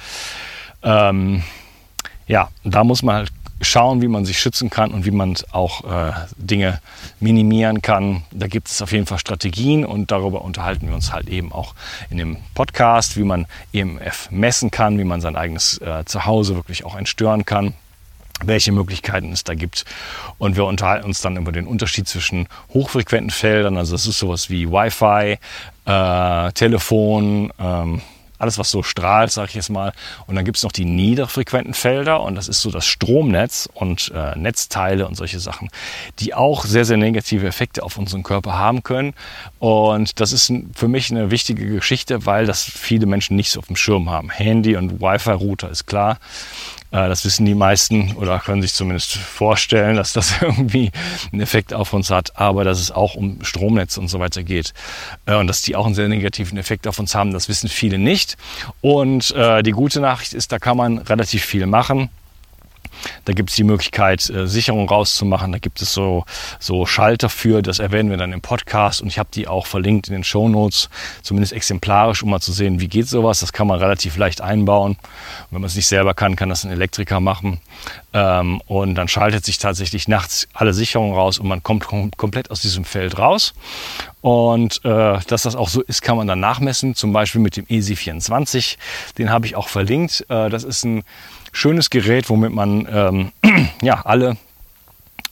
Ähm, 0.84 1.44
ja, 2.28 2.50
da 2.64 2.84
muss 2.84 3.02
man 3.02 3.16
halt 3.16 3.32
schauen, 3.62 4.02
wie 4.02 4.08
man 4.08 4.26
sich 4.26 4.40
schützen 4.40 4.70
kann 4.70 4.92
und 4.92 5.06
wie 5.06 5.12
man 5.12 5.36
auch 5.52 5.84
äh, 5.84 6.12
Dinge 6.38 6.80
minimieren 7.20 7.82
kann. 7.82 8.24
Da 8.32 8.48
gibt 8.48 8.68
es 8.68 8.82
auf 8.82 8.92
jeden 8.92 9.06
Fall 9.06 9.20
Strategien 9.20 9.86
und 9.86 10.12
darüber 10.12 10.42
unterhalten 10.42 10.88
wir 10.88 10.96
uns 10.96 11.12
halt 11.14 11.28
eben 11.28 11.52
auch 11.52 11.76
in 12.10 12.18
dem 12.18 12.38
Podcast, 12.54 13.18
wie 13.18 13.24
man 13.24 13.46
EMF 13.74 14.30
messen 14.32 14.72
kann, 14.72 14.98
wie 14.98 15.04
man 15.04 15.22
sein 15.22 15.36
eigenes 15.36 15.78
äh, 15.80 16.06
Zuhause 16.06 16.56
wirklich 16.56 16.86
auch 16.86 16.96
entstören 16.96 17.46
kann 17.46 17.74
welche 18.42 18.72
Möglichkeiten 18.72 19.34
es 19.34 19.44
da 19.44 19.54
gibt. 19.54 19.84
Und 20.38 20.56
wir 20.56 20.66
unterhalten 20.66 21.06
uns 21.06 21.20
dann 21.20 21.36
über 21.36 21.52
den 21.52 21.68
Unterschied 21.68 22.08
zwischen 22.08 22.48
hochfrequenten 22.74 23.32
Feldern, 23.32 23.78
also 23.78 23.94
das 23.94 24.08
ist 24.08 24.20
sowas 24.20 24.50
wie 24.50 24.72
Wi-Fi, 24.72 25.38
äh, 25.86 26.52
Telefon, 26.54 27.52
ähm, 27.60 28.02
alles 28.40 28.58
was 28.58 28.72
so 28.72 28.82
strahlt, 28.82 29.32
sage 29.32 29.50
ich 29.50 29.56
jetzt 29.56 29.70
mal. 29.70 29.94
Und 30.26 30.36
dann 30.36 30.46
gibt 30.46 30.58
es 30.58 30.64
noch 30.64 30.72
die 30.72 30.86
niederfrequenten 30.86 31.74
Felder 31.74 32.22
und 32.22 32.36
das 32.36 32.48
ist 32.48 32.62
so 32.62 32.72
das 32.72 32.86
Stromnetz 32.86 33.70
und 33.74 34.12
äh, 34.16 34.38
Netzteile 34.38 35.08
und 35.08 35.16
solche 35.16 35.40
Sachen, 35.40 35.70
die 36.20 36.34
auch 36.34 36.66
sehr, 36.66 36.86
sehr 36.86 36.98
negative 36.98 37.46
Effekte 37.46 37.84
auf 37.84 37.98
unseren 37.98 38.24
Körper 38.24 38.58
haben 38.58 38.82
können. 38.82 39.14
Und 39.60 40.20
das 40.20 40.32
ist 40.32 40.52
für 40.74 40.88
mich 40.88 41.12
eine 41.12 41.32
wichtige 41.32 41.68
Geschichte, 41.68 42.26
weil 42.26 42.46
das 42.46 42.64
viele 42.64 43.06
Menschen 43.06 43.36
nicht 43.36 43.52
so 43.52 43.60
auf 43.60 43.68
dem 43.68 43.76
Schirm 43.76 44.10
haben. 44.10 44.30
Handy 44.30 44.76
und 44.76 45.02
Wi-Fi-Router 45.02 45.70
ist 45.70 45.86
klar. 45.86 46.18
Äh, 46.92 47.08
das 47.08 47.26
wissen 47.26 47.46
die 47.46 47.56
meisten 47.56 48.14
oder 48.16 48.40
können 48.40 48.62
sich 48.62 48.74
zumindest 48.74 49.14
vorstellen, 49.14 49.96
dass 49.96 50.14
das 50.14 50.34
irgendwie 50.42 50.92
einen 51.32 51.42
Effekt 51.42 51.74
auf 51.74 51.94
uns 51.94 52.10
hat, 52.10 52.38
aber 52.38 52.64
dass 52.64 52.80
es 52.80 52.92
auch 52.92 53.16
um 53.16 53.44
Stromnetz 53.44 53.98
und 53.98 54.08
so 54.08 54.20
weiter 54.20 54.44
geht. 54.44 54.74
Äh, 55.26 55.36
und 55.36 55.48
dass 55.48 55.62
die 55.62 55.76
auch 55.76 55.86
einen 55.86 55.96
sehr 55.96 56.08
negativen 56.08 56.58
Effekt 56.58 56.88
auf 56.88 57.00
uns 57.00 57.16
haben, 57.16 57.32
das 57.34 57.50
wissen 57.50 57.70
viele 57.70 57.98
nicht. 57.98 58.38
Und 58.82 59.32
äh, 59.32 59.64
die 59.64 59.72
gute 59.72 60.00
Nachricht 60.00 60.34
ist, 60.34 60.52
da 60.52 60.60
kann 60.60 60.78
man 60.78 61.00
relativ 61.00 61.46
viel 61.46 61.66
machen. 61.66 62.10
Da 63.26 63.34
gibt 63.34 63.50
es 63.50 63.56
die 63.56 63.64
Möglichkeit, 63.64 64.30
äh, 64.30 64.48
Sicherung 64.48 64.88
rauszumachen. 64.88 65.52
Da 65.52 65.60
gibt 65.60 65.82
es 65.82 65.94
so, 65.94 66.26
so 66.60 66.86
Schalter 66.86 67.30
für. 67.30 67.62
Das 67.62 67.80
erwähnen 67.80 68.10
wir 68.10 68.18
dann 68.18 68.34
im 68.34 68.42
Podcast. 68.42 69.02
Und 69.02 69.08
ich 69.08 69.20
habe 69.20 69.30
die 69.34 69.48
auch 69.48 69.66
verlinkt 69.66 70.08
in 70.08 70.14
den 70.14 70.24
Show 70.24 70.50
Notes, 70.50 70.90
zumindest 71.22 71.54
exemplarisch, 71.54 72.24
um 72.24 72.30
mal 72.30 72.40
zu 72.40 72.52
sehen, 72.52 72.80
wie 72.80 72.88
geht 72.88 73.08
sowas. 73.08 73.40
Das 73.40 73.54
kann 73.54 73.68
man 73.68 73.80
relativ 73.80 74.18
leicht 74.18 74.42
einbauen. 74.42 74.92
Und 74.92 75.00
wenn 75.52 75.62
man 75.62 75.68
es 75.68 75.76
nicht 75.76 75.88
selber 75.88 76.14
kann, 76.14 76.36
kann 76.36 76.50
das 76.50 76.64
ein 76.64 76.72
Elektriker 76.72 77.20
machen. 77.20 77.62
Ähm, 78.14 78.62
und 78.66 78.96
dann 78.96 79.08
schaltet 79.08 79.46
sich 79.46 79.58
tatsächlich 79.58 80.08
nachts 80.08 80.48
alle 80.54 80.74
Sicherungen 80.74 81.14
raus 81.14 81.38
und 81.38 81.48
man 81.48 81.62
kommt 81.62 81.86
kom 81.86 82.12
komplett 82.18 82.50
aus 82.50 82.62
diesem 82.62 82.84
Feld 82.84 83.20
raus. 83.20 83.54
Und 84.22 84.84
äh, 84.84 85.20
dass 85.28 85.44
das 85.44 85.56
auch 85.56 85.70
so 85.70 85.82
ist, 85.82 86.02
kann 86.02 86.18
man 86.18 86.28
dann 86.28 86.40
nachmessen, 86.40 86.96
zum 86.96 87.14
Beispiel 87.14 87.40
mit 87.40 87.56
dem 87.56 87.66
ESI24. 87.66 88.78
Den 89.18 89.30
habe 89.30 89.46
ich 89.46 89.56
auch 89.56 89.70
verlinkt. 89.70 90.26
Äh, 90.30 90.50
das 90.50 90.64
ist 90.64 90.84
ein 90.84 91.04
schönes 91.52 91.90
Gerät, 91.90 92.30
womit 92.30 92.52
man 92.52 92.88
ähm, 92.92 93.32
ja, 93.82 94.02
alle 94.06 94.38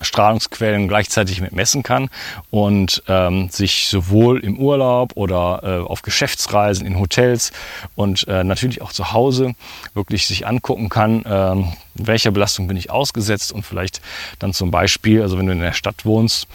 Strahlungsquellen 0.02 0.88
gleichzeitig 0.88 1.42
mit 1.42 1.54
messen 1.54 1.82
kann 1.82 2.10
und 2.52 3.04
ähm, 3.08 3.50
sich 3.50 3.88
sowohl 3.88 4.40
im 4.40 4.60
Urlaub 4.60 5.14
oder 5.16 5.62
äh, 5.64 5.88
auf 5.88 6.04
Geschäftsreisen 6.04 6.86
in 6.86 7.00
Hotels 7.00 7.52
und 7.96 8.28
äh, 8.28 8.44
natürlich 8.44 8.82
auch 8.82 8.92
zu 8.92 9.12
Hause 9.14 9.54
wirklich 9.94 10.28
sich 10.28 10.46
angucken 10.46 10.90
kann, 10.90 11.24
ähm, 11.28 11.74
welcher 11.96 12.30
Belastung 12.30 12.68
bin 12.68 12.78
ich 12.78 12.92
ausgesetzt 12.92 13.52
und 13.52 13.66
vielleicht 13.66 14.02
dann 14.38 14.54
zum 14.54 14.70
Beispiel, 14.70 15.24
also 15.24 15.38
wenn 15.38 15.48
du 15.48 15.54
in 15.54 15.62
der 15.62 15.74
Stadt 15.74 16.06
wohnst, 16.06 16.48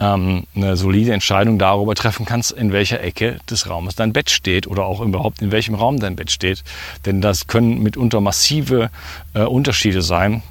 ähm, 0.00 0.44
eine 0.54 0.76
solide 0.76 1.12
Entscheidung 1.12 1.58
darüber 1.58 1.94
treffen 1.94 2.26
kannst, 2.26 2.52
in 2.52 2.72
welcher 2.72 3.00
Ecke 3.02 3.38
des 3.48 3.68
Raumes 3.68 3.94
dein 3.94 4.12
Bett 4.12 4.30
steht 4.30 4.66
oder 4.66 4.84
auch 4.84 5.00
überhaupt 5.00 5.42
in 5.42 5.52
welchem 5.52 5.74
Raum 5.74 6.00
dein 6.00 6.16
Bett 6.16 6.30
steht. 6.30 6.64
Denn 7.06 7.20
das 7.20 7.46
können 7.46 7.82
mitunter 7.82 8.20
massive 8.20 8.90
äh, 9.34 9.42
Unterschiede 9.42 10.02
sein. 10.02 10.42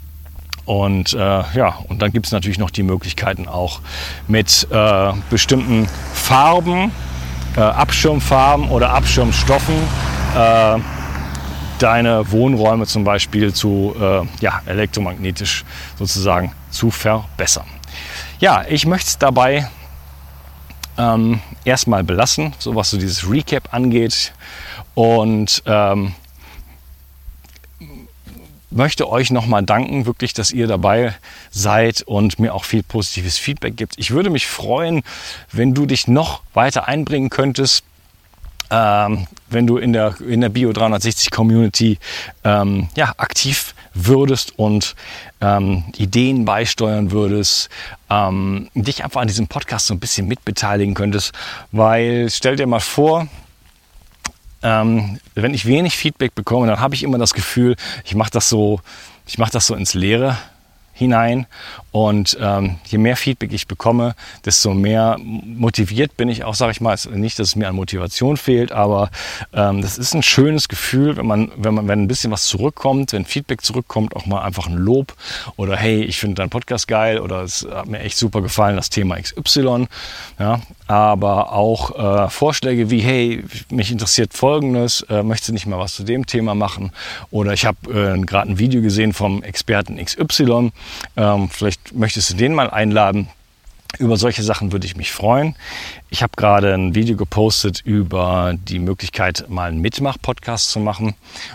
Und 0.65 1.13
äh, 1.13 1.17
ja, 1.17 1.79
und 1.89 2.01
dann 2.01 2.11
gibt 2.11 2.25
es 2.25 2.31
natürlich 2.31 2.57
noch 2.57 2.69
die 2.69 2.83
Möglichkeiten 2.83 3.47
auch 3.47 3.81
mit 4.27 4.67
äh, 4.71 5.11
bestimmten 5.29 5.87
Farben, 6.13 6.91
äh, 7.57 7.59
Abschirmfarben 7.59 8.69
oder 8.69 8.91
Abschirmstoffen 8.91 9.75
äh, 10.35 10.79
deine 11.79 12.31
Wohnräume 12.31 12.85
zum 12.85 13.03
Beispiel 13.03 13.53
zu 13.53 13.93
äh, 13.99 14.21
ja, 14.39 14.61
elektromagnetisch 14.65 15.65
sozusagen 15.99 16.53
zu 16.69 16.91
verbessern. 16.91 17.65
Ja, 18.43 18.65
ich 18.67 18.85
möchte 18.85 19.07
es 19.07 19.17
dabei 19.17 19.69
ähm, 20.97 21.39
erstmal 21.63 22.03
belassen, 22.03 22.51
so 22.59 22.75
was 22.75 22.89
so 22.89 22.97
dieses 22.97 23.29
Recap 23.29 23.73
angeht. 23.73 24.33
Und 24.95 25.63
ähm, 25.65 26.13
möchte 28.69 29.07
euch 29.07 29.31
nochmal 29.31 29.63
danken, 29.63 30.05
wirklich, 30.05 30.33
dass 30.33 30.51
ihr 30.51 30.67
dabei 30.67 31.15
seid 31.51 32.01
und 32.01 32.37
mir 32.37 32.53
auch 32.53 32.65
viel 32.65 32.83
positives 32.83 33.37
Feedback 33.37 33.77
gibt. 33.77 33.97
Ich 33.97 34.11
würde 34.11 34.29
mich 34.29 34.45
freuen, 34.45 35.03
wenn 35.53 35.73
du 35.73 35.85
dich 35.85 36.09
noch 36.09 36.41
weiter 36.53 36.85
einbringen 36.85 37.29
könntest 37.29 37.85
ähm, 38.73 39.27
wenn 39.49 39.67
du 39.67 39.77
in 39.77 39.93
der, 39.93 40.19
in 40.19 40.41
der 40.41 40.49
Bio 40.49 40.73
360 40.73 41.29
Community 41.31 41.99
ähm, 42.43 42.89
ja, 42.95 43.13
aktiv 43.17 43.72
würdest 43.93 44.57
und 44.57 44.95
ähm, 45.41 45.83
Ideen 45.97 46.45
beisteuern 46.45 47.11
würdest, 47.11 47.69
ähm, 48.09 48.69
dich 48.73 49.03
einfach 49.03 49.21
an 49.21 49.27
diesem 49.27 49.47
Podcast 49.47 49.87
so 49.87 49.93
ein 49.93 49.99
bisschen 49.99 50.27
mitbeteiligen 50.27 50.95
könntest, 50.95 51.33
weil 51.71 52.29
stell 52.29 52.55
dir 52.55 52.67
mal 52.67 52.79
vor, 52.79 53.27
ähm, 54.61 55.19
wenn 55.35 55.53
ich 55.53 55.65
wenig 55.65 55.97
Feedback 55.97 56.35
bekomme, 56.35 56.67
dann 56.67 56.79
habe 56.79 56.95
ich 56.95 57.03
immer 57.03 57.17
das 57.17 57.33
Gefühl, 57.33 57.75
ich 58.05 58.15
mache 58.15 58.31
das 58.31 58.49
so, 58.49 58.79
ich 59.27 59.37
mache 59.37 59.51
das 59.51 59.67
so 59.67 59.75
ins 59.75 59.93
Leere 59.93 60.37
hinein. 60.93 61.47
Und 61.91 62.37
ähm, 62.39 62.77
je 62.85 62.97
mehr 62.97 63.17
Feedback 63.17 63.51
ich 63.51 63.67
bekomme, 63.67 64.15
desto 64.45 64.73
mehr 64.73 65.17
motiviert 65.19 66.15
bin 66.17 66.29
ich 66.29 66.43
auch, 66.43 66.55
sage 66.55 66.71
ich 66.71 66.81
mal. 66.81 66.97
Nicht, 67.11 67.39
dass 67.39 67.49
es 67.49 67.55
mir 67.55 67.67
an 67.67 67.75
Motivation 67.75 68.37
fehlt, 68.37 68.71
aber 68.71 69.09
ähm, 69.53 69.81
das 69.81 69.97
ist 69.97 70.13
ein 70.13 70.23
schönes 70.23 70.69
Gefühl, 70.69 71.17
wenn 71.17 71.25
man, 71.25 71.51
wenn 71.55 71.73
man, 71.73 71.87
wenn 71.87 72.03
ein 72.03 72.07
bisschen 72.07 72.31
was 72.31 72.45
zurückkommt, 72.45 73.13
wenn 73.13 73.25
Feedback 73.25 73.61
zurückkommt, 73.61 74.15
auch 74.15 74.25
mal 74.25 74.41
einfach 74.41 74.67
ein 74.67 74.77
Lob 74.77 75.15
oder 75.55 75.75
hey, 75.75 76.03
ich 76.03 76.19
finde 76.19 76.35
dein 76.35 76.49
Podcast 76.49 76.87
geil 76.87 77.19
oder 77.19 77.41
es 77.41 77.67
hat 77.69 77.87
mir 77.87 77.99
echt 77.99 78.17
super 78.17 78.41
gefallen, 78.41 78.75
das 78.75 78.89
Thema 78.89 79.19
XY. 79.19 79.87
Ja, 80.39 80.61
aber 80.87 81.53
auch 81.53 82.25
äh, 82.25 82.29
Vorschläge 82.29 82.89
wie, 82.89 82.99
hey, 82.99 83.43
mich 83.69 83.91
interessiert 83.91 84.33
Folgendes, 84.33 85.01
äh, 85.09 85.23
möchtest 85.23 85.49
du 85.49 85.53
nicht 85.53 85.65
mal 85.65 85.79
was 85.79 85.95
zu 85.95 86.03
dem 86.03 86.25
Thema 86.25 86.55
machen? 86.55 86.91
Oder 87.31 87.53
ich 87.53 87.65
habe 87.65 87.77
äh, 87.89 88.19
gerade 88.21 88.51
ein 88.51 88.59
Video 88.59 88.81
gesehen 88.81 89.13
vom 89.13 89.43
Experten 89.43 90.03
XY, 90.03 90.71
ähm, 91.15 91.49
vielleicht 91.49 91.93
möchtest 91.93 92.31
du 92.31 92.35
den 92.35 92.53
mal 92.53 92.69
einladen. 92.69 93.29
Über 93.99 94.17
solche 94.17 94.41
Sachen 94.41 94.71
würde 94.71 94.87
ich 94.87 94.97
mich 94.97 95.11
freuen. 95.11 95.55
Ich 96.09 96.23
habe 96.23 96.33
gerade 96.35 96.73
ein 96.73 96.95
Video 96.95 97.15
gepostet 97.15 97.81
über 97.85 98.55
die 98.57 98.79
Möglichkeit, 98.79 99.45
mal 99.49 99.69
einen 99.69 99.81
Mitmach-Podcast 99.81 100.71
zu 100.71 100.79
machen, 100.79 101.13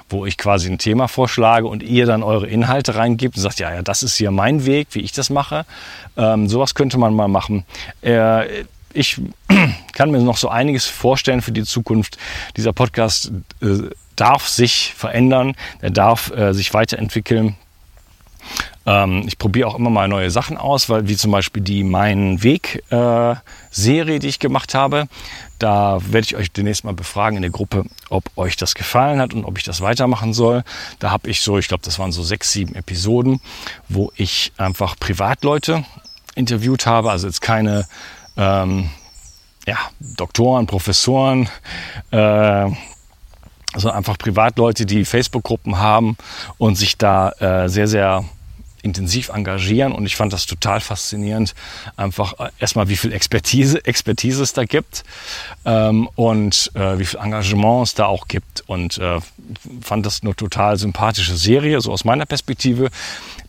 wo 0.09 0.25
ich 0.25 0.39
quasi 0.39 0.71
ein 0.71 0.79
Thema 0.79 1.09
vorschlage 1.09 1.67
und 1.67 1.83
ihr 1.83 2.07
dann 2.07 2.23
eure 2.23 2.47
Inhalte 2.47 2.95
reingibt 2.95 3.37
und 3.37 3.43
sagt, 3.43 3.59
ja, 3.59 3.75
ja, 3.75 3.83
das 3.83 4.05
ist 4.05 4.17
hier 4.17 4.31
mein 4.31 4.67
Weg, 4.67 4.89
wie 4.93 5.01
ich 5.01 5.11
das 5.11 5.31
mache. 5.31 5.67
Ähm, 6.17 6.49
sowas 6.49 6.77
könnte 6.77 6.97
man 6.97 7.13
mal 7.13 7.27
machen. 7.27 7.65
Äh, 8.03 8.65
ich 8.93 9.21
kann 9.93 10.11
mir 10.11 10.21
noch 10.21 10.37
so 10.37 10.49
einiges 10.49 10.87
vorstellen 10.87 11.43
für 11.43 11.53
die 11.53 11.65
Zukunft. 11.65 12.19
Dieser 12.57 12.73
Podcast 12.73 13.33
äh, 13.61 13.91
darf 14.17 14.49
sich 14.49 14.95
verändern, 14.97 15.55
er 15.81 15.91
darf 15.91 16.31
äh, 16.31 16.53
sich 16.53 16.75
weiterentwickeln. 16.75 17.57
Ähm, 18.87 19.25
ich 19.27 19.39
probiere 19.39 19.69
auch 19.69 19.75
immer 19.75 19.91
mal 19.91 20.09
neue 20.09 20.31
Sachen 20.31 20.57
aus, 20.57 20.89
weil 20.89 21.09
wie 21.09 21.17
zum 21.17 21.31
Beispiel 21.31 21.63
die 21.63 21.85
Mein 21.85 22.43
Weg 22.43 22.83
äh, 22.91 23.35
die 23.77 24.27
ich 24.27 24.39
gemacht 24.39 24.75
habe. 24.75 25.09
Da 25.59 25.99
werde 26.01 26.25
ich 26.25 26.37
euch 26.37 26.53
demnächst 26.53 26.85
mal 26.85 26.95
befragen 26.95 27.37
in 27.37 27.43
der 27.43 27.51
Gruppe, 27.51 27.85
ob 28.11 28.25
euch 28.37 28.57
das 28.57 28.75
gefallen 28.75 29.21
hat 29.21 29.35
und 29.35 29.45
ob 29.45 29.59
ich 29.59 29.65
das 29.65 29.81
weitermachen 29.81 30.33
soll. 30.33 30.63
Da 31.01 31.11
habe 31.11 31.29
ich 31.29 31.43
so, 31.43 31.59
ich 31.59 31.69
glaube, 31.69 31.83
das 31.85 31.99
waren 31.99 32.13
so 32.13 32.23
sechs, 32.23 32.53
sieben 32.53 32.75
Episoden, 32.75 33.41
wo 33.89 34.13
ich 34.17 34.53
einfach 34.57 34.97
Privatleute 34.99 35.85
interviewt 36.35 36.87
habe. 36.87 37.11
Also 37.11 37.27
jetzt 37.27 37.43
keine 37.43 37.87
ähm, 38.39 38.91
ja, 39.67 39.77
Doktoren, 40.01 40.67
Professoren, 40.67 41.49
äh, 42.11 42.71
sondern 43.75 43.99
einfach 43.99 44.17
Privatleute, 44.17 44.87
die 44.87 45.05
Facebook-Gruppen 45.05 45.79
haben 45.79 46.17
und 46.57 46.77
sich 46.77 46.97
da 46.97 47.31
äh, 47.33 47.69
sehr, 47.69 47.87
sehr 47.87 48.25
intensiv 48.83 49.31
engagieren 49.31 49.93
und 49.93 50.07
ich 50.07 50.17
fand 50.17 50.33
das 50.33 50.47
total 50.47 50.81
faszinierend, 50.81 51.55
einfach 51.97 52.39
äh, 52.39 52.51
erstmal 52.59 52.89
wie 52.89 52.97
viel 52.97 53.13
Expertise, 53.13 53.85
Expertise 53.85 54.43
es 54.43 54.53
da 54.53 54.65
gibt 54.65 55.05
ähm, 55.65 56.09
und 56.15 56.71
äh, 56.75 56.99
wie 56.99 57.05
viel 57.05 57.21
Engagement 57.21 57.89
es 57.89 57.95
da 57.95 58.07
auch 58.07 58.29
gibt 58.29 58.65
und 58.67 58.99
äh, 58.99 59.21
fand 59.81 60.07
das 60.07 60.23
eine 60.23 60.35
total 60.35 60.77
sympathische 60.77 61.37
Serie, 61.37 61.81
so 61.81 61.93
aus 61.93 62.05
meiner 62.05 62.27
Perspektive. 62.27 62.91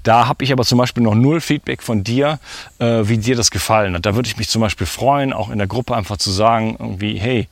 Da 0.04 0.28
habe 0.28 0.46
ich 0.46 0.54
aber 0.54 0.64
zum 0.64 0.78
Beispiel 0.78 1.04
noch 1.04 1.14
null 1.14 1.42
Feedback 1.42 1.84
von 1.84 2.04
dir, 2.04 2.40
äh, 2.80 3.02
wie 3.04 3.18
dir 3.18 3.36
das 3.36 3.52
gefallen 3.52 3.96
hat. 3.96 4.06
Da 4.06 4.16
würde 4.16 4.28
ich 4.28 4.38
mich 4.38 4.48
zum 4.48 4.62
Beispiel 4.62 4.88
freuen, 4.88 5.34
auch 5.34 5.50
in 5.50 5.58
der 5.58 5.68
Gruppe 5.68 5.96
einfach 5.96 6.18
zu 6.18 6.32
sagen, 6.32 6.78
irgendwie, 6.80 7.20
hey, 7.20 7.50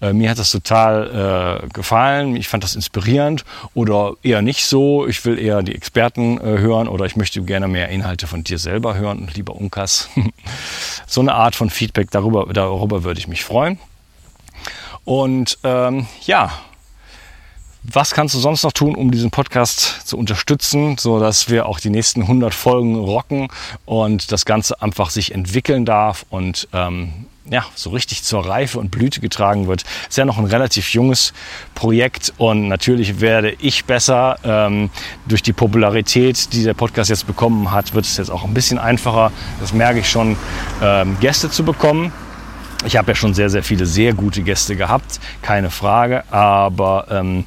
äh, 0.00 0.14
mir 0.14 0.30
hat 0.30 0.38
das 0.38 0.50
total 0.50 1.62
äh, 1.62 1.68
gefallen, 1.68 2.36
ich 2.36 2.48
fand 2.48 2.64
das 2.64 2.74
inspirierend 2.74 3.44
oder 3.74 4.14
eher 4.22 4.40
nicht 4.40 4.64
so, 4.64 5.06
ich 5.06 5.24
will 5.26 5.38
eher 5.38 5.62
die 5.62 5.74
Experten 5.74 6.38
äh, 6.38 6.58
hören 6.58 6.88
oder 6.88 7.04
ich 7.04 7.16
möchte 7.20 7.42
gerne 7.42 7.68
mehr 7.68 7.90
Inhalte 7.90 8.26
von 8.26 8.44
dir 8.44 8.58
selber 8.58 8.94
hören, 8.94 9.30
lieber 9.34 9.54
Unkas. 9.54 10.08
so 11.06 11.20
eine 11.20 11.34
Art 11.34 11.54
von 11.54 11.68
Feedback, 11.68 12.10
darüber, 12.10 12.50
darüber 12.50 13.04
würde 13.04 13.20
ich 13.20 13.28
mich 13.28 13.44
freuen. 13.44 13.78
Und 15.04 15.58
ähm, 15.62 16.06
ja, 16.22 16.50
was 17.82 18.12
kannst 18.12 18.34
du 18.34 18.38
sonst 18.38 18.62
noch 18.62 18.72
tun, 18.72 18.94
um 18.94 19.10
diesen 19.10 19.30
Podcast 19.30 20.08
zu 20.08 20.16
unterstützen, 20.16 20.96
so 20.96 21.20
dass 21.20 21.50
wir 21.50 21.66
auch 21.66 21.78
die 21.78 21.90
nächsten 21.90 22.22
100 22.22 22.54
Folgen 22.54 22.96
rocken 22.96 23.48
und 23.84 24.32
das 24.32 24.46
Ganze 24.46 24.80
einfach 24.80 25.10
sich 25.10 25.34
entwickeln 25.34 25.84
darf 25.84 26.24
und 26.30 26.68
ähm, 26.72 27.26
ja, 27.50 27.64
so 27.74 27.90
richtig 27.90 28.22
zur 28.22 28.46
Reife 28.46 28.78
und 28.78 28.90
Blüte 28.90 29.20
getragen 29.20 29.66
wird. 29.66 29.84
Ist 30.08 30.16
ja 30.16 30.24
noch 30.24 30.38
ein 30.38 30.44
relativ 30.44 30.92
junges 30.92 31.32
Projekt 31.74 32.32
und 32.38 32.68
natürlich 32.68 33.20
werde 33.20 33.56
ich 33.58 33.84
besser. 33.84 34.38
Ähm, 34.44 34.90
durch 35.26 35.42
die 35.42 35.52
Popularität, 35.52 36.52
die 36.52 36.62
der 36.62 36.74
Podcast 36.74 37.10
jetzt 37.10 37.26
bekommen 37.26 37.72
hat, 37.72 37.92
wird 37.92 38.04
es 38.04 38.16
jetzt 38.16 38.30
auch 38.30 38.44
ein 38.44 38.54
bisschen 38.54 38.78
einfacher, 38.78 39.32
das 39.60 39.72
merke 39.72 39.98
ich 39.98 40.08
schon, 40.08 40.36
ähm, 40.80 41.16
Gäste 41.20 41.50
zu 41.50 41.64
bekommen. 41.64 42.12
Ich 42.84 42.96
habe 42.96 43.10
ja 43.10 43.14
schon 43.14 43.34
sehr, 43.34 43.50
sehr 43.50 43.62
viele 43.62 43.84
sehr 43.84 44.14
gute 44.14 44.42
Gäste 44.42 44.76
gehabt, 44.76 45.20
keine 45.42 45.70
Frage, 45.70 46.24
aber 46.30 47.06
ähm, 47.10 47.44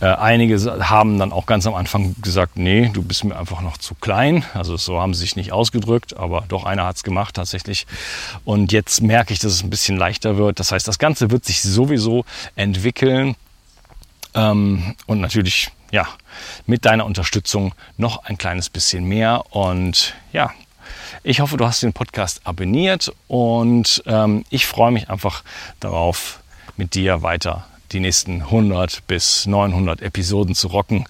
äh, 0.00 0.06
einige 0.06 0.58
haben 0.88 1.18
dann 1.18 1.32
auch 1.32 1.46
ganz 1.46 1.66
am 1.66 1.74
Anfang 1.74 2.14
gesagt, 2.22 2.56
nee, 2.56 2.88
du 2.92 3.02
bist 3.02 3.24
mir 3.24 3.36
einfach 3.36 3.60
noch 3.60 3.78
zu 3.78 3.94
klein. 3.96 4.44
Also 4.54 4.76
so 4.76 5.00
haben 5.00 5.12
sie 5.12 5.20
sich 5.20 5.34
nicht 5.34 5.52
ausgedrückt, 5.52 6.16
aber 6.16 6.44
doch 6.48 6.64
einer 6.64 6.86
hat 6.86 6.96
es 6.96 7.02
gemacht 7.02 7.34
tatsächlich. 7.34 7.86
Und 8.44 8.70
jetzt 8.72 9.02
merke 9.02 9.32
ich, 9.32 9.40
dass 9.40 9.52
es 9.52 9.64
ein 9.64 9.70
bisschen 9.70 9.96
leichter 9.96 10.36
wird. 10.36 10.60
Das 10.60 10.70
heißt, 10.70 10.86
das 10.86 10.98
Ganze 10.98 11.30
wird 11.30 11.44
sich 11.44 11.62
sowieso 11.62 12.24
entwickeln. 12.54 13.34
Ähm, 14.34 14.94
und 15.06 15.20
natürlich, 15.20 15.70
ja, 15.90 16.06
mit 16.66 16.84
deiner 16.84 17.04
Unterstützung 17.04 17.74
noch 17.96 18.24
ein 18.24 18.38
kleines 18.38 18.70
bisschen 18.70 19.04
mehr. 19.04 19.44
Und 19.50 20.14
ja, 20.32 20.52
ich 21.24 21.40
hoffe, 21.40 21.56
du 21.56 21.66
hast 21.66 21.82
den 21.82 21.92
Podcast 21.92 22.42
abonniert 22.44 23.12
und 23.26 24.02
ähm, 24.06 24.44
ich 24.48 24.66
freue 24.66 24.92
mich 24.92 25.10
einfach 25.10 25.42
darauf, 25.80 26.38
mit 26.76 26.94
dir 26.94 27.22
weiter 27.22 27.66
die 27.92 28.00
nächsten 28.00 28.42
100 28.42 29.06
bis 29.06 29.46
900 29.46 30.02
Episoden 30.02 30.54
zu 30.54 30.68
rocken. 30.68 31.04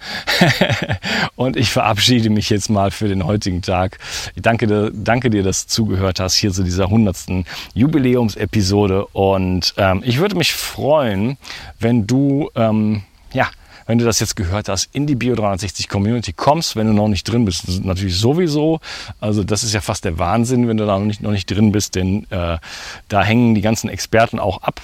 und 1.37 1.57
ich 1.57 1.71
verabschiede 1.71 2.31
mich 2.31 2.51
jetzt 2.51 2.71
mal 2.71 2.91
für 2.91 3.09
den 3.09 3.25
heutigen 3.25 3.63
Tag. 3.63 3.99
Ich 4.35 4.43
danke 4.43 4.67
dir, 4.67 4.91
danke 4.93 5.31
dir, 5.31 5.43
dass 5.43 5.67
du 5.67 5.73
zugehört 5.73 6.21
hast 6.21 6.35
hier 6.35 6.53
zu 6.53 6.63
dieser 6.63 6.85
100. 6.85 7.45
Jubiläumsepisode. 7.75 9.07
Und 9.07 9.75
ähm, 9.77 10.03
ich 10.05 10.19
würde 10.19 10.37
mich 10.37 10.53
freuen, 10.53 11.37
wenn 11.79 12.07
du 12.07 12.51
ähm, 12.55 13.03
ja, 13.33 13.49
wenn 13.89 13.99
du 13.99 14.05
das 14.05 14.21
jetzt 14.21 14.37
gehört 14.37 14.69
hast, 14.69 14.91
in 14.93 15.07
die 15.07 15.15
Bio 15.15 15.35
360 15.35 15.89
Community 15.89 16.35
kommst, 16.35 16.77
wenn 16.77 16.87
du 16.87 16.93
noch 16.93 17.09
nicht 17.09 17.25
drin 17.25 17.47
bist, 17.47 17.83
natürlich 17.85 18.19
sowieso. 18.19 18.81
Also 19.19 19.43
das 19.43 19.65
ist 19.65 19.73
ja 19.73 19.81
fast 19.81 20.05
der 20.05 20.19
Wahnsinn, 20.19 20.69
wenn 20.69 20.77
du 20.77 20.85
da 20.85 20.99
noch 20.99 21.07
nicht, 21.07 21.23
noch 21.23 21.31
nicht 21.31 21.51
drin 21.51 21.73
bist, 21.73 21.95
denn 21.95 22.27
äh, 22.31 22.59
da 23.09 23.25
hängen 23.25 23.55
die 23.55 23.63
ganzen 23.63 23.89
Experten 23.89 24.39
auch 24.39 24.63
ab. 24.63 24.83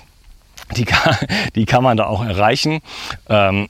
Die 0.76 0.84
kann, 0.84 1.16
die 1.54 1.66
kann 1.66 1.82
man 1.82 1.96
da 1.96 2.06
auch 2.06 2.24
erreichen. 2.24 2.80
Ähm, 3.28 3.68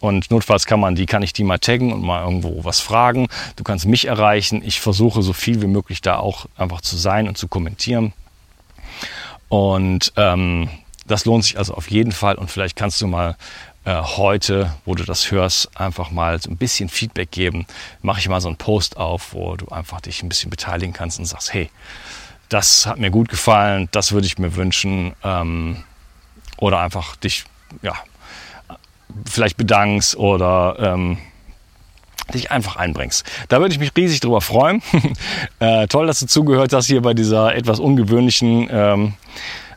und 0.00 0.30
notfalls 0.30 0.66
kann 0.66 0.80
man 0.80 0.94
die, 0.94 1.06
kann 1.06 1.22
ich 1.22 1.32
die 1.32 1.44
mal 1.44 1.58
taggen 1.58 1.92
und 1.92 2.02
mal 2.02 2.24
irgendwo 2.24 2.64
was 2.64 2.80
fragen. 2.80 3.28
Du 3.56 3.64
kannst 3.64 3.86
mich 3.86 4.06
erreichen. 4.06 4.62
Ich 4.64 4.80
versuche 4.80 5.22
so 5.22 5.32
viel 5.32 5.60
wie 5.62 5.66
möglich 5.66 6.00
da 6.00 6.18
auch 6.18 6.46
einfach 6.56 6.80
zu 6.80 6.96
sein 6.96 7.28
und 7.28 7.36
zu 7.36 7.48
kommentieren. 7.48 8.12
Und 9.48 10.12
ähm, 10.16 10.68
das 11.06 11.24
lohnt 11.24 11.44
sich 11.44 11.58
also 11.58 11.74
auf 11.74 11.90
jeden 11.90 12.12
Fall. 12.12 12.36
Und 12.36 12.50
vielleicht 12.50 12.76
kannst 12.76 13.00
du 13.00 13.06
mal 13.06 13.36
äh, 13.84 14.02
heute, 14.02 14.74
wo 14.84 14.94
du 14.94 15.04
das 15.04 15.30
hörst, 15.30 15.76
einfach 15.78 16.10
mal 16.10 16.40
so 16.40 16.50
ein 16.50 16.56
bisschen 16.56 16.88
Feedback 16.88 17.30
geben. 17.30 17.66
Mache 18.02 18.20
ich 18.20 18.28
mal 18.28 18.40
so 18.40 18.48
einen 18.48 18.56
Post 18.56 18.96
auf, 18.96 19.32
wo 19.32 19.56
du 19.56 19.68
einfach 19.68 20.00
dich 20.00 20.22
ein 20.22 20.28
bisschen 20.28 20.50
beteiligen 20.50 20.92
kannst 20.92 21.18
und 21.18 21.24
sagst, 21.24 21.52
hey, 21.52 21.70
das 22.48 22.86
hat 22.86 22.98
mir 22.98 23.10
gut 23.10 23.28
gefallen, 23.28 23.88
das 23.90 24.12
würde 24.12 24.26
ich 24.26 24.38
mir 24.38 24.56
wünschen. 24.56 25.14
Ähm, 25.22 25.84
oder 26.58 26.80
einfach 26.80 27.16
dich, 27.16 27.44
ja, 27.82 27.94
vielleicht 29.24 29.56
bedankst 29.56 30.16
oder 30.16 30.76
ähm, 30.78 31.18
dich 32.34 32.50
einfach 32.50 32.76
einbringst. 32.76 33.24
Da 33.48 33.60
würde 33.60 33.72
ich 33.72 33.80
mich 33.80 33.92
riesig 33.96 34.20
drüber 34.20 34.40
freuen. 34.40 34.82
äh, 35.60 35.86
toll, 35.86 36.06
dass 36.06 36.20
du 36.20 36.26
zugehört 36.26 36.72
hast 36.72 36.86
hier 36.86 37.02
bei 37.02 37.14
dieser 37.14 37.54
etwas 37.54 37.80
ungewöhnlichen 37.80 38.68
ähm, 38.70 39.14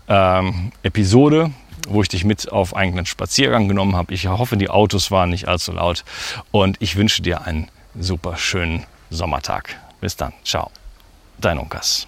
ähm, 0.07 0.71
Episode, 0.83 1.51
wo 1.87 2.01
ich 2.01 2.09
dich 2.09 2.25
mit 2.25 2.51
auf 2.51 2.75
einen 2.75 3.05
Spaziergang 3.05 3.67
genommen 3.67 3.95
habe. 3.95 4.13
Ich 4.13 4.27
hoffe, 4.27 4.57
die 4.57 4.69
Autos 4.69 5.11
waren 5.11 5.29
nicht 5.29 5.47
allzu 5.47 5.71
laut 5.71 6.03
und 6.51 6.77
ich 6.81 6.95
wünsche 6.95 7.21
dir 7.21 7.45
einen 7.45 7.69
super 7.97 8.37
schönen 8.37 8.83
Sommertag. 9.09 9.77
Bis 9.99 10.15
dann. 10.15 10.33
Ciao. 10.43 10.71
Dein 11.39 11.57
Unkas. 11.57 12.07